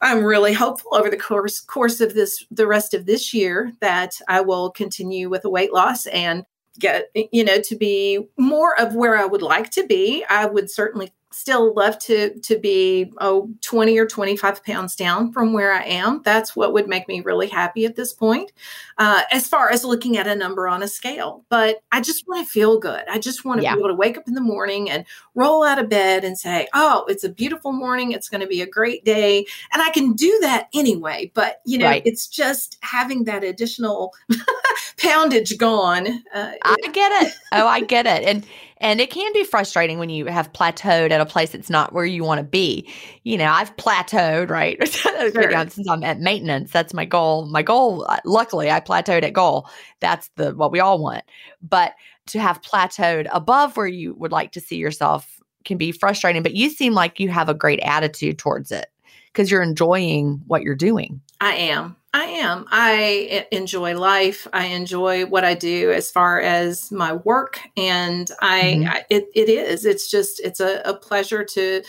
I'm 0.00 0.24
really 0.24 0.54
hopeful 0.54 0.94
over 0.94 1.10
the 1.10 1.18
course 1.18 1.60
course 1.60 2.00
of 2.00 2.14
this 2.14 2.44
the 2.50 2.66
rest 2.66 2.94
of 2.94 3.04
this 3.04 3.34
year 3.34 3.72
that 3.80 4.18
I 4.28 4.40
will 4.40 4.70
continue 4.70 5.28
with 5.28 5.44
a 5.44 5.50
weight 5.50 5.72
loss 5.72 6.06
and 6.06 6.44
get 6.78 7.10
you 7.14 7.44
know 7.44 7.60
to 7.60 7.76
be 7.76 8.26
more 8.38 8.78
of 8.80 8.94
where 8.94 9.18
I 9.18 9.26
would 9.26 9.42
like 9.42 9.70
to 9.72 9.86
be. 9.86 10.24
I 10.30 10.46
would 10.46 10.70
certainly 10.70 11.12
still 11.36 11.74
love 11.74 11.98
to 12.00 12.38
to 12.40 12.58
be 12.58 13.12
oh 13.20 13.50
20 13.62 13.98
or 13.98 14.06
25 14.06 14.64
pounds 14.64 14.96
down 14.96 15.32
from 15.32 15.52
where 15.52 15.72
I 15.72 15.82
am. 15.82 16.22
That's 16.24 16.56
what 16.56 16.72
would 16.72 16.88
make 16.88 17.06
me 17.08 17.20
really 17.20 17.46
happy 17.48 17.84
at 17.84 17.96
this 17.96 18.12
point 18.12 18.52
uh, 18.98 19.22
as 19.30 19.46
far 19.46 19.70
as 19.70 19.84
looking 19.84 20.16
at 20.16 20.26
a 20.26 20.34
number 20.34 20.66
on 20.66 20.82
a 20.82 20.88
scale. 20.88 21.44
But 21.48 21.82
I 21.92 22.00
just 22.00 22.26
want 22.26 22.46
to 22.46 22.50
feel 22.52 22.78
good. 22.78 23.04
I 23.08 23.18
just 23.18 23.44
want 23.44 23.58
to 23.58 23.64
Yeah. 23.64 23.74
be 23.74 23.80
able 23.80 23.88
to 23.90 23.94
wake 23.94 24.16
up 24.18 24.26
in 24.26 24.34
the 24.34 24.40
morning 24.40 24.90
and 24.90 25.04
roll 25.34 25.62
out 25.62 25.78
of 25.78 25.88
bed 25.88 26.24
and 26.24 26.38
say, 26.38 26.66
oh, 26.74 27.04
it's 27.08 27.24
a 27.24 27.28
beautiful 27.28 27.72
morning. 27.72 28.12
It's 28.12 28.28
going 28.28 28.40
to 28.40 28.46
be 28.46 28.62
a 28.62 28.66
great 28.66 29.04
day. 29.04 29.44
And 29.72 29.82
I 29.82 29.90
can 29.90 30.14
do 30.14 30.38
that 30.40 30.68
anyway. 30.74 31.30
But, 31.34 31.60
you 31.66 31.78
know, 31.78 31.86
Right. 31.86 32.02
it's 32.04 32.26
just 32.26 32.78
having 32.82 33.24
that 33.24 33.44
additional 33.44 34.14
poundage 34.98 35.56
gone. 35.58 36.06
Uh, 36.34 36.52
I 36.62 36.76
get 36.92 37.12
it. 37.24 37.32
Oh, 37.52 37.66
I 37.66 37.80
get 37.80 38.06
it. 38.06 38.24
And 38.24 38.46
and 38.78 39.00
it 39.00 39.10
can 39.10 39.32
be 39.32 39.44
frustrating 39.44 39.98
when 39.98 40.10
you 40.10 40.26
have 40.26 40.52
plateaued 40.52 41.10
at 41.10 41.20
a 41.20 41.26
place 41.26 41.50
that's 41.50 41.70
not 41.70 41.92
where 41.92 42.04
you 42.04 42.22
want 42.24 42.38
to 42.38 42.44
be. 42.44 42.88
You 43.24 43.38
know, 43.38 43.46
I've 43.46 43.74
plateaued, 43.76 44.50
right? 44.50 44.76
Sure. 45.06 45.50
Since 45.68 45.88
I'm 45.88 46.04
at 46.04 46.20
maintenance, 46.20 46.70
that's 46.70 46.92
my 46.92 47.04
goal. 47.04 47.46
My 47.46 47.62
goal, 47.62 48.04
uh, 48.08 48.18
luckily, 48.24 48.70
I 48.70 48.80
plateaued 48.80 49.22
at 49.22 49.32
goal. 49.32 49.68
That's 50.00 50.28
the 50.36 50.52
what 50.54 50.72
we 50.72 50.80
all 50.80 50.98
want. 50.98 51.24
But 51.62 51.94
to 52.26 52.40
have 52.40 52.60
plateaued 52.60 53.28
above 53.32 53.76
where 53.76 53.86
you 53.86 54.14
would 54.14 54.32
like 54.32 54.52
to 54.52 54.60
see 54.60 54.76
yourself 54.76 55.40
can 55.64 55.78
be 55.78 55.92
frustrating. 55.92 56.42
But 56.42 56.54
you 56.54 56.70
seem 56.70 56.92
like 56.92 57.18
you 57.18 57.28
have 57.30 57.48
a 57.48 57.54
great 57.54 57.80
attitude 57.80 58.38
towards 58.38 58.70
it 58.72 58.86
because 59.32 59.50
you're 59.50 59.62
enjoying 59.62 60.42
what 60.46 60.62
you're 60.62 60.74
doing. 60.74 61.20
I 61.40 61.54
am. 61.54 61.96
I 62.14 62.24
am. 62.24 62.66
I 62.70 63.46
enjoy 63.52 63.94
life. 63.98 64.48
I 64.52 64.66
enjoy 64.66 65.26
what 65.26 65.44
I 65.44 65.54
do 65.54 65.92
as 65.92 66.10
far 66.10 66.40
as 66.40 66.90
my 66.90 67.12
work, 67.12 67.60
and 67.76 68.30
I, 68.40 68.62
mm-hmm. 68.62 68.88
I 68.88 69.04
it, 69.10 69.28
it 69.34 69.48
is. 69.50 69.84
It's 69.84 70.10
just 70.10 70.40
it's 70.40 70.60
a, 70.60 70.80
a 70.86 70.94
pleasure 70.94 71.44
to 71.44 71.82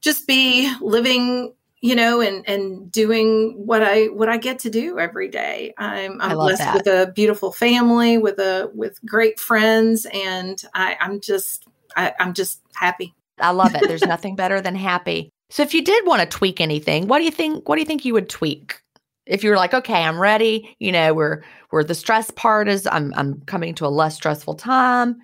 just 0.00 0.26
be 0.28 0.72
living 0.80 1.54
you 1.84 1.94
know 1.94 2.22
and 2.22 2.48
and 2.48 2.90
doing 2.90 3.52
what 3.66 3.82
i 3.82 4.04
what 4.06 4.30
i 4.30 4.38
get 4.38 4.58
to 4.60 4.70
do 4.70 4.98
every 4.98 5.28
day 5.28 5.74
i'm 5.76 6.18
i'm 6.18 6.34
blessed 6.34 6.58
that. 6.58 6.74
with 6.74 6.86
a 6.86 7.12
beautiful 7.12 7.52
family 7.52 8.16
with 8.16 8.38
a 8.38 8.70
with 8.74 8.98
great 9.04 9.38
friends 9.38 10.06
and 10.14 10.64
i 10.72 10.96
i'm 10.98 11.20
just 11.20 11.66
I, 11.94 12.14
i'm 12.18 12.32
just 12.32 12.62
happy 12.74 13.14
i 13.38 13.50
love 13.50 13.74
it 13.74 13.86
there's 13.86 14.00
nothing 14.02 14.34
better 14.34 14.62
than 14.62 14.74
happy 14.74 15.28
so 15.50 15.62
if 15.62 15.74
you 15.74 15.84
did 15.84 16.06
want 16.06 16.22
to 16.22 16.26
tweak 16.26 16.58
anything 16.58 17.06
what 17.06 17.18
do 17.18 17.24
you 17.24 17.30
think 17.30 17.68
what 17.68 17.76
do 17.76 17.82
you 17.82 17.86
think 17.86 18.06
you 18.06 18.14
would 18.14 18.30
tweak 18.30 18.80
if 19.26 19.42
you're 19.42 19.56
like, 19.56 19.74
okay, 19.74 20.02
I'm 20.02 20.18
ready, 20.18 20.76
you 20.78 20.92
know, 20.92 21.14
where 21.14 21.44
where 21.70 21.84
the 21.84 21.94
stress 21.94 22.30
part 22.30 22.68
is, 22.68 22.86
I'm 22.86 23.12
I'm 23.16 23.40
coming 23.42 23.74
to 23.76 23.86
a 23.86 23.88
less 23.88 24.14
stressful 24.16 24.54
time, 24.54 25.16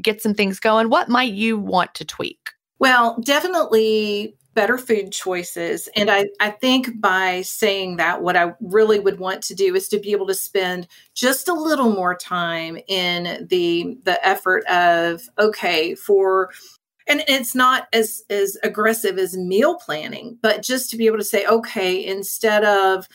get 0.00 0.20
some 0.20 0.34
things 0.34 0.60
going. 0.60 0.90
What 0.90 1.08
might 1.08 1.32
you 1.32 1.58
want 1.58 1.94
to 1.94 2.04
tweak? 2.04 2.50
Well, 2.78 3.18
definitely 3.24 4.36
better 4.54 4.76
food 4.76 5.12
choices. 5.12 5.88
And 5.96 6.10
I, 6.10 6.26
I 6.40 6.50
think 6.50 7.00
by 7.00 7.42
saying 7.42 7.96
that, 7.96 8.22
what 8.22 8.36
I 8.36 8.52
really 8.60 8.98
would 8.98 9.18
want 9.18 9.42
to 9.44 9.54
do 9.54 9.74
is 9.74 9.88
to 9.88 9.98
be 9.98 10.12
able 10.12 10.26
to 10.26 10.34
spend 10.34 10.88
just 11.14 11.48
a 11.48 11.54
little 11.54 11.90
more 11.90 12.14
time 12.14 12.78
in 12.88 13.46
the 13.48 13.96
the 14.04 14.24
effort 14.26 14.64
of, 14.66 15.22
okay, 15.38 15.94
for 15.94 16.50
and 17.12 17.24
it's 17.28 17.54
not 17.54 17.88
as 17.92 18.24
as 18.30 18.56
aggressive 18.62 19.18
as 19.18 19.36
meal 19.36 19.76
planning 19.76 20.38
but 20.42 20.62
just 20.62 20.90
to 20.90 20.96
be 20.96 21.06
able 21.06 21.18
to 21.18 21.24
say 21.24 21.46
okay 21.46 22.04
instead 22.04 22.64
of 22.64 23.06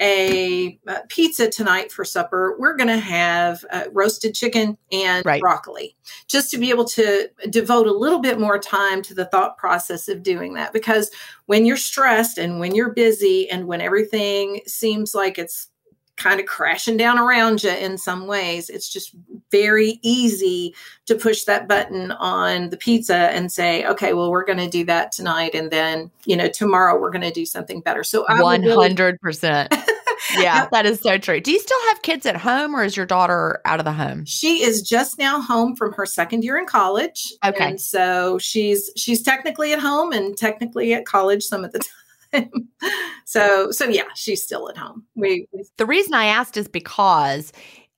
a 0.00 0.78
uh, 0.88 0.98
pizza 1.08 1.48
tonight 1.48 1.92
for 1.92 2.04
supper 2.04 2.56
we're 2.58 2.76
going 2.76 2.88
to 2.88 2.98
have 2.98 3.64
uh, 3.70 3.84
roasted 3.92 4.34
chicken 4.34 4.76
and 4.90 5.24
right. 5.24 5.40
broccoli 5.40 5.96
just 6.26 6.50
to 6.50 6.58
be 6.58 6.70
able 6.70 6.84
to 6.84 7.28
devote 7.50 7.86
a 7.86 7.92
little 7.92 8.20
bit 8.20 8.40
more 8.40 8.58
time 8.58 9.02
to 9.02 9.14
the 9.14 9.26
thought 9.26 9.56
process 9.58 10.08
of 10.08 10.22
doing 10.22 10.54
that 10.54 10.72
because 10.72 11.10
when 11.46 11.66
you're 11.66 11.76
stressed 11.76 12.38
and 12.38 12.58
when 12.58 12.74
you're 12.74 12.94
busy 12.94 13.48
and 13.50 13.66
when 13.66 13.80
everything 13.80 14.60
seems 14.66 15.14
like 15.14 15.38
it's 15.38 15.68
kind 16.16 16.40
of 16.40 16.46
crashing 16.46 16.96
down 16.96 17.18
around 17.18 17.64
you 17.64 17.70
in 17.70 17.98
some 17.98 18.26
ways. 18.26 18.68
It's 18.68 18.92
just 18.92 19.14
very 19.50 19.98
easy 20.02 20.74
to 21.06 21.14
push 21.14 21.44
that 21.44 21.68
button 21.68 22.12
on 22.12 22.70
the 22.70 22.76
pizza 22.76 23.16
and 23.16 23.50
say, 23.50 23.84
okay, 23.86 24.12
well, 24.12 24.30
we're 24.30 24.44
going 24.44 24.58
to 24.58 24.68
do 24.68 24.84
that 24.84 25.12
tonight. 25.12 25.54
And 25.54 25.70
then, 25.70 26.10
you 26.24 26.36
know, 26.36 26.48
tomorrow 26.48 27.00
we're 27.00 27.10
going 27.10 27.22
to 27.22 27.32
do 27.32 27.46
something 27.46 27.80
better. 27.80 28.04
So 28.04 28.24
100%. 28.26 29.84
yeah, 30.38 30.68
that 30.70 30.86
is 30.86 31.00
so 31.00 31.18
true. 31.18 31.40
Do 31.40 31.50
you 31.50 31.58
still 31.58 31.80
have 31.88 32.02
kids 32.02 32.26
at 32.26 32.36
home 32.36 32.74
or 32.74 32.84
is 32.84 32.96
your 32.96 33.06
daughter 33.06 33.60
out 33.64 33.78
of 33.78 33.84
the 33.84 33.92
home? 33.92 34.24
She 34.24 34.62
is 34.62 34.82
just 34.82 35.18
now 35.18 35.40
home 35.40 35.74
from 35.74 35.92
her 35.94 36.06
second 36.06 36.44
year 36.44 36.58
in 36.58 36.66
college. 36.66 37.32
Okay. 37.44 37.70
And 37.70 37.80
so 37.80 38.38
she's 38.38 38.90
she's 38.96 39.22
technically 39.22 39.72
at 39.72 39.80
home 39.80 40.12
and 40.12 40.36
technically 40.36 40.94
at 40.94 41.04
college 41.04 41.42
some 41.42 41.64
of 41.64 41.72
the 41.72 41.78
time. 41.80 42.01
So 43.24 43.70
so 43.70 43.84
yeah, 43.86 44.04
she's 44.14 44.42
still 44.42 44.68
at 44.68 44.76
home. 44.76 45.04
We, 45.14 45.46
we 45.52 45.64
The 45.76 45.86
reason 45.86 46.14
I 46.14 46.26
asked 46.26 46.56
is 46.56 46.68
because 46.68 47.52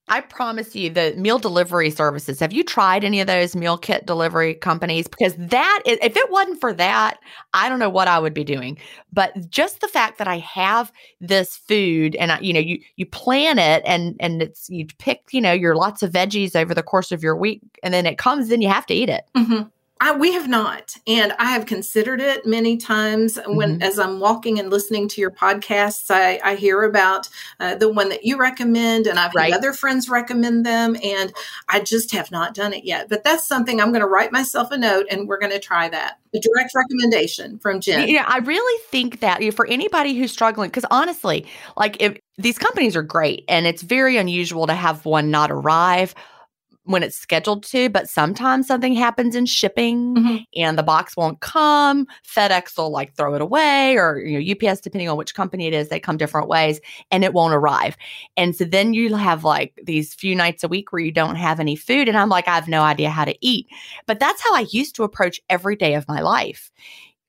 I 0.07 0.21
promise 0.21 0.77
you 0.77 0.91
the 0.91 1.15
meal 1.17 1.39
delivery 1.39 1.91
services. 1.91 2.39
Have 2.41 2.53
you 2.53 2.63
tried 2.63 3.05
any 3.05 3.21
of 3.21 3.27
those 3.27 3.57
meal 3.57 3.79
kit 3.79 4.05
delivery 4.05 4.55
companies? 4.55 5.09
Because 5.09 5.35
that, 5.37 5.83
is, 5.87 5.99
if 6.03 6.15
it 6.15 6.31
wasn't 6.31 6.61
for 6.61 6.75
that, 6.75 7.19
I 7.55 7.71
don't 7.71 7.79
know 7.79 7.89
what 7.89 8.07
I 8.07 8.19
would 8.19 8.35
be 8.35 8.45
doing. 8.45 8.77
But 9.15 9.49
just 9.49 9.81
the 9.81 9.89
fact 9.89 10.19
that 10.19 10.29
I 10.29 10.39
have 10.39 10.93
this 11.21 11.57
food 11.57 12.17
and 12.17 12.33
I, 12.33 12.41
you 12.41 12.53
know, 12.53 12.61
you 12.61 12.81
you 12.97 13.07
plan 13.07 13.59
it 13.59 13.83
and 13.87 14.15
and 14.21 14.43
it's 14.43 14.69
you 14.69 14.87
pick, 14.99 15.23
you 15.33 15.41
know, 15.41 15.53
your 15.53 15.75
lots 15.75 16.03
of 16.03 16.13
veggies 16.13 16.55
over 16.55 16.75
the 16.75 16.83
course 16.83 17.11
of 17.11 17.23
your 17.23 17.37
week, 17.37 17.63
and 17.83 17.95
then 17.95 18.05
it 18.05 18.19
comes, 18.19 18.49
then 18.49 18.61
you 18.61 18.69
have 18.69 18.87
to 18.87 18.95
eat 18.95 19.09
it. 19.09 19.25
Mm-hmm. 19.35 19.69
I, 20.01 20.15
we 20.17 20.33
have 20.33 20.49
not, 20.49 20.97
and 21.07 21.33
I 21.39 21.53
have 21.53 21.67
considered 21.67 22.21
it 22.21 22.45
many 22.45 22.77
times. 22.77 23.39
When 23.47 23.75
mm-hmm. 23.75 23.83
as 23.83 23.99
I'm 23.99 24.19
walking 24.19 24.59
and 24.59 24.69
listening 24.69 25.07
to 25.09 25.21
your 25.21 25.31
podcasts, 25.31 26.11
I, 26.11 26.41
I 26.45 26.57
hear 26.57 26.83
about 26.83 27.29
uh, 27.61 27.77
the 27.77 27.93
one 27.93 28.09
that 28.09 28.25
you 28.25 28.37
recommend, 28.37 29.07
and 29.07 29.21
I've 29.21 29.33
right. 29.35 29.53
had 29.53 29.59
other 29.59 29.73
friends 29.73 30.09
recommend 30.09 30.67
them, 30.67 30.97
and 31.03 31.33
I 31.69 31.79
just 31.79 32.11
have 32.13 32.33
not 32.33 32.55
done 32.55 32.73
it 32.73 32.85
yet. 32.85 33.09
But 33.09 33.23
that's 33.23 33.47
something 33.47 33.81
I'm 33.81 33.93
going 33.93 34.01
to 34.01 34.09
write 34.09 34.33
myself 34.33 34.73
a 34.73 34.79
note, 34.79 35.07
and 35.11 35.29
we're 35.29 35.39
going 35.39 35.53
to 35.53 35.61
try 35.61 35.89
that. 35.89 36.19
A 36.35 36.41
direct 36.41 36.73
recommendation 36.75 37.61
from 37.61 37.81
Gin. 37.81 38.09
Yeah, 38.09 38.25
I 38.27 38.39
really 38.39 38.83
think 38.89 39.21
that 39.21 39.55
for 39.55 39.67
anybody 39.67 40.19
who's 40.19 40.33
struggling, 40.33 40.71
because 40.71 40.87
honestly, 40.91 41.47
like 41.77 41.97
if 42.01 42.19
these 42.37 42.59
companies 42.59 42.97
are 42.97 43.03
great, 43.03 43.45
and 43.49 43.65
it's 43.65 43.83
very 43.83 44.17
unusual 44.17 44.67
to 44.67 44.75
have 44.75 45.07
one 45.07 45.31
not 45.31 45.53
arrive 45.53 46.17
when 46.85 47.03
it's 47.03 47.17
scheduled 47.17 47.63
to, 47.65 47.89
but 47.89 48.09
sometimes 48.09 48.67
something 48.67 48.95
happens 48.95 49.35
in 49.35 49.47
shipping 49.47 50.15
mm-hmm. 50.15 50.37
and 50.55 50.79
the 50.79 50.83
box 50.83 51.17
won't 51.17 51.41
come. 51.41 52.07
FedEx 52.27 52.77
will 52.77 52.91
like 52.91 53.15
throw 53.15 53.35
it 53.35 53.41
away 53.41 53.97
or 53.97 54.19
you 54.19 54.39
know 54.39 54.71
UPS 54.71 54.81
depending 54.81 55.09
on 55.09 55.17
which 55.17 55.35
company 55.35 55.67
it 55.67 55.73
is, 55.73 55.89
they 55.89 56.01
come 56.01 56.17
different 56.17 56.49
ways 56.49 56.81
and 57.11 57.25
it 57.25 57.33
won't 57.33 57.55
arrive. 57.55 57.97
And 58.37 58.55
so 58.55 58.65
then 58.65 58.95
you 58.95 59.15
have 59.17 59.45
like 59.45 59.79
these 59.83 60.15
few 60.15 60.35
nights 60.35 60.63
a 60.63 60.69
week 60.69 60.93
where 60.93 61.03
you 61.03 61.13
don't 61.13 61.37
have 61.37 61.59
any 61.59 61.77
food 61.77 62.09
and 62.09 62.17
I'm 62.17 62.29
like 62.29 62.49
I 62.49 62.55
have 62.55 62.69
no 62.69 62.83
idea 62.83 63.11
how 63.11 63.25
to 63.25 63.37
eat. 63.41 63.67
But 64.07 64.21
that's 64.21 64.43
how 64.43 64.55
I 64.55 64.67
used 64.71 64.95
to 64.97 65.05
approach 65.05 65.41
every 65.49 65.77
day 65.77 65.95
of 65.95 66.07
my 66.09 66.21
life 66.21 66.71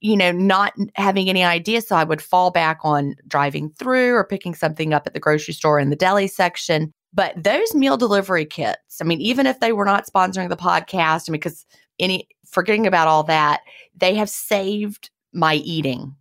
you 0.01 0.15
know, 0.15 0.31
not 0.31 0.73
having 0.93 1.29
any 1.29 1.43
idea. 1.43 1.81
So 1.81 1.95
I 1.95 2.03
would 2.03 2.21
fall 2.21 2.51
back 2.51 2.79
on 2.83 3.15
driving 3.27 3.71
through 3.71 4.13
or 4.13 4.23
picking 4.23 4.53
something 4.53 4.93
up 4.93 5.07
at 5.07 5.15
the 5.15 5.19
grocery 5.19 5.55
store 5.55 5.79
in 5.79 5.89
the 5.89 5.95
deli 5.95 6.27
section. 6.27 6.93
But 7.16 7.41
those 7.41 7.74
meal 7.74 7.95
delivery 7.95 8.45
kits, 8.45 9.01
I 9.01 9.05
mean, 9.05 9.22
even 9.22 9.47
if 9.47 9.61
they 9.61 9.72
were 9.72 9.86
not 9.86 10.05
sponsoring 10.05 10.49
the 10.49 10.57
podcast, 10.57 11.30
I 11.30 11.32
mean, 11.32 11.39
because 11.39 11.66
any 11.97 12.28
forgetting 12.45 12.86
about 12.86 13.07
all 13.07 13.24
that, 13.24 13.61
they 13.95 14.16
have 14.16 14.30
saved 14.30 15.09
my 15.34 15.55
eating 15.55 16.13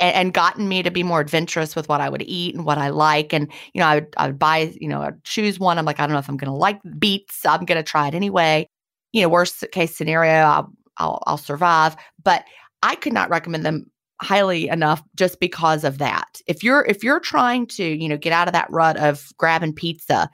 and, 0.00 0.14
and, 0.14 0.34
gotten 0.34 0.68
me 0.68 0.82
to 0.82 0.90
be 0.90 1.04
more 1.04 1.20
adventurous 1.20 1.76
with 1.76 1.88
what 1.88 2.00
I 2.00 2.08
would 2.08 2.22
eat 2.22 2.54
and 2.56 2.64
what 2.64 2.78
I 2.78 2.88
like. 2.88 3.32
And, 3.32 3.50
you 3.72 3.80
know, 3.80 3.86
I 3.86 3.94
would, 3.96 4.14
I 4.16 4.26
would 4.26 4.38
buy, 4.38 4.74
you 4.80 4.88
know, 4.88 5.02
I'd 5.02 5.22
choose 5.22 5.60
one. 5.60 5.78
I'm 5.78 5.84
like, 5.84 6.00
I 6.00 6.06
don't 6.06 6.12
know 6.12 6.18
if 6.18 6.28
I'm 6.28 6.36
going 6.36 6.50
to 6.52 6.56
like 6.56 6.80
beets. 6.98 7.46
I'm 7.46 7.64
going 7.64 7.76
to 7.78 7.88
try 7.88 8.08
it 8.08 8.14
anyway. 8.14 8.66
You 9.12 9.22
know, 9.22 9.28
worst 9.28 9.64
case 9.72 9.96
scenario, 9.96 10.32
I'll, 10.32 10.72
I'll, 10.96 11.22
I'll 11.26 11.38
survive. 11.38 11.96
But 12.22 12.44
I 12.82 12.96
could 12.96 13.12
not 13.12 13.30
recommend 13.30 13.64
them 13.64 13.90
highly 14.20 14.68
enough 14.68 15.02
just 15.16 15.40
because 15.40 15.84
of 15.84 15.98
that. 15.98 16.40
If 16.46 16.62
you're 16.62 16.84
if 16.84 17.02
you're 17.02 17.20
trying 17.20 17.66
to, 17.68 17.84
you 17.84 18.08
know, 18.08 18.16
get 18.16 18.32
out 18.32 18.48
of 18.48 18.52
that 18.52 18.70
rut 18.70 18.96
of 18.96 19.28
grabbing 19.38 19.74
pizza, 19.74 20.30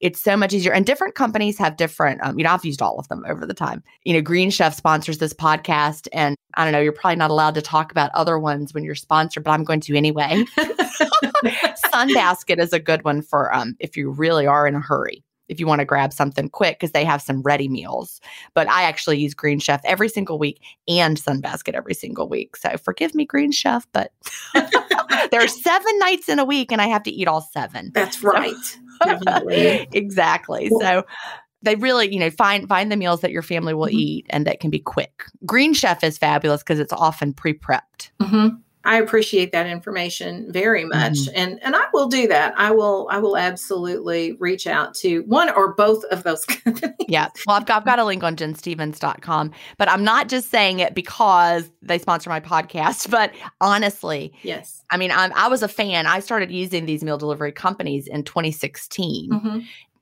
it's 0.00 0.20
so 0.20 0.36
much 0.36 0.52
easier. 0.52 0.72
And 0.72 0.84
different 0.84 1.14
companies 1.14 1.56
have 1.58 1.76
different, 1.76 2.22
um, 2.22 2.38
you 2.38 2.44
know, 2.44 2.50
I've 2.50 2.64
used 2.64 2.82
all 2.82 2.98
of 2.98 3.08
them 3.08 3.24
over 3.26 3.46
the 3.46 3.54
time. 3.54 3.82
You 4.04 4.14
know, 4.14 4.20
Green 4.20 4.50
Chef 4.50 4.74
sponsors 4.74 5.18
this 5.18 5.32
podcast. 5.32 6.06
And 6.12 6.36
I 6.54 6.64
don't 6.64 6.72
know, 6.72 6.80
you're 6.80 6.92
probably 6.92 7.16
not 7.16 7.30
allowed 7.30 7.54
to 7.54 7.62
talk 7.62 7.90
about 7.90 8.10
other 8.14 8.38
ones 8.38 8.74
when 8.74 8.84
you're 8.84 8.94
sponsored, 8.94 9.44
but 9.44 9.52
I'm 9.52 9.64
going 9.64 9.80
to 9.80 9.96
anyway. 9.96 10.44
Sunbasket 11.92 12.58
is 12.58 12.72
a 12.72 12.78
good 12.78 13.04
one 13.04 13.22
for 13.22 13.54
um, 13.54 13.74
if 13.80 13.96
you 13.96 14.10
really 14.10 14.46
are 14.46 14.66
in 14.66 14.74
a 14.74 14.80
hurry 14.80 15.24
if 15.48 15.60
you 15.60 15.66
want 15.66 15.80
to 15.80 15.84
grab 15.84 16.12
something 16.12 16.48
quick 16.48 16.78
because 16.78 16.92
they 16.92 17.04
have 17.04 17.22
some 17.22 17.42
ready 17.42 17.68
meals. 17.68 18.20
But 18.54 18.68
I 18.68 18.82
actually 18.82 19.18
use 19.18 19.34
Green 19.34 19.58
Chef 19.58 19.80
every 19.84 20.08
single 20.08 20.38
week 20.38 20.60
and 20.88 21.16
Sunbasket 21.16 21.74
every 21.74 21.94
single 21.94 22.28
week. 22.28 22.56
So 22.56 22.76
forgive 22.76 23.14
me, 23.14 23.24
Green 23.24 23.52
Chef, 23.52 23.86
but 23.92 24.12
there 25.30 25.42
are 25.42 25.48
seven 25.48 25.98
nights 25.98 26.28
in 26.28 26.38
a 26.38 26.44
week 26.44 26.72
and 26.72 26.80
I 26.80 26.86
have 26.86 27.02
to 27.04 27.10
eat 27.10 27.28
all 27.28 27.40
seven. 27.40 27.90
That's 27.94 28.22
right. 28.22 28.78
Definitely. 29.04 29.88
exactly. 29.92 30.70
So 30.80 31.04
they 31.62 31.74
really, 31.74 32.12
you 32.12 32.20
know, 32.20 32.30
find 32.30 32.68
find 32.68 32.90
the 32.90 32.96
meals 32.96 33.20
that 33.20 33.30
your 33.30 33.42
family 33.42 33.74
will 33.74 33.86
mm-hmm. 33.86 33.98
eat 33.98 34.26
and 34.30 34.46
that 34.46 34.60
can 34.60 34.70
be 34.70 34.78
quick. 34.78 35.24
Green 35.44 35.74
Chef 35.74 36.02
is 36.04 36.18
fabulous 36.18 36.62
because 36.62 36.80
it's 36.80 36.92
often 36.92 37.32
pre-prepped. 37.32 38.10
Mm-hmm. 38.20 38.56
I 38.86 38.96
appreciate 38.98 39.50
that 39.50 39.66
information 39.66 40.50
very 40.52 40.84
much, 40.84 41.14
mm-hmm. 41.14 41.36
and 41.36 41.62
and 41.62 41.74
I 41.74 41.82
will 41.92 42.06
do 42.06 42.28
that. 42.28 42.54
I 42.56 42.70
will 42.70 43.08
I 43.10 43.18
will 43.18 43.36
absolutely 43.36 44.34
reach 44.34 44.66
out 44.66 44.94
to 44.96 45.22
one 45.22 45.50
or 45.50 45.74
both 45.74 46.04
of 46.04 46.22
those 46.22 46.44
companies. 46.46 46.94
Yeah, 47.08 47.28
well, 47.46 47.56
I've 47.56 47.66
got, 47.66 47.78
I've 47.78 47.84
got 47.84 47.98
a 47.98 48.04
link 48.04 48.22
on 48.22 48.36
ginstephens.com, 48.36 49.52
but 49.76 49.90
I'm 49.90 50.04
not 50.04 50.28
just 50.28 50.50
saying 50.50 50.78
it 50.78 50.94
because 50.94 51.70
they 51.82 51.98
sponsor 51.98 52.30
my 52.30 52.40
podcast. 52.40 53.10
But 53.16 53.32
honestly, 53.62 54.34
yes, 54.42 54.82
I 54.90 54.98
mean 54.98 55.10
I'm, 55.10 55.32
I 55.34 55.48
was 55.48 55.62
a 55.62 55.68
fan. 55.68 56.06
I 56.06 56.20
started 56.20 56.50
using 56.50 56.84
these 56.84 57.02
meal 57.02 57.16
delivery 57.16 57.52
companies 57.52 58.06
in 58.06 58.24
2016. 58.24 59.30
Mm-hmm 59.30 59.58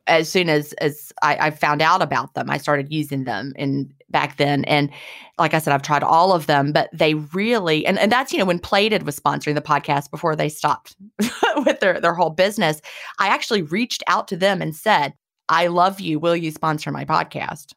as 0.07 0.28
soon 0.28 0.48
as 0.48 0.72
as 0.74 1.12
I, 1.22 1.36
I, 1.46 1.50
found 1.50 1.80
out 1.80 2.02
about 2.02 2.34
them, 2.34 2.50
I 2.50 2.59
started 2.59 2.92
using 2.92 3.24
them 3.24 3.52
in 3.57 3.92
back 4.11 4.36
then. 4.36 4.64
And 4.64 4.90
like 5.38 5.55
I 5.55 5.59
said, 5.59 5.72
I've 5.72 5.82
tried 5.82 6.02
all 6.02 6.32
of 6.32 6.46
them, 6.46 6.72
but 6.72 6.90
they 6.92 7.14
really 7.14 7.86
and, 7.86 7.98
and 7.98 8.12
that's 8.12 8.32
you 8.32 8.38
know 8.38 8.44
when 8.44 8.59
Plated 8.59 9.05
was 9.05 9.18
sponsoring 9.18 9.55
the 9.55 9.62
podcast 9.62 10.11
before 10.11 10.36
they 10.36 10.48
stopped 10.48 10.96
with 11.57 11.80
their 11.80 12.00
their 12.00 12.14
whole 12.14 12.30
business. 12.30 12.80
I 13.18 13.28
actually 13.28 13.62
reached 13.62 14.02
out 14.07 14.28
to 14.28 14.36
them 14.36 14.61
and 14.61 14.74
said, 14.74 15.14
"I 15.48 15.68
love 15.68 16.00
you. 16.00 16.18
Will 16.18 16.36
you 16.36 16.50
sponsor 16.50 16.90
my 16.90 17.05
podcast?" 17.05 17.72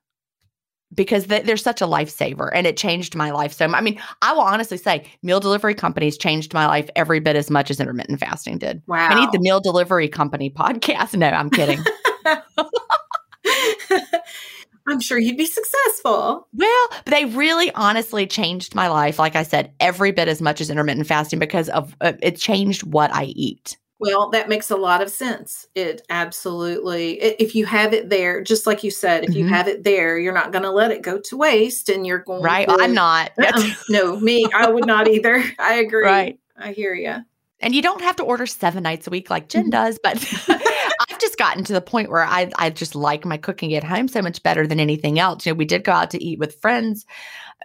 Because 0.94 1.26
they, 1.26 1.42
they're 1.42 1.58
such 1.58 1.82
a 1.82 1.86
lifesaver 1.86 2.50
and 2.54 2.66
it 2.66 2.78
changed 2.78 3.14
my 3.14 3.30
life. 3.32 3.52
So, 3.52 3.66
I 3.66 3.82
mean, 3.82 4.00
I 4.22 4.32
will 4.32 4.40
honestly 4.40 4.78
say 4.78 5.04
meal 5.22 5.42
delivery 5.42 5.76
companies 5.76 6.18
changed 6.18 6.54
my 6.54 6.66
life 6.66 6.90
every 6.96 7.20
bit 7.20 7.36
as 7.36 7.52
much 7.52 7.70
as 7.70 7.82
intermittent 7.82 8.22
fasting 8.22 8.58
did. 8.58 8.82
Wow. 8.88 9.10
I 9.10 9.20
need 9.20 9.34
the 9.34 9.40
meal 9.40 9.60
delivery 9.60 10.08
company 10.08 10.50
podcast. 10.58 11.14
No, 11.14 11.28
I'm 11.28 11.50
kidding. 11.50 11.84
I'm 14.88 15.02
sure 15.02 15.18
you'd 15.18 15.38
be 15.38 15.46
successful. 15.46 16.48
Well, 16.54 16.88
they 17.06 17.26
really 17.26 17.72
honestly 17.74 18.26
changed 18.26 18.74
my 18.74 18.88
life. 18.88 19.20
Like 19.20 19.36
I 19.36 19.44
said, 19.44 19.74
every 19.80 20.12
bit 20.12 20.30
as 20.30 20.42
much 20.42 20.62
as 20.62 20.70
intermittent 20.70 21.08
fasting 21.08 21.40
because 21.40 21.68
of 21.70 21.96
uh, 22.00 22.14
it 22.22 22.38
changed 22.38 22.84
what 22.84 23.14
I 23.14 23.26
eat. 23.26 23.78
Well, 24.00 24.30
that 24.30 24.48
makes 24.48 24.70
a 24.70 24.76
lot 24.78 25.02
of 25.02 25.10
sense. 25.10 25.66
It 25.74 26.04
absolutely, 26.10 27.14
if 27.20 27.56
you 27.56 27.66
have 27.66 27.94
it 27.94 28.10
there, 28.10 28.44
just 28.44 28.68
like 28.68 28.84
you 28.84 28.92
said, 28.92 29.24
if 29.24 29.32
mm-hmm. 29.32 29.40
you 29.40 29.48
have 29.48 29.68
it 29.68 29.84
there, 29.84 30.20
you're 30.20 30.34
not 30.34 30.52
going 30.52 30.64
to 30.64 30.72
let 30.72 30.92
it 30.92 31.02
go 31.02 31.20
to 31.20 31.38
waste 31.38 31.90
and 31.90 32.06
you're 32.06 32.20
going 32.20 32.44
right. 32.44 32.68
To, 32.68 32.78
I'm 32.80 32.94
not. 32.94 33.32
Uh-uh. 33.40 33.74
no, 33.90 34.20
me, 34.20 34.48
I 34.54 34.70
would 34.70 34.86
not 34.86 35.08
either. 35.08 35.44
I 35.60 35.76
agree. 35.76 36.06
Right. 36.06 36.40
I 36.56 36.74
hear 36.74 36.94
you. 36.94 37.16
And 37.60 37.74
you 37.74 37.82
don't 37.82 38.02
have 38.02 38.18
to 38.18 38.24
order 38.24 38.46
seven 38.46 38.84
nights 38.84 39.08
a 39.08 39.10
week 39.10 39.32
like 39.32 39.50
Gin 39.50 39.64
mm-hmm. 39.64 39.70
does, 39.72 40.00
but 40.02 40.18
just 41.38 41.50
gotten 41.50 41.64
to 41.66 41.74
the 41.74 41.82
point 41.82 42.10
where 42.10 42.24
I 42.24 42.50
I 42.58 42.70
just 42.70 42.96
like 42.96 43.26
my 43.26 43.38
cooking 43.38 43.74
at 43.76 43.84
home 43.84 44.08
so 44.08 44.22
much 44.22 44.42
better 44.44 44.68
than 44.68 44.80
anything 44.80 45.20
else. 45.20 45.46
You 45.46 45.54
know, 45.54 45.58
we 45.58 45.66
did 45.66 45.84
go 45.84 45.92
out 45.92 46.12
to 46.12 46.24
eat 46.24 46.40
with 46.40 46.60
friends 46.60 47.06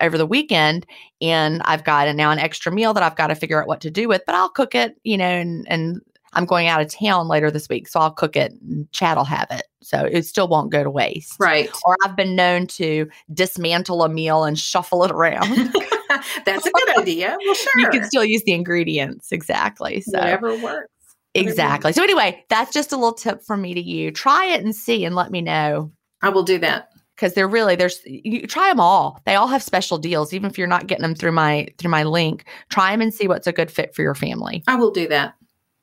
over 0.00 0.18
the 0.18 0.26
weekend, 0.26 0.86
and 1.20 1.62
I've 1.64 1.84
got 1.84 2.08
a, 2.08 2.14
now 2.14 2.30
an 2.30 2.38
extra 2.38 2.72
meal 2.72 2.94
that 2.94 3.02
I've 3.02 3.16
got 3.16 3.28
to 3.28 3.34
figure 3.34 3.60
out 3.60 3.68
what 3.68 3.80
to 3.82 3.90
do 3.90 4.08
with. 4.08 4.22
But 4.26 4.34
I'll 4.34 4.48
cook 4.48 4.74
it, 4.74 4.96
you 5.04 5.16
know, 5.16 5.24
and 5.24 5.66
and 5.68 6.00
I'm 6.34 6.46
going 6.46 6.66
out 6.66 6.80
of 6.80 6.88
town 6.88 7.28
later 7.28 7.50
this 7.50 7.68
week, 7.68 7.88
so 7.88 8.00
I'll 8.00 8.10
cook 8.10 8.36
it. 8.36 8.52
and 8.52 8.90
Chad 8.92 9.16
will 9.16 9.24
have 9.24 9.48
it, 9.50 9.64
so 9.82 10.04
it 10.04 10.24
still 10.24 10.48
won't 10.48 10.72
go 10.72 10.82
to 10.82 10.90
waste. 10.90 11.36
Right. 11.38 11.70
Or 11.84 11.96
I've 12.04 12.16
been 12.16 12.36
known 12.36 12.66
to 12.68 13.08
dismantle 13.32 14.02
a 14.02 14.08
meal 14.08 14.44
and 14.44 14.58
shuffle 14.58 15.04
it 15.04 15.10
around. 15.10 15.72
That's 16.44 16.66
a 16.66 16.70
good 16.70 16.98
idea. 16.98 17.36
Well, 17.44 17.54
sure. 17.54 17.72
You 17.76 17.88
can 17.88 18.04
still 18.04 18.24
use 18.24 18.42
the 18.44 18.52
ingredients 18.52 19.32
exactly. 19.32 20.00
So 20.02 20.18
whatever 20.18 20.56
works. 20.58 20.91
Exactly. 21.34 21.92
So 21.92 22.02
anyway, 22.02 22.44
that's 22.48 22.72
just 22.72 22.92
a 22.92 22.96
little 22.96 23.14
tip 23.14 23.42
from 23.42 23.62
me 23.62 23.74
to 23.74 23.80
you. 23.80 24.10
Try 24.10 24.46
it 24.46 24.64
and 24.64 24.74
see 24.74 25.04
and 25.04 25.14
let 25.14 25.30
me 25.30 25.40
know. 25.40 25.90
I 26.20 26.28
will 26.28 26.42
do 26.42 26.58
that. 26.58 26.88
Because 27.16 27.34
they're 27.34 27.48
really 27.48 27.76
there's 27.76 28.00
you 28.04 28.46
try 28.46 28.68
them 28.68 28.80
all. 28.80 29.20
They 29.26 29.34
all 29.34 29.46
have 29.46 29.62
special 29.62 29.98
deals, 29.98 30.32
even 30.32 30.50
if 30.50 30.58
you're 30.58 30.66
not 30.66 30.86
getting 30.86 31.02
them 31.02 31.14
through 31.14 31.32
my 31.32 31.68
through 31.78 31.90
my 31.90 32.02
link. 32.02 32.44
Try 32.70 32.90
them 32.90 33.00
and 33.00 33.14
see 33.14 33.28
what's 33.28 33.46
a 33.46 33.52
good 33.52 33.70
fit 33.70 33.94
for 33.94 34.02
your 34.02 34.14
family. 34.14 34.64
I 34.66 34.76
will 34.76 34.90
do 34.90 35.06
that. 35.08 35.34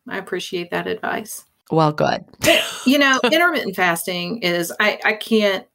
I 0.07 0.17
appreciate 0.17 0.71
that 0.71 0.87
advice. 0.87 1.45
Well, 1.71 1.91
good. 1.91 2.25
you 2.85 2.97
know, 2.97 3.19
intermittent 3.31 3.75
fasting 3.75 4.39
is 4.41 4.73
I 4.79 4.99
I 5.05 5.13
can't 5.13 5.65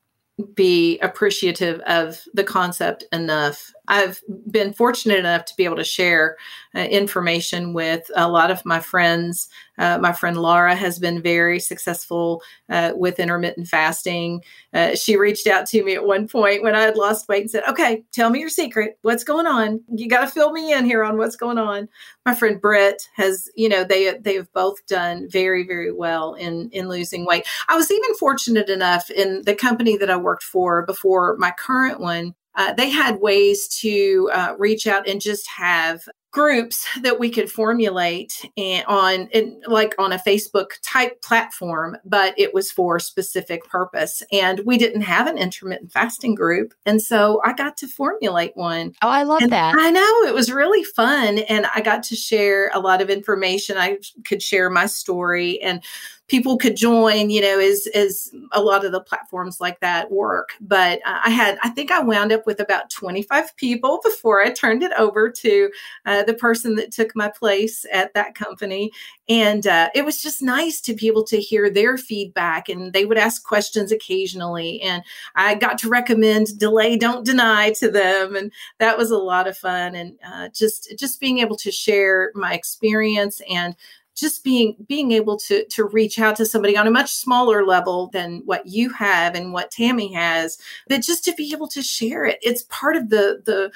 be 0.54 0.98
appreciative 0.98 1.80
of 1.86 2.20
the 2.34 2.44
concept 2.44 3.04
enough. 3.12 3.72
I've 3.88 4.22
been 4.50 4.72
fortunate 4.72 5.18
enough 5.18 5.44
to 5.46 5.56
be 5.56 5.64
able 5.64 5.76
to 5.76 5.84
share 5.84 6.36
uh, 6.74 6.80
information 6.80 7.72
with 7.74 8.10
a 8.16 8.28
lot 8.28 8.50
of 8.50 8.64
my 8.64 8.80
friends. 8.80 9.48
Uh, 9.78 9.98
my 9.98 10.12
friend 10.12 10.36
Laura 10.38 10.74
has 10.74 10.98
been 10.98 11.20
very 11.20 11.60
successful 11.60 12.42
uh, 12.70 12.92
with 12.94 13.20
intermittent 13.20 13.68
fasting. 13.68 14.42
Uh, 14.72 14.94
she 14.94 15.16
reached 15.16 15.46
out 15.46 15.66
to 15.66 15.84
me 15.84 15.94
at 15.94 16.06
one 16.06 16.26
point 16.26 16.62
when 16.62 16.74
I 16.74 16.82
had 16.82 16.96
lost 16.96 17.28
weight 17.28 17.42
and 17.42 17.50
said, 17.50 17.64
Okay, 17.68 18.04
tell 18.12 18.30
me 18.30 18.40
your 18.40 18.48
secret. 18.48 18.98
What's 19.02 19.24
going 19.24 19.46
on? 19.46 19.82
You 19.94 20.08
got 20.08 20.22
to 20.22 20.26
fill 20.28 20.52
me 20.52 20.72
in 20.72 20.84
here 20.84 21.04
on 21.04 21.18
what's 21.18 21.36
going 21.36 21.58
on. 21.58 21.88
My 22.24 22.34
friend 22.34 22.60
Britt 22.60 23.08
has, 23.14 23.48
you 23.54 23.68
know, 23.68 23.84
they 23.84 24.16
they 24.18 24.34
have 24.34 24.52
both 24.52 24.86
done 24.86 25.28
very, 25.28 25.66
very 25.66 25.92
well 25.92 26.34
in 26.34 26.70
in 26.70 26.88
losing 26.88 27.26
weight. 27.26 27.46
I 27.68 27.76
was 27.76 27.90
even 27.90 28.14
fortunate 28.14 28.68
enough 28.68 29.10
in 29.10 29.42
the 29.42 29.54
company 29.54 29.96
that 29.98 30.10
I 30.10 30.16
worked 30.16 30.44
for 30.44 30.86
before 30.86 31.36
my 31.38 31.50
current 31.50 32.00
one 32.00 32.34
uh, 32.56 32.72
they 32.74 32.90
had 32.90 33.20
ways 33.20 33.68
to 33.80 34.30
uh, 34.32 34.54
reach 34.58 34.86
out 34.86 35.08
and 35.08 35.20
just 35.20 35.48
have 35.48 36.08
groups 36.34 36.84
that 37.02 37.20
we 37.20 37.30
could 37.30 37.48
formulate 37.48 38.44
and 38.56 38.84
on 38.86 39.28
in, 39.28 39.60
like 39.68 39.94
on 40.00 40.12
a 40.12 40.18
Facebook 40.18 40.70
type 40.82 41.22
platform, 41.22 41.96
but 42.04 42.34
it 42.36 42.52
was 42.52 42.72
for 42.72 42.96
a 42.96 43.00
specific 43.00 43.64
purpose. 43.68 44.20
And 44.32 44.60
we 44.66 44.76
didn't 44.76 45.02
have 45.02 45.28
an 45.28 45.38
intermittent 45.38 45.92
fasting 45.92 46.34
group. 46.34 46.74
And 46.84 47.00
so 47.00 47.40
I 47.44 47.52
got 47.52 47.76
to 47.78 47.86
formulate 47.86 48.56
one. 48.56 48.94
Oh, 49.00 49.08
I 49.08 49.22
love 49.22 49.42
and 49.42 49.52
that. 49.52 49.76
I 49.78 49.90
know 49.90 50.28
it 50.28 50.34
was 50.34 50.50
really 50.50 50.82
fun. 50.82 51.38
And 51.38 51.66
I 51.72 51.80
got 51.80 52.02
to 52.04 52.16
share 52.16 52.68
a 52.74 52.80
lot 52.80 53.00
of 53.00 53.10
information. 53.10 53.76
I 53.78 53.98
could 54.24 54.42
share 54.42 54.68
my 54.70 54.86
story 54.86 55.62
and 55.62 55.84
people 56.28 56.56
could 56.56 56.74
join, 56.76 57.28
you 57.28 57.40
know, 57.40 57.58
as 57.58 57.86
as 57.94 58.30
a 58.52 58.62
lot 58.62 58.84
of 58.84 58.92
the 58.92 59.00
platforms 59.00 59.60
like 59.60 59.80
that 59.80 60.10
work. 60.10 60.50
But 60.60 61.00
I 61.04 61.30
had, 61.30 61.58
I 61.62 61.68
think 61.68 61.90
I 61.90 62.00
wound 62.00 62.32
up 62.32 62.46
with 62.46 62.60
about 62.60 62.90
25 62.90 63.54
people 63.56 64.00
before 64.02 64.40
I 64.40 64.50
turned 64.50 64.82
it 64.82 64.92
over 64.96 65.30
to 65.30 65.70
uh, 66.06 66.22
the 66.22 66.34
person 66.34 66.76
that 66.76 66.92
took 66.92 67.14
my 67.14 67.28
place 67.28 67.84
at 67.92 68.14
that 68.14 68.34
company. 68.34 68.90
And 69.28 69.66
uh, 69.66 69.90
it 69.94 70.04
was 70.04 70.20
just 70.20 70.42
nice 70.42 70.80
to 70.82 70.94
be 70.94 71.08
able 71.08 71.24
to 71.24 71.40
hear 71.40 71.70
their 71.70 71.96
feedback, 71.96 72.68
and 72.68 72.92
they 72.92 73.04
would 73.04 73.18
ask 73.18 73.44
questions 73.44 73.92
occasionally. 73.92 74.80
And 74.82 75.02
I 75.34 75.54
got 75.54 75.78
to 75.78 75.88
recommend 75.88 76.58
delay, 76.58 76.96
don't 76.96 77.24
deny 77.24 77.72
to 77.78 77.90
them, 77.90 78.36
and 78.36 78.52
that 78.78 78.96
was 78.98 79.10
a 79.10 79.18
lot 79.18 79.46
of 79.46 79.56
fun. 79.56 79.94
And 79.94 80.18
uh, 80.26 80.48
just 80.54 80.94
just 80.98 81.20
being 81.20 81.38
able 81.38 81.56
to 81.56 81.70
share 81.70 82.32
my 82.34 82.54
experience 82.54 83.40
and 83.48 83.76
just 84.14 84.44
being 84.44 84.76
being 84.88 85.12
able 85.12 85.36
to 85.36 85.64
to 85.66 85.84
reach 85.84 86.18
out 86.18 86.36
to 86.36 86.46
somebody 86.46 86.76
on 86.76 86.86
a 86.86 86.90
much 86.90 87.12
smaller 87.12 87.64
level 87.64 88.08
than 88.12 88.42
what 88.44 88.66
you 88.66 88.90
have 88.90 89.34
and 89.34 89.52
what 89.52 89.70
Tammy 89.70 90.12
has, 90.12 90.58
but 90.88 91.02
just 91.02 91.24
to 91.24 91.34
be 91.34 91.52
able 91.52 91.68
to 91.68 91.82
share 91.82 92.24
it, 92.24 92.38
it's 92.42 92.64
part 92.68 92.96
of 92.96 93.10
the 93.10 93.42
the 93.44 93.70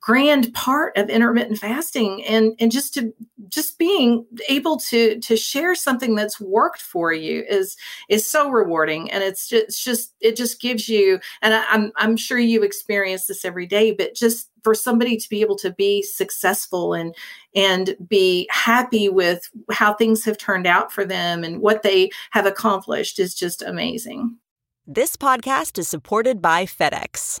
grand 0.00 0.52
part 0.52 0.96
of 0.96 1.08
intermittent 1.08 1.58
fasting 1.58 2.24
and 2.24 2.54
and 2.58 2.72
just 2.72 2.92
to 2.94 3.12
just 3.48 3.78
being 3.78 4.26
able 4.48 4.76
to 4.76 5.20
to 5.20 5.36
share 5.36 5.74
something 5.74 6.14
that's 6.14 6.40
worked 6.40 6.82
for 6.82 7.12
you 7.12 7.44
is 7.48 7.76
is 8.08 8.26
so 8.26 8.50
rewarding 8.50 9.10
and 9.10 9.22
it's 9.22 9.48
just, 9.48 9.64
it's 9.64 9.84
just 9.84 10.14
it 10.20 10.36
just 10.36 10.60
gives 10.60 10.88
you 10.88 11.20
and 11.40 11.54
I, 11.54 11.64
I'm 11.68 11.92
I'm 11.96 12.16
sure 12.16 12.38
you 12.38 12.62
experience 12.62 13.26
this 13.26 13.44
every 13.44 13.66
day 13.66 13.92
but 13.92 14.14
just 14.14 14.50
for 14.64 14.74
somebody 14.74 15.16
to 15.16 15.28
be 15.28 15.42
able 15.42 15.56
to 15.56 15.70
be 15.70 16.02
successful 16.02 16.92
and 16.92 17.14
and 17.54 17.94
be 18.08 18.48
happy 18.50 19.08
with 19.08 19.48
how 19.70 19.94
things 19.94 20.24
have 20.24 20.36
turned 20.36 20.66
out 20.66 20.90
for 20.92 21.04
them 21.04 21.44
and 21.44 21.60
what 21.60 21.84
they 21.84 22.10
have 22.32 22.46
accomplished 22.46 23.20
is 23.20 23.34
just 23.34 23.62
amazing. 23.62 24.36
This 24.84 25.16
podcast 25.16 25.78
is 25.78 25.86
supported 25.86 26.42
by 26.42 26.64
FedEx. 26.64 27.40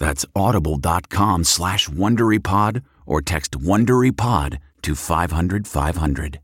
That's 0.00 0.24
audible.com 0.34 1.44
slash 1.44 1.88
WonderyPod 1.88 2.82
or 3.06 3.20
text 3.20 3.52
WonderyPod 3.52 4.58
to 4.82 4.94
500, 4.94 5.68
500. 5.68 6.40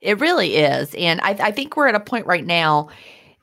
It 0.00 0.18
really 0.18 0.56
is. 0.56 0.94
And 0.94 1.20
I, 1.20 1.36
I 1.38 1.52
think 1.52 1.76
we're 1.76 1.88
at 1.88 1.94
a 1.94 2.00
point 2.00 2.26
right 2.26 2.46
now. 2.46 2.88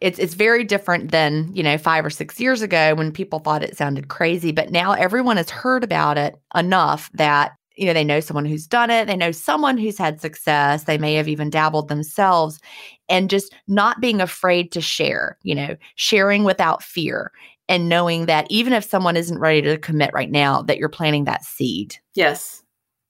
It's 0.02 0.20
it's 0.20 0.34
very 0.34 0.64
different 0.64 1.12
than, 1.12 1.56
you 1.56 1.64
know, 1.64 1.78
five 1.78 2.04
or 2.04 2.10
six 2.10 2.40
years 2.40 2.62
ago 2.62 2.96
when 2.96 3.12
people 3.12 3.40
thought 3.40 3.64
it 3.64 3.78
sounded 3.78 4.08
crazy. 4.08 4.52
But 4.52 4.72
now 4.72 4.94
everyone 4.94 5.38
has 5.38 5.50
heard 5.50 5.84
about 5.84 6.18
it 6.18 6.36
enough 6.54 7.10
that 7.14 7.54
you 7.78 7.86
know 7.86 7.94
they 7.94 8.04
know 8.04 8.20
someone 8.22 8.46
who's 8.46 8.68
done 8.68 8.90
it 8.90 9.06
they 9.06 9.18
know 9.18 9.32
someone 9.32 9.78
who's 9.78 9.98
had 9.98 10.22
success 10.22 10.84
they 10.84 10.98
may 10.98 11.14
have 11.16 11.28
even 11.28 11.50
dabbled 11.50 11.90
themselves 11.90 12.60
and 13.10 13.30
just 13.30 13.54
not 13.68 14.00
being 14.00 14.22
afraid 14.22 14.72
to 14.72 14.80
share 14.80 15.38
you 15.44 15.54
know 15.54 15.76
sharing 15.96 16.46
without 16.46 16.82
fear 16.82 17.34
and 17.68 17.90
knowing 17.90 18.26
that 18.28 18.48
even 18.50 18.74
if 18.74 18.84
someone 18.84 19.18
isn't 19.18 19.40
ready 19.40 19.62
to 19.62 19.78
commit 19.78 20.12
right 20.14 20.32
now 20.32 20.62
that 20.64 20.78
you're 20.78 20.90
planting 20.90 21.26
that 21.26 21.44
seed 21.44 21.96
Yes, 22.14 22.64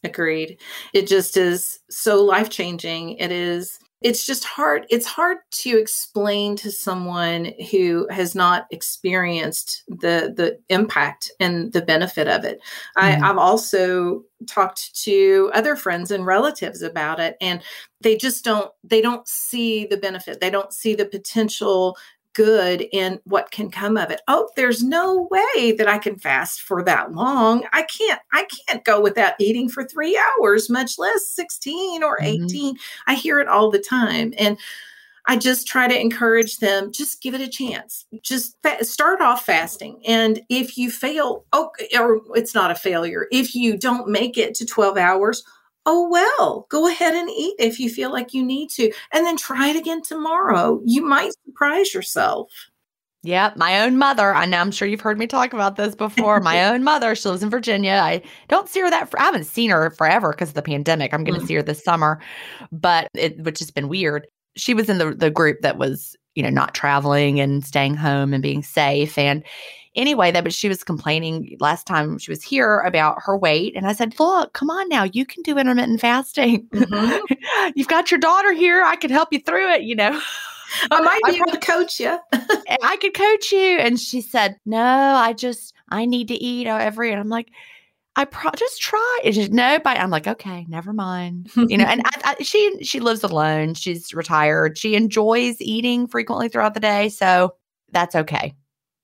agreed. 0.03 0.59
It 0.93 1.07
just 1.07 1.35
is 1.37 1.79
so 1.89 2.23
life 2.23 2.49
changing. 2.49 3.17
It 3.17 3.31
is. 3.31 3.79
It's 4.01 4.25
just 4.25 4.43
hard. 4.43 4.85
It's 4.91 5.07
hard 5.07 5.37
to 5.51 5.79
explain 5.79 6.55
to 6.57 6.71
someone 6.71 7.53
who 7.71 8.07
has 8.11 8.35
not 8.35 8.67
experienced 8.69 9.83
the 9.87 10.31
the 10.35 10.59
impact 10.69 11.31
and 11.39 11.73
the 11.73 11.81
benefit 11.81 12.27
of 12.27 12.43
it. 12.43 12.59
Mhm. 12.97 13.21
I, 13.23 13.29
I've 13.29 13.37
also 13.37 14.23
talked 14.47 14.95
to 15.03 15.49
other 15.55 15.75
friends 15.75 16.11
and 16.11 16.25
relatives 16.25 16.83
about 16.83 17.19
it, 17.19 17.35
and 17.41 17.63
they 18.01 18.15
just 18.15 18.43
don't. 18.43 18.69
They 18.83 19.01
don't 19.01 19.27
see 19.27 19.87
the 19.87 19.97
benefit. 19.97 20.39
They 20.39 20.51
don't 20.51 20.73
see 20.73 20.93
the 20.93 21.05
potential 21.05 21.97
good 22.35 22.87
in 22.93 23.19
what 23.25 23.51
can 23.51 23.71
come 23.71 23.97
of 23.97 24.11
it. 24.11 24.21
Oh, 24.27 24.49
there's 24.55 24.83
no 24.83 25.27
way 25.31 25.71
that 25.73 25.87
I 25.87 25.97
can 25.97 26.17
fast 26.19 26.61
for 26.61 26.83
that 26.83 27.13
long. 27.13 27.65
I 27.73 27.83
can't 27.83 28.21
I 28.33 28.45
can't 28.67 28.83
go 28.85 29.01
without 29.01 29.33
eating 29.39 29.69
for 29.69 29.83
3 29.85 30.19
hours, 30.39 30.69
much 30.69 30.99
less 30.99 31.27
16 31.29 32.03
or 32.03 32.19
Mhm. 32.21 32.25
18. 32.45 32.77
I 33.07 33.15
hear 33.15 33.39
it 33.39 33.47
all 33.47 33.71
the 33.71 33.79
time 33.79 34.33
and 34.37 34.57
I 35.27 35.37
just 35.37 35.65
try 35.67 35.87
to 35.87 35.99
encourage 35.99 36.57
them 36.57 36.91
just 36.91 37.21
give 37.21 37.33
it 37.33 37.41
a 37.41 37.47
chance. 37.47 38.05
Just 38.21 38.57
fa- 38.61 38.83
start 38.85 39.21
off 39.21 39.45
fasting 39.45 39.99
and 40.05 40.41
if 40.49 40.77
you 40.77 40.91
fail, 40.91 41.45
oh 41.53 41.71
or 41.99 42.21
it's 42.35 42.53
not 42.53 42.71
a 42.71 42.75
failure. 42.75 43.27
If 43.31 43.55
you 43.55 43.77
don't 43.77 44.07
make 44.09 44.37
it 44.37 44.53
to 44.55 44.65
12 44.65 44.97
hours, 44.97 45.43
Oh, 45.85 46.09
well, 46.09 46.65
go 46.69 46.87
ahead 46.87 47.13
and 47.15 47.29
eat 47.29 47.55
if 47.59 47.79
you 47.79 47.89
feel 47.89 48.11
like 48.11 48.33
you 48.33 48.43
need 48.43 48.69
to, 48.71 48.91
and 49.13 49.25
then 49.25 49.37
try 49.37 49.69
it 49.69 49.75
again 49.75 50.01
tomorrow. 50.01 50.81
You 50.83 51.05
might 51.05 51.31
surprise 51.45 51.93
yourself. 51.93 52.49
Yeah, 53.23 53.53
my 53.55 53.81
own 53.81 53.97
mother. 53.97 54.33
I 54.35 54.45
know 54.45 54.59
I'm 54.59 54.69
sure 54.71 54.87
you've 54.87 55.01
heard 55.01 55.17
me 55.17 55.25
talk 55.25 55.51
about 55.53 55.75
this 55.77 55.95
before. 55.95 56.39
My 56.41 56.65
own 56.71 56.83
mother, 56.83 57.15
she 57.15 57.27
lives 57.27 57.41
in 57.41 57.49
Virginia. 57.49 57.99
I 58.03 58.21
don't 58.49 58.69
see 58.69 58.81
her 58.81 58.89
that 58.91 59.09
for, 59.09 59.19
I 59.19 59.23
haven't 59.23 59.45
seen 59.45 59.71
her 59.71 59.89
forever 59.91 60.29
because 60.31 60.49
of 60.49 60.55
the 60.55 60.61
pandemic. 60.61 61.11
I'm 61.13 61.23
going 61.23 61.39
to 61.39 61.43
Mm. 61.43 61.47
see 61.47 61.55
her 61.55 61.63
this 61.63 61.83
summer, 61.83 62.21
but 62.71 63.07
it 63.15 63.39
which 63.43 63.59
has 63.59 63.71
been 63.71 63.87
weird. 63.89 64.27
She 64.57 64.73
was 64.75 64.89
in 64.89 64.99
the 64.99 65.13
the 65.15 65.31
group 65.31 65.61
that 65.61 65.77
was, 65.79 66.15
you 66.35 66.43
know, 66.43 66.49
not 66.49 66.73
traveling 66.73 67.39
and 67.39 67.65
staying 67.65 67.95
home 67.95 68.33
and 68.33 68.43
being 68.43 68.61
safe 68.63 69.17
and 69.17 69.43
anyway, 69.95 70.31
that 70.31 70.43
but 70.43 70.53
she 70.53 70.67
was 70.67 70.83
complaining 70.83 71.55
last 71.59 71.87
time 71.87 72.17
she 72.17 72.29
was 72.29 72.43
here 72.43 72.79
about 72.81 73.17
her 73.23 73.37
weight 73.37 73.75
and 73.75 73.87
I 73.87 73.93
said, 73.93 74.19
"Look, 74.19 74.53
come 74.53 74.69
on 74.69 74.89
now, 74.89 75.03
you 75.03 75.25
can 75.25 75.41
do 75.43 75.57
intermittent 75.57 76.01
fasting. 76.01 76.67
Mhm. 76.73 77.19
You've 77.75 77.87
got 77.87 78.11
your 78.11 78.19
daughter 78.19 78.53
here. 78.53 78.83
I 78.83 78.95
can 78.95 79.09
help 79.09 79.29
you 79.31 79.39
through 79.39 79.71
it, 79.71 79.81
you 79.83 79.95
know." 79.95 80.21
I 80.91 80.99
might 81.01 81.21
be 81.25 81.35
able 81.37 81.51
to 81.51 81.59
coach 81.59 81.99
you. 81.99 82.17
I 82.83 82.97
could 82.97 83.13
coach 83.13 83.51
you. 83.51 83.77
And 83.77 83.99
she 83.99 84.21
said, 84.21 84.57
No, 84.65 84.81
I 84.83 85.33
just, 85.33 85.73
I 85.89 86.05
need 86.05 86.27
to 86.29 86.35
eat 86.35 86.67
every. 86.67 87.11
And 87.11 87.19
I'm 87.19 87.29
like, 87.29 87.51
I 88.15 88.25
pro- 88.25 88.51
just 88.55 88.81
try. 88.81 89.19
No, 89.51 89.79
but 89.83 89.97
I'm 89.97 90.09
like, 90.09 90.27
okay, 90.27 90.65
never 90.69 90.93
mind. 90.93 91.51
You 91.55 91.77
know, 91.77 91.85
and 91.85 92.01
I, 92.05 92.35
I, 92.39 92.43
she 92.43 92.83
she 92.83 92.99
lives 92.99 93.23
alone. 93.23 93.73
She's 93.73 94.13
retired. 94.13 94.77
She 94.77 94.95
enjoys 94.95 95.59
eating 95.59 96.07
frequently 96.07 96.47
throughout 96.49 96.73
the 96.73 96.79
day, 96.79 97.09
so 97.09 97.55
that's 97.91 98.15
okay. 98.15 98.53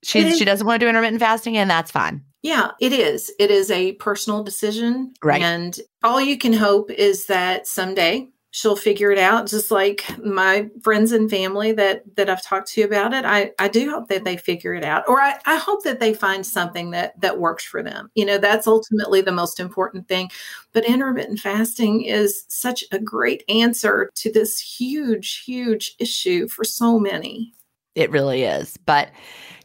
She 0.02 0.20
is- 0.20 0.38
she 0.38 0.44
doesn't 0.44 0.66
want 0.66 0.80
to 0.80 0.86
do 0.86 0.88
intermittent 0.88 1.20
fasting, 1.20 1.56
and 1.56 1.70
that's 1.70 1.90
fine. 1.90 2.24
Yeah, 2.42 2.72
it 2.80 2.92
is. 2.92 3.30
It 3.38 3.52
is 3.52 3.70
a 3.70 3.92
personal 3.92 4.42
decision. 4.42 5.14
Right. 5.22 5.40
And 5.42 5.78
all 6.02 6.20
you 6.20 6.36
can 6.36 6.52
hope 6.52 6.90
is 6.90 7.26
that 7.26 7.68
someday 7.68 8.28
she'll 8.52 8.76
figure 8.76 9.10
it 9.10 9.18
out, 9.18 9.48
just 9.48 9.70
like 9.70 10.04
my 10.22 10.68
friends 10.82 11.10
and 11.10 11.28
family 11.28 11.72
that 11.72 12.02
that 12.16 12.30
I've 12.30 12.42
talked 12.42 12.68
to 12.72 12.82
about 12.82 13.12
it. 13.12 13.24
I, 13.24 13.50
I 13.58 13.68
do 13.68 13.90
hope 13.90 14.08
that 14.08 14.24
they 14.24 14.36
figure 14.36 14.74
it 14.74 14.84
out. 14.84 15.08
Or 15.08 15.20
I, 15.20 15.38
I 15.46 15.56
hope 15.56 15.82
that 15.84 15.98
they 15.98 16.14
find 16.14 16.46
something 16.46 16.90
that 16.92 17.20
that 17.20 17.40
works 17.40 17.64
for 17.64 17.82
them. 17.82 18.10
You 18.14 18.26
know, 18.26 18.38
that's 18.38 18.66
ultimately 18.66 19.22
the 19.22 19.32
most 19.32 19.58
important 19.58 20.06
thing. 20.06 20.30
But 20.72 20.84
intermittent 20.84 21.40
fasting 21.40 22.04
is 22.04 22.44
such 22.48 22.84
a 22.92 22.98
great 22.98 23.42
answer 23.48 24.10
to 24.16 24.30
this 24.30 24.60
huge, 24.60 25.42
huge 25.44 25.96
issue 25.98 26.46
for 26.46 26.64
so 26.64 26.98
many. 26.98 27.54
It 27.94 28.10
really 28.10 28.42
is. 28.42 28.76
But 28.86 29.10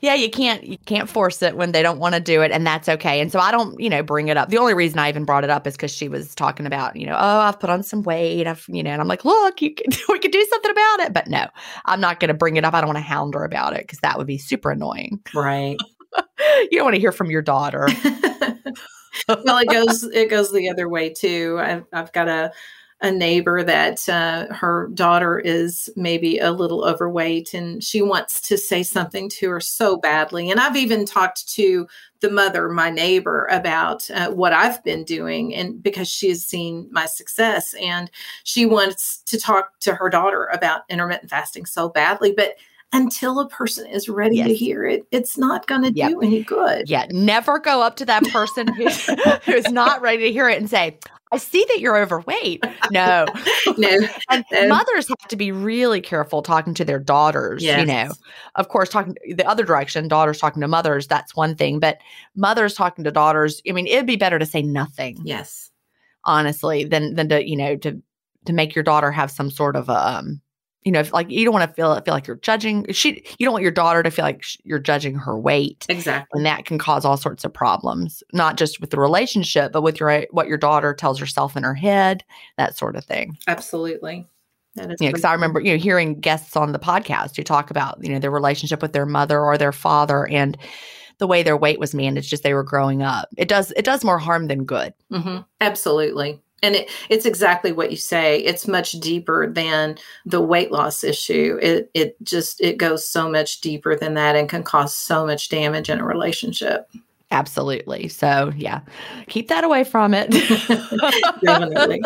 yeah, 0.01 0.13
you 0.13 0.29
can't 0.29 0.63
you 0.63 0.77
can't 0.85 1.09
force 1.09 1.41
it 1.41 1.55
when 1.55 1.71
they 1.71 1.81
don't 1.81 1.97
want 1.97 2.13
to 2.13 2.21
do 2.21 2.41
it 2.41 2.51
and 2.51 2.67
that's 2.67 2.87
okay. 2.87 3.19
And 3.21 3.31
so 3.31 3.39
I 3.39 3.51
don't, 3.51 3.79
you 3.79 3.89
know, 3.89 4.03
bring 4.03 4.27
it 4.27 4.37
up. 4.37 4.49
The 4.49 4.57
only 4.57 4.73
reason 4.73 4.99
I 4.99 5.09
even 5.09 5.25
brought 5.25 5.43
it 5.43 5.49
up 5.49 5.65
is 5.65 5.77
cuz 5.77 5.91
she 5.91 6.07
was 6.07 6.35
talking 6.35 6.65
about, 6.65 6.95
you 6.95 7.05
know, 7.05 7.15
oh, 7.15 7.39
I've 7.39 7.59
put 7.59 7.69
on 7.69 7.83
some 7.83 8.03
weight. 8.03 8.45
I've, 8.45 8.63
you 8.67 8.83
know, 8.83 8.91
and 8.91 9.01
I'm 9.01 9.07
like, 9.07 9.25
"Look, 9.25 9.61
you 9.61 9.73
can, 9.73 9.91
we 10.09 10.19
could 10.19 10.31
do 10.31 10.45
something 10.49 10.71
about 10.71 10.99
it." 11.01 11.13
But 11.13 11.27
no. 11.27 11.47
I'm 11.85 12.01
not 12.01 12.19
going 12.19 12.29
to 12.29 12.33
bring 12.33 12.57
it 12.57 12.65
up. 12.65 12.73
I 12.73 12.81
don't 12.81 12.89
want 12.89 12.97
to 12.97 13.01
hound 13.03 13.33
her 13.33 13.43
about 13.43 13.75
it 13.75 13.87
cuz 13.87 13.99
that 13.99 14.17
would 14.17 14.27
be 14.27 14.37
super 14.37 14.71
annoying. 14.71 15.19
Right. 15.33 15.77
you 16.71 16.77
don't 16.77 16.85
want 16.85 16.95
to 16.95 17.01
hear 17.01 17.11
from 17.11 17.29
your 17.29 17.41
daughter. 17.41 17.87
well, 19.27 19.57
it 19.57 19.69
goes 19.69 20.03
it 20.03 20.29
goes 20.29 20.51
the 20.51 20.69
other 20.69 20.89
way 20.89 21.13
too. 21.13 21.57
I've 21.61 21.85
I've 21.93 22.11
got 22.11 22.27
a 22.27 22.51
a 23.01 23.11
neighbor 23.11 23.63
that 23.63 24.09
uh, 24.09 24.47
her 24.51 24.87
daughter 24.93 25.37
is 25.37 25.87
maybe 25.95 26.39
a 26.39 26.51
little 26.51 26.83
overweight 26.83 27.53
and 27.53 27.83
she 27.83 28.01
wants 28.01 28.41
to 28.41 28.57
say 28.57 28.81
something 28.81 29.29
to 29.29 29.49
her 29.51 29.59
so 29.59 29.97
badly. 29.97 30.49
And 30.49 30.59
I've 30.59 30.75
even 30.75 31.05
talked 31.05 31.47
to 31.49 31.87
the 32.21 32.31
mother, 32.31 32.69
my 32.69 32.89
neighbor, 32.89 33.45
about 33.51 34.09
uh, 34.09 34.31
what 34.31 34.51
I've 34.51 34.83
been 34.83 35.03
doing, 35.03 35.53
and 35.53 35.81
because 35.83 36.07
she 36.07 36.29
has 36.29 36.43
seen 36.43 36.87
my 36.91 37.05
success, 37.05 37.75
and 37.75 38.09
she 38.43 38.65
wants 38.65 39.19
to 39.27 39.39
talk 39.39 39.79
to 39.81 39.93
her 39.93 40.09
daughter 40.09 40.45
about 40.45 40.81
intermittent 40.89 41.29
fasting 41.29 41.67
so 41.67 41.89
badly, 41.89 42.31
but 42.31 42.55
until 42.93 43.39
a 43.39 43.49
person 43.49 43.85
is 43.87 44.07
ready 44.09 44.41
to 44.43 44.53
hear 44.53 44.85
it, 44.85 45.05
it's 45.11 45.37
not 45.37 45.67
going 45.67 45.81
to 45.83 45.91
Yep. 45.91 46.09
do 46.09 46.21
any 46.21 46.43
good. 46.43 46.89
Yeah, 46.89 47.05
never 47.11 47.59
go 47.59 47.81
up 47.81 47.95
to 47.97 48.05
that 48.05 48.23
person 48.31 48.73
who's 48.73 49.05
who's 49.45 49.69
not 49.71 50.01
ready 50.01 50.23
to 50.23 50.31
hear 50.31 50.49
it 50.49 50.57
and 50.59 50.69
say, 50.69 50.97
"I 51.31 51.37
see 51.37 51.65
that 51.69 51.79
you're 51.79 51.97
overweight." 51.97 52.63
No. 52.89 53.27
No. 53.79 53.89
And 54.29 54.43
No. 54.51 54.67
mothers 54.69 55.07
have 55.09 55.27
to 55.29 55.35
be 55.35 55.51
really 55.51 56.01
careful 56.01 56.41
talking 56.41 56.73
to 56.73 56.83
their 56.85 56.97
daughters, 56.99 57.63
you 57.63 57.85
know. 57.85 58.11
Of 58.55 58.69
course, 58.69 58.89
talking 58.89 59.15
the 59.35 59.47
other 59.47 59.63
direction, 59.63 60.07
daughters 60.07 60.39
talking 60.39 60.61
to 60.61 60.67
mothers, 60.67 61.05
that's 61.07 61.35
one 61.35 61.55
thing, 61.55 61.79
but 61.79 61.99
mothers 62.35 62.73
talking 62.73 63.03
to 63.03 63.11
daughters, 63.11 63.61
I 63.69 63.73
mean, 63.73 63.85
it'd 63.85 64.07
be 64.07 64.15
better 64.15 64.39
to 64.39 64.45
say 64.47 64.63
nothing, 64.63 65.19
Yes. 65.23 65.69
honestly, 66.23 66.85
than 66.85 67.13
than 67.15 67.29
to, 67.29 67.47
you 67.47 67.55
know, 67.55 67.75
to 67.77 68.01
to 68.45 68.53
make 68.53 68.73
your 68.73 68.83
daughter 68.83 69.11
have 69.11 69.29
some 69.29 69.51
sort 69.51 69.75
of 69.75 69.89
a 69.89 70.07
um 70.17 70.41
you 70.87 70.91
know, 70.93 71.01
if, 71.01 71.11
like 71.11 71.29
you 71.29 71.43
don't 71.43 71.53
want 71.53 71.69
to 71.69 71.75
feel 71.75 71.99
feel 71.99 72.13
like 72.13 72.27
you're 72.27 72.37
judging. 72.37 72.85
She, 72.93 73.21
you 73.37 73.45
don't 73.45 73.51
want 73.51 73.61
your 73.63 73.73
daughter 73.73 74.01
to 74.03 74.09
feel 74.09 74.23
like 74.23 74.41
sh- 74.41 74.55
you're 74.63 74.79
judging 74.79 75.15
her 75.15 75.37
weight, 75.37 75.85
Exactly. 75.89 76.37
and 76.37 76.45
that 76.45 76.63
can 76.63 76.77
cause 76.77 77.03
all 77.03 77.17
sorts 77.17 77.43
of 77.43 77.51
problems, 77.53 78.23
not 78.31 78.55
just 78.55 78.79
with 78.79 78.91
the 78.91 78.99
relationship, 78.99 79.73
but 79.73 79.81
with 79.81 79.99
your 79.99 80.25
what 80.31 80.47
your 80.47 80.57
daughter 80.57 80.93
tells 80.93 81.19
herself 81.19 81.57
in 81.57 81.63
her 81.63 81.73
head, 81.73 82.23
that 82.57 82.77
sort 82.77 82.95
of 82.95 83.03
thing. 83.03 83.37
Absolutely. 83.47 84.25
That 84.75 84.89
is 84.91 85.01
you 85.01 85.07
know, 85.07 85.11
because 85.11 85.25
I 85.25 85.33
remember, 85.33 85.59
you 85.59 85.73
know, 85.73 85.77
hearing 85.77 86.21
guests 86.21 86.55
on 86.55 86.71
the 86.71 86.79
podcast 86.79 87.35
who 87.35 87.43
talk 87.43 87.69
about, 87.69 88.01
you 88.01 88.09
know, 88.09 88.19
their 88.19 88.31
relationship 88.31 88.81
with 88.81 88.93
their 88.93 89.05
mother 89.05 89.41
or 89.41 89.57
their 89.57 89.73
father 89.73 90.25
and 90.25 90.57
the 91.17 91.27
way 91.27 91.43
their 91.43 91.57
weight 91.57 91.81
was 91.81 91.93
managed 91.93 92.31
as 92.31 92.41
they 92.41 92.53
were 92.53 92.63
growing 92.63 93.01
up. 93.01 93.27
It 93.35 93.49
does 93.49 93.73
it 93.75 93.83
does 93.83 94.05
more 94.05 94.19
harm 94.19 94.47
than 94.47 94.63
good. 94.63 94.93
hmm 95.11 95.39
Absolutely. 95.59 96.41
And 96.63 96.75
it, 96.75 96.89
it's 97.09 97.25
exactly 97.25 97.71
what 97.71 97.91
you 97.91 97.97
say. 97.97 98.39
It's 98.39 98.67
much 98.67 98.93
deeper 98.93 99.47
than 99.47 99.97
the 100.25 100.41
weight 100.41 100.71
loss 100.71 101.03
issue. 101.03 101.59
It 101.61 101.91
it 101.93 102.15
just 102.23 102.59
it 102.61 102.77
goes 102.77 103.07
so 103.07 103.29
much 103.29 103.61
deeper 103.61 103.95
than 103.95 104.15
that 104.15 104.35
and 104.35 104.49
can 104.49 104.63
cause 104.63 104.95
so 104.95 105.25
much 105.25 105.49
damage 105.49 105.89
in 105.89 105.99
a 105.99 106.05
relationship. 106.05 106.89
Absolutely. 107.29 108.07
So 108.07 108.51
yeah, 108.55 108.81
keep 109.27 109.49
that 109.49 109.63
away 109.63 109.83
from 109.83 110.13
it. 110.13 110.31
Definitely. 111.43 112.01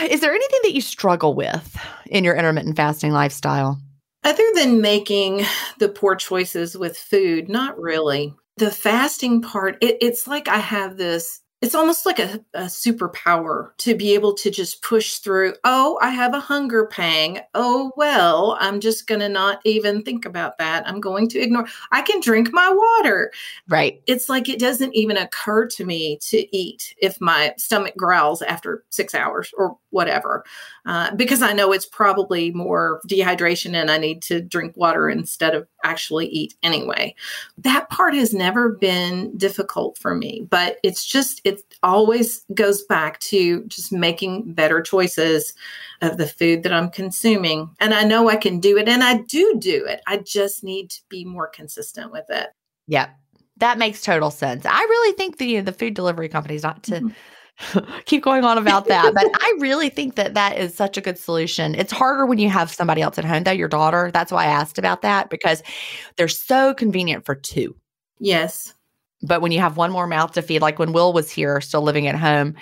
Is 0.00 0.20
there 0.20 0.32
anything 0.32 0.60
that 0.62 0.72
you 0.72 0.80
struggle 0.80 1.34
with 1.34 1.76
in 2.06 2.24
your 2.24 2.34
intermittent 2.34 2.76
fasting 2.76 3.12
lifestyle? 3.12 3.78
Other 4.24 4.46
than 4.54 4.80
making 4.80 5.44
the 5.78 5.88
poor 5.88 6.16
choices 6.16 6.76
with 6.76 6.96
food, 6.96 7.48
not 7.48 7.78
really. 7.78 8.34
The 8.56 8.70
fasting 8.70 9.42
part, 9.42 9.76
it, 9.82 9.98
it's 10.00 10.26
like 10.26 10.48
I 10.48 10.58
have 10.58 10.96
this 10.96 11.41
it's 11.62 11.76
almost 11.76 12.04
like 12.04 12.18
a, 12.18 12.44
a, 12.54 12.64
superpower 12.64 13.70
to 13.78 13.94
be 13.94 14.14
able 14.14 14.34
to 14.34 14.50
just 14.50 14.82
push 14.82 15.18
through. 15.18 15.54
Oh, 15.62 15.96
I 16.02 16.10
have 16.10 16.34
a 16.34 16.40
hunger 16.40 16.86
pang. 16.86 17.38
Oh, 17.54 17.92
well, 17.96 18.56
I'm 18.58 18.80
just 18.80 19.06
going 19.06 19.20
to 19.20 19.28
not 19.28 19.60
even 19.64 20.02
think 20.02 20.26
about 20.26 20.58
that. 20.58 20.86
I'm 20.88 21.00
going 21.00 21.28
to 21.28 21.38
ignore. 21.38 21.66
I 21.92 22.02
can 22.02 22.20
drink 22.20 22.52
my 22.52 22.68
water. 22.68 23.30
Right. 23.68 24.02
It's 24.08 24.28
like 24.28 24.48
it 24.48 24.58
doesn't 24.58 24.94
even 24.94 25.16
occur 25.16 25.66
to 25.68 25.84
me 25.84 26.18
to 26.22 26.56
eat 26.56 26.96
if 26.98 27.20
my 27.20 27.54
stomach 27.56 27.96
growls 27.96 28.42
after 28.42 28.82
six 28.90 29.14
hours 29.14 29.54
or 29.56 29.78
whatever, 29.92 30.44
uh, 30.86 31.14
because 31.14 31.42
I 31.42 31.52
know 31.52 31.72
it's 31.72 31.86
probably 31.86 32.50
more 32.50 33.00
dehydration 33.08 33.74
and 33.74 33.90
I 33.90 33.98
need 33.98 34.22
to 34.24 34.40
drink 34.40 34.76
water 34.76 35.08
instead 35.08 35.54
of 35.54 35.68
actually 35.84 36.26
eat 36.26 36.54
anyway. 36.62 37.14
That 37.58 37.88
part 37.88 38.14
has 38.14 38.34
never 38.34 38.70
been 38.70 39.36
difficult 39.36 39.98
for 39.98 40.14
me, 40.14 40.46
but 40.50 40.78
it's 40.82 41.04
just, 41.04 41.40
it 41.44 41.62
always 41.82 42.44
goes 42.54 42.82
back 42.82 43.20
to 43.20 43.64
just 43.66 43.92
making 43.92 44.52
better 44.54 44.80
choices 44.80 45.54
of 46.00 46.16
the 46.16 46.26
food 46.26 46.64
that 46.64 46.72
I'm 46.72 46.90
consuming. 46.90 47.70
And 47.78 47.94
I 47.94 48.02
know 48.02 48.28
I 48.28 48.36
can 48.36 48.58
do 48.58 48.76
it 48.76 48.88
and 48.88 49.04
I 49.04 49.18
do 49.18 49.56
do 49.58 49.84
it. 49.84 50.00
I 50.06 50.16
just 50.18 50.64
need 50.64 50.90
to 50.90 51.00
be 51.08 51.24
more 51.24 51.46
consistent 51.46 52.10
with 52.10 52.26
it. 52.28 52.48
Yeah. 52.88 53.10
That 53.58 53.78
makes 53.78 54.02
total 54.02 54.30
sense. 54.32 54.66
I 54.66 54.80
really 54.80 55.16
think 55.16 55.36
the 55.36 55.60
the 55.60 55.72
food 55.72 55.94
delivery 55.94 56.28
companies 56.28 56.64
not 56.64 56.82
to 56.84 56.94
mm-hmm. 56.94 57.08
keep 58.04 58.22
going 58.22 58.44
on 58.44 58.58
about 58.58 58.86
that. 58.86 59.14
But 59.14 59.26
I 59.34 59.54
really 59.58 59.88
think 59.88 60.16
that 60.16 60.34
that 60.34 60.58
is 60.58 60.74
such 60.74 60.96
a 60.96 61.00
good 61.00 61.18
solution. 61.18 61.74
It's 61.74 61.92
harder 61.92 62.26
when 62.26 62.38
you 62.38 62.48
have 62.48 62.72
somebody 62.72 63.02
else 63.02 63.18
at 63.18 63.24
home, 63.24 63.44
though, 63.44 63.52
your 63.52 63.68
daughter. 63.68 64.10
That's 64.12 64.32
why 64.32 64.44
I 64.44 64.48
asked 64.48 64.78
about 64.78 65.02
that 65.02 65.30
because 65.30 65.62
they're 66.16 66.28
so 66.28 66.74
convenient 66.74 67.24
for 67.24 67.34
two. 67.34 67.76
Yes. 68.18 68.74
But 69.24 69.40
when 69.40 69.52
you 69.52 69.60
have 69.60 69.76
one 69.76 69.92
more 69.92 70.06
mouth 70.06 70.32
to 70.32 70.42
feed, 70.42 70.62
like 70.62 70.78
when 70.78 70.92
Will 70.92 71.12
was 71.12 71.30
here, 71.30 71.60
still 71.60 71.82
living 71.82 72.08
at 72.08 72.16
home, 72.16 72.54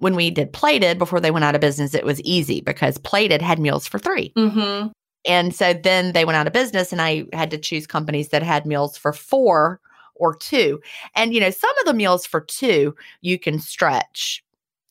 when 0.00 0.16
we 0.16 0.30
did 0.30 0.52
plated 0.52 0.98
before 0.98 1.20
they 1.20 1.30
went 1.30 1.44
out 1.44 1.54
of 1.54 1.60
business, 1.60 1.94
it 1.94 2.04
was 2.04 2.20
easy 2.22 2.60
because 2.60 2.98
plated 2.98 3.40
had 3.40 3.60
meals 3.60 3.86
for 3.86 3.98
3 3.98 4.32
mm-hmm. 4.36 4.88
And 5.26 5.54
so 5.54 5.74
then 5.74 6.12
they 6.12 6.24
went 6.24 6.36
out 6.36 6.46
of 6.46 6.52
business, 6.52 6.92
and 6.92 7.02
I 7.02 7.26
had 7.32 7.50
to 7.50 7.58
choose 7.58 7.86
companies 7.86 8.28
that 8.28 8.42
had 8.42 8.64
meals 8.64 8.96
for 8.96 9.12
four 9.12 9.80
or 10.14 10.34
two. 10.34 10.80
And, 11.14 11.34
you 11.34 11.40
know, 11.40 11.50
some 11.50 11.76
of 11.78 11.84
the 11.84 11.94
meals 11.94 12.26
for 12.26 12.40
two 12.40 12.94
you 13.20 13.38
can 13.38 13.58
stretch 13.58 14.42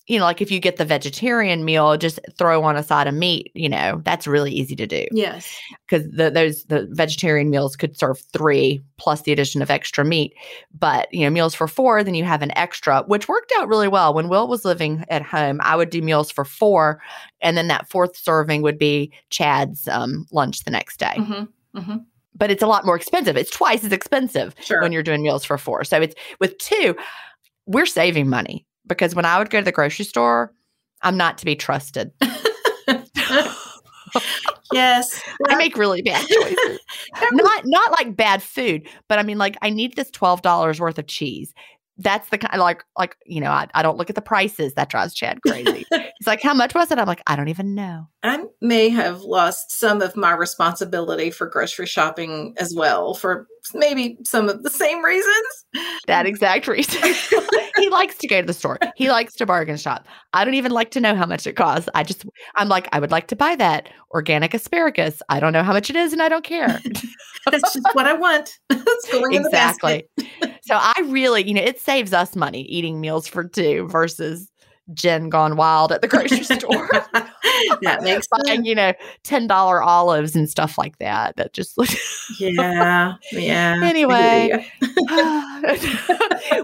you 0.07 0.17
know, 0.17 0.23
like 0.23 0.41
if 0.41 0.49
you 0.49 0.59
get 0.59 0.77
the 0.77 0.85
vegetarian 0.85 1.65
meal, 1.65 1.97
just 1.97 2.19
throw 2.37 2.63
on 2.63 2.77
a 2.77 2.83
side 2.83 3.07
of 3.07 3.13
meat, 3.13 3.51
you 3.53 3.67
know, 3.67 4.01
that's 4.05 4.25
really 4.25 4.51
easy 4.51 4.75
to 4.75 4.87
do. 4.87 5.05
Yes. 5.11 5.53
Because 5.85 6.09
the, 6.09 6.29
those, 6.29 6.63
the 6.65 6.87
vegetarian 6.91 7.49
meals 7.49 7.75
could 7.75 7.97
serve 7.97 8.19
three 8.31 8.81
plus 8.97 9.23
the 9.23 9.33
addition 9.33 9.61
of 9.61 9.69
extra 9.69 10.05
meat. 10.05 10.33
But, 10.77 11.13
you 11.13 11.25
know, 11.25 11.29
meals 11.29 11.53
for 11.53 11.67
four, 11.67 12.03
then 12.05 12.15
you 12.15 12.23
have 12.23 12.41
an 12.41 12.57
extra, 12.57 13.03
which 13.07 13.27
worked 13.27 13.51
out 13.57 13.67
really 13.67 13.89
well. 13.89 14.13
When 14.13 14.29
Will 14.29 14.47
was 14.47 14.63
living 14.63 15.03
at 15.09 15.23
home, 15.23 15.59
I 15.61 15.75
would 15.75 15.89
do 15.89 16.01
meals 16.01 16.31
for 16.31 16.45
four. 16.45 17.01
And 17.41 17.57
then 17.57 17.67
that 17.67 17.89
fourth 17.89 18.15
serving 18.15 18.61
would 18.61 18.77
be 18.77 19.11
Chad's 19.29 19.89
um, 19.89 20.25
lunch 20.31 20.63
the 20.63 20.71
next 20.71 20.97
day. 20.97 21.15
Mm-hmm. 21.17 21.79
Mm-hmm 21.79 21.97
but 22.39 22.51
it's 22.51 22.61
a 22.61 22.67
lot 22.67 22.85
more 22.85 22.95
expensive. 22.95 23.35
It's 23.35 23.49
twice 23.49 23.83
as 23.83 23.91
expensive 23.91 24.53
sure. 24.59 24.79
when 24.79 24.91
you're 24.91 25.01
doing 25.01 25.23
meals 25.23 25.43
for 25.43 25.57
four. 25.57 25.83
So 25.83 25.99
it's 25.99 26.13
with 26.39 26.55
two, 26.59 26.95
we're 27.65 27.87
saving 27.87 28.29
money 28.29 28.63
because 28.87 29.15
when 29.15 29.25
I 29.25 29.37
would 29.37 29.49
go 29.49 29.59
to 29.59 29.65
the 29.65 29.71
grocery 29.71 30.05
store, 30.05 30.53
I'm 31.01 31.17
not 31.17 31.37
to 31.39 31.45
be 31.45 31.55
trusted. 31.55 32.11
yes. 34.71 35.21
I 35.47 35.55
make 35.55 35.77
really 35.77 36.01
bad 36.01 36.25
choices. 36.27 36.79
not 37.31 37.63
not 37.65 37.91
like 37.91 38.15
bad 38.15 38.41
food, 38.41 38.87
but 39.07 39.19
I 39.19 39.23
mean 39.23 39.37
like 39.37 39.57
I 39.61 39.69
need 39.69 39.95
this 39.95 40.09
$12 40.11 40.79
worth 40.79 40.97
of 40.97 41.07
cheese 41.07 41.53
that's 41.97 42.29
the 42.29 42.37
kind 42.37 42.59
like 42.59 42.83
like 42.97 43.17
you 43.25 43.41
know 43.41 43.49
I, 43.49 43.67
I 43.73 43.81
don't 43.81 43.97
look 43.97 44.09
at 44.09 44.15
the 44.15 44.21
prices 44.21 44.73
that 44.75 44.89
drives 44.89 45.13
chad 45.13 45.39
crazy 45.41 45.85
he's 46.19 46.27
like 46.27 46.41
how 46.41 46.53
much 46.53 46.73
was 46.73 46.91
it? 46.91 46.99
I'm 46.99 47.07
like 47.07 47.21
i 47.27 47.35
don't 47.35 47.49
even 47.49 47.75
know. 47.75 48.07
I 48.23 48.43
may 48.61 48.89
have 48.89 49.21
lost 49.21 49.71
some 49.71 50.01
of 50.01 50.15
my 50.15 50.31
responsibility 50.33 51.31
for 51.31 51.47
grocery 51.47 51.85
shopping 51.85 52.55
as 52.57 52.73
well 52.75 53.13
for 53.13 53.47
maybe 53.73 54.17
some 54.23 54.49
of 54.49 54.63
the 54.63 54.69
same 54.69 55.03
reasons. 55.03 55.65
That 56.07 56.25
exact 56.25 56.67
reason. 56.67 57.01
He 57.77 57.89
likes 57.89 58.17
to 58.17 58.27
go 58.27 58.41
to 58.41 58.47
the 58.47 58.53
store. 58.53 58.79
He 58.95 59.09
likes 59.11 59.35
to 59.35 59.45
bargain 59.45 59.77
shop. 59.77 60.07
I 60.33 60.43
don't 60.43 60.55
even 60.55 60.71
like 60.71 60.89
to 60.91 60.99
know 60.99 61.13
how 61.13 61.27
much 61.27 61.45
it 61.45 61.53
costs. 61.53 61.87
I 61.93 62.03
just 62.03 62.25
i'm 62.55 62.69
like 62.69 62.87
i 62.91 62.99
would 62.99 63.11
like 63.11 63.27
to 63.27 63.35
buy 63.35 63.55
that 63.55 63.89
organic 64.11 64.53
asparagus. 64.55 65.21
I 65.29 65.39
don't 65.39 65.53
know 65.53 65.63
how 65.63 65.73
much 65.73 65.89
it 65.89 65.95
is 65.95 66.11
and 66.11 66.21
i 66.21 66.27
don't 66.27 66.43
care. 66.43 66.67
That's 67.51 67.73
just 67.73 67.87
what 67.93 68.07
i 68.07 68.13
want. 68.13 68.57
Exactly. 69.31 70.07
So 70.63 70.75
I 70.75 70.93
really, 71.05 71.47
you 71.47 71.53
know, 71.53 71.61
it 71.61 71.79
saves 71.79 72.13
us 72.13 72.35
money 72.35 72.63
eating 72.63 72.99
meals 72.99 73.27
for 73.27 73.43
two 73.43 73.87
versus 73.87 74.51
Gin 74.93 75.29
gone 75.29 75.57
wild 75.57 75.91
at 75.91 76.01
the 76.01 76.07
grocery 76.07 76.43
store. 76.43 76.89
that 77.81 77.99
makes 78.03 78.27
buying, 78.27 78.65
you 78.65 78.75
know, 78.75 78.93
ten 79.23 79.47
dollar 79.47 79.81
olives 79.81 80.35
and 80.35 80.49
stuff 80.49 80.77
like 80.77 80.97
that. 80.99 81.35
That 81.35 81.53
just 81.53 81.77
yeah, 82.39 83.15
yeah. 83.31 83.79
Anyway, 83.83 84.65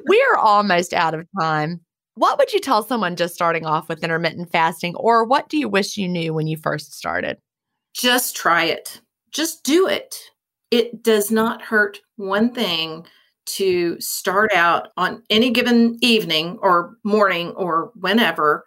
we 0.08 0.26
are 0.32 0.38
almost 0.38 0.94
out 0.94 1.14
of 1.14 1.28
time. 1.40 1.82
What 2.16 2.38
would 2.38 2.54
you 2.54 2.60
tell 2.60 2.84
someone 2.84 3.16
just 3.16 3.34
starting 3.34 3.66
off 3.66 3.90
with 3.90 4.04
intermittent 4.04 4.52
fasting, 4.52 4.96
or 4.96 5.26
what 5.26 5.50
do 5.50 5.58
you 5.58 5.68
wish 5.68 5.98
you 5.98 6.08
knew 6.08 6.34
when 6.34 6.48
you 6.48 6.58
first 6.58 6.94
started? 6.94 7.38
Just 7.94 8.36
try 8.36 8.66
it. 8.66 9.02
Just 9.32 9.64
do 9.64 9.88
it. 9.88 10.16
It 10.72 11.04
does 11.04 11.32
not 11.32 11.62
hurt 11.62 12.00
one 12.16 12.54
thing 12.54 13.06
to 13.46 14.00
start 14.00 14.52
out 14.54 14.89
on 14.98 15.24
any 15.30 15.52
given 15.52 15.98
evening 16.02 16.58
or 16.62 16.98
morning 17.04 17.50
or 17.52 17.91
whenever 17.96 18.64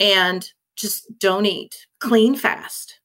and 0.00 0.48
just 0.76 1.18
don't 1.18 1.46
eat. 1.46 1.86
Clean 2.00 2.34
fast. 2.34 3.00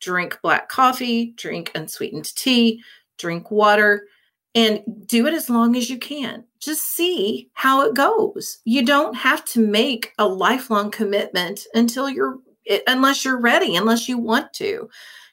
Drink 0.00 0.38
black 0.42 0.68
coffee, 0.68 1.32
drink 1.36 1.70
unsweetened 1.74 2.34
tea, 2.36 2.82
drink 3.18 3.50
water, 3.50 4.06
and 4.54 4.82
do 5.06 5.26
it 5.26 5.34
as 5.34 5.50
long 5.50 5.76
as 5.76 5.90
you 5.90 5.98
can. 5.98 6.44
Just 6.60 6.94
see 6.94 7.50
how 7.54 7.82
it 7.82 7.94
goes. 7.94 8.58
You 8.64 8.84
don't 8.84 9.14
have 9.14 9.44
to 9.46 9.60
make 9.60 10.12
a 10.18 10.26
lifelong 10.26 10.90
commitment 10.90 11.66
until 11.74 12.08
you're, 12.08 12.38
unless 12.86 13.24
you're 13.24 13.40
ready, 13.40 13.76
unless 13.76 14.08
you 14.08 14.18
want 14.18 14.52
to. 14.54 14.88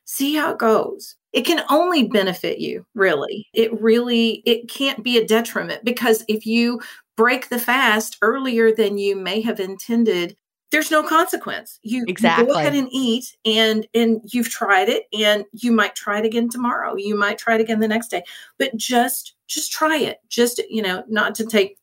See 0.06 0.36
how 0.36 0.52
it 0.52 0.60
goes 0.60 1.16
it 1.34 1.46
can 1.46 1.64
only 1.70 2.08
benefit 2.08 2.60
you 2.60 2.86
really. 2.94 3.48
It 3.54 3.80
really 3.82 4.44
it 4.46 4.70
can't 4.70 5.04
be 5.04 5.18
a 5.18 5.26
detriment 5.26 5.84
because 5.84 6.24
if 6.28 6.46
you 6.46 6.82
break 7.18 7.50
the 7.50 7.60
fast 7.60 8.18
earlier 8.22 8.74
than 8.74 8.98
you 8.98 9.16
may 9.16 9.42
have 9.42 9.60
intended 9.60 10.38
there's 10.72 10.90
no 10.90 11.04
consequence. 11.04 11.80
You, 11.84 12.04
exactly. 12.08 12.48
You 12.48 12.52
go 12.52 12.58
ahead 12.58 12.74
and 12.74 12.88
eat 12.92 13.38
and 13.46 13.86
and 13.94 14.22
you've 14.24 14.50
tried 14.50 14.90
it 14.90 15.04
and 15.14 15.46
you 15.52 15.72
might 15.72 15.94
try 15.94 16.18
it 16.18 16.26
again 16.26 16.50
tomorrow. 16.50 16.96
You 16.96 17.16
might 17.16 17.38
try 17.38 17.54
it 17.54 17.62
again 17.62 17.80
the 17.80 17.88
next 17.88 18.08
day. 18.08 18.24
But 18.58 18.76
just 18.76 19.36
just 19.46 19.72
try 19.72 19.98
it. 19.98 20.18
Just 20.30 20.60
you 20.72 20.82
know 20.82 21.04
not 21.08 21.36
to 21.36 21.46
take 21.46 21.78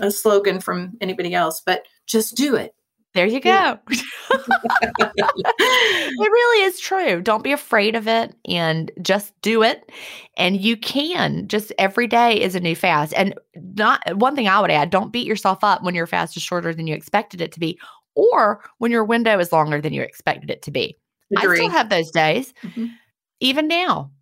a 0.00 0.10
slogan 0.10 0.60
from 0.60 0.96
anybody 1.00 1.34
else 1.34 1.62
but 1.64 1.86
just 2.06 2.36
do 2.36 2.54
it 2.56 2.74
there 3.18 3.26
you 3.26 3.40
go. 3.40 3.76
it 3.88 5.10
really 6.20 6.64
is 6.66 6.78
true. 6.78 7.20
Don't 7.20 7.42
be 7.42 7.50
afraid 7.50 7.96
of 7.96 8.06
it 8.06 8.32
and 8.48 8.92
just 9.02 9.34
do 9.42 9.64
it. 9.64 9.90
And 10.36 10.60
you 10.60 10.76
can. 10.76 11.48
Just 11.48 11.72
every 11.80 12.06
day 12.06 12.40
is 12.40 12.54
a 12.54 12.60
new 12.60 12.76
fast. 12.76 13.12
And 13.16 13.34
not 13.74 14.00
one 14.18 14.36
thing 14.36 14.46
I 14.46 14.60
would 14.60 14.70
add, 14.70 14.90
don't 14.90 15.12
beat 15.12 15.26
yourself 15.26 15.64
up 15.64 15.82
when 15.82 15.96
your 15.96 16.06
fast 16.06 16.36
is 16.36 16.44
shorter 16.44 16.72
than 16.72 16.86
you 16.86 16.94
expected 16.94 17.40
it 17.40 17.50
to 17.50 17.58
be 17.58 17.76
or 18.14 18.62
when 18.78 18.92
your 18.92 19.02
window 19.02 19.40
is 19.40 19.50
longer 19.50 19.80
than 19.80 19.92
you 19.92 20.02
expected 20.02 20.48
it 20.48 20.62
to 20.62 20.70
be. 20.70 20.96
Agree. 21.36 21.56
I 21.56 21.60
still 21.62 21.70
have 21.70 21.88
those 21.88 22.12
days, 22.12 22.54
mm-hmm. 22.62 22.86
even 23.40 23.66
now. 23.66 24.12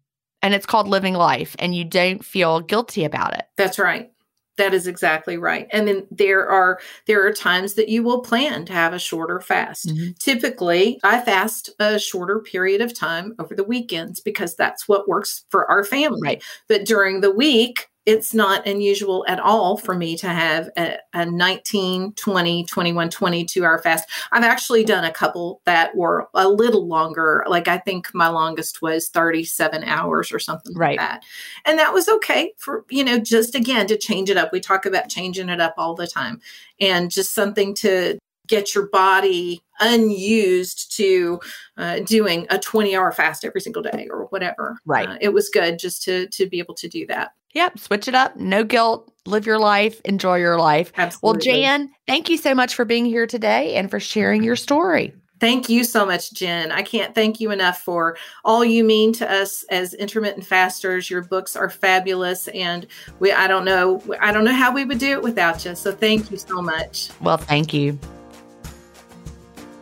And 0.41 0.55
it's 0.55 0.65
called 0.65 0.89
living 0.89 1.15
life, 1.15 1.55
and 1.59 1.75
you 1.75 1.85
don't 1.85 2.25
feel 2.25 2.61
guilty 2.61 3.05
about 3.05 3.35
it. 3.35 3.45
That's 3.59 3.79
right. 3.79 4.11
That 4.57 4.75
is 4.75 4.87
exactly 4.87 5.37
right. 5.37 5.67
And 5.73 5.87
then 5.87 6.07
there 6.11 6.49
are 6.49 6.81
there 7.07 7.27
are 7.27 7.33
times 7.33 7.75
that 7.75 7.89
you 7.89 8.03
will 8.03 8.21
plan 8.21 8.65
to 8.67 8.73
have 8.73 8.93
a 8.93 8.99
shorter 8.99 9.41
fast. 9.41 9.89
Mm-hmm. 9.89 10.13
Typically, 10.19 10.99
I 11.05 11.21
fast 11.21 11.71
a 11.79 11.99
shorter 11.99 12.41
period 12.41 12.81
of 12.81 12.95
time 12.95 13.35
over 13.39 13.55
the 13.55 13.65
weekends 13.65 14.21
because 14.21 14.57
that's 14.57 14.89
what 14.89 15.09
works 15.09 15.45
for 15.51 15.71
our 15.71 15.85
family. 15.85 16.21
Right. 16.23 16.43
But 16.69 16.85
during 16.85 17.21
the 17.21 17.31
week, 17.31 17.89
it's 18.07 18.33
not 18.33 18.67
unusual 18.67 19.25
at 19.27 19.41
all 19.41 19.77
for 19.77 19.95
me 19.95 20.17
to 20.17 20.29
have 20.29 20.71
a, 20.79 20.97
a 21.13 21.27
19, 21.27 22.13
20, 22.13 22.65
21, 22.65 23.11
22 23.11 23.65
hour 23.65 23.79
fast. 23.79 24.09
I've 24.31 24.45
actually 24.45 24.85
done 24.85 25.05
a 25.05 25.13
couple 25.13 25.61
that 25.65 25.97
were 25.97 26.29
a 26.33 26.49
little 26.49 26.87
longer. 26.87 27.45
Like 27.49 27.67
I 27.67 27.79
think 27.79 28.15
my 28.15 28.29
longest 28.29 28.81
was 28.81 29.09
37 29.09 29.83
hours 29.83 30.33
or 30.33 30.39
something 30.39 30.75
right. 30.77 30.97
like 30.97 31.09
that. 31.09 31.25
And 31.65 31.79
that 31.81 31.93
was 31.93 32.09
okay 32.09 32.53
for, 32.57 32.85
you 32.89 33.05
know, 33.05 33.19
just 33.19 33.57
again 33.57 33.89
to 33.89 33.99
change 33.99 34.31
it 34.31 34.37
up. 34.37 34.53
We 34.53 34.61
talk 34.61 34.87
about 34.87 35.09
changing 35.09 35.49
it 35.49 35.61
up 35.61 35.75
all 35.77 35.95
the 35.95 36.07
time 36.07 36.41
and 36.81 37.11
just 37.11 37.35
something 37.35 37.75
to 37.75 38.19
get 38.47 38.75
your 38.75 38.87
body 38.89 39.61
unused 39.81 40.97
to 40.97 41.41
uh, 41.77 41.99
doing 42.01 42.47
a 42.51 42.59
20 42.59 42.95
hour 42.95 43.11
fast 43.11 43.45
every 43.45 43.61
single 43.61 43.83
day 43.83 44.09
or 44.11 44.27
whatever 44.27 44.79
right 44.87 45.09
uh, 45.09 45.19
it 45.21 45.31
was 45.31 45.49
good 45.49 45.79
just 45.79 46.03
to 46.03 46.27
to 46.29 46.49
be 46.49 46.59
able 46.59 46.75
to 46.75 46.89
do 46.89 47.07
that 47.07 47.33
yep 47.57 47.79
switch 47.79 48.07
it 48.07 48.15
up 48.15 48.37
no 48.37 48.63
guilt 48.63 49.11
live 49.25 49.47
your 49.47 49.59
life 49.59 50.01
enjoy 50.05 50.37
your 50.37 50.59
life 50.59 50.93
Absolutely. 50.97 51.51
well 51.51 51.57
jan 51.57 51.91
thank 52.07 52.29
you 52.29 52.37
so 52.37 52.55
much 52.55 52.75
for 52.75 52.85
being 52.85 53.07
here 53.07 53.27
today 53.27 53.75
and 53.75 53.91
for 53.91 53.99
sharing 53.99 54.43
your 54.43 54.57
story 54.57 55.15
Thank 55.39 55.69
you 55.69 55.85
so 55.85 56.07
much, 56.07 56.33
Gin. 56.33 56.73
I 56.73 56.81
can't 56.81 57.15
thank 57.15 57.41
you 57.41 57.51
enough 57.51 57.83
for 57.83 58.17
all 58.43 58.65
you 58.65 58.83
mean 58.83 59.13
to 59.15 59.31
us 59.31 59.65
as 59.65 59.93
intermittent 59.93 60.47
fasters. 60.47 61.11
Your 61.11 61.23
books 61.23 61.55
are 61.57 61.69
fabulous 61.69 62.49
and 62.49 62.87
we 63.19 63.33
I 63.33 63.47
don't 63.47 63.67
know 63.67 64.03
I 64.19 64.33
don't 64.33 64.45
know 64.45 64.55
how 64.55 64.73
we 64.73 64.87
would 64.87 64.99
do 64.99 65.13
it 65.13 65.23
without 65.23 65.63
you. 65.67 65.75
So 65.75 65.93
thank 65.93 66.31
you 66.31 66.39
so 66.39 66.63
much. 66.63 67.11
Well, 67.21 67.37
thank 67.37 67.75
you 67.75 67.99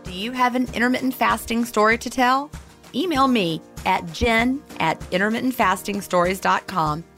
Do 0.03 0.12
you 0.12 0.33
have 0.33 0.57
an 0.57 0.68
intermittent 0.75 1.14
fasting 1.14 1.64
story 1.64 1.99
to 1.99 2.11
tell? 2.11 2.51
Email 2.93 3.29
me 3.29 3.62
at 3.87 4.12
gin 4.12 4.61
at 4.81 4.99
intermittentfastingstories.com 5.11 7.05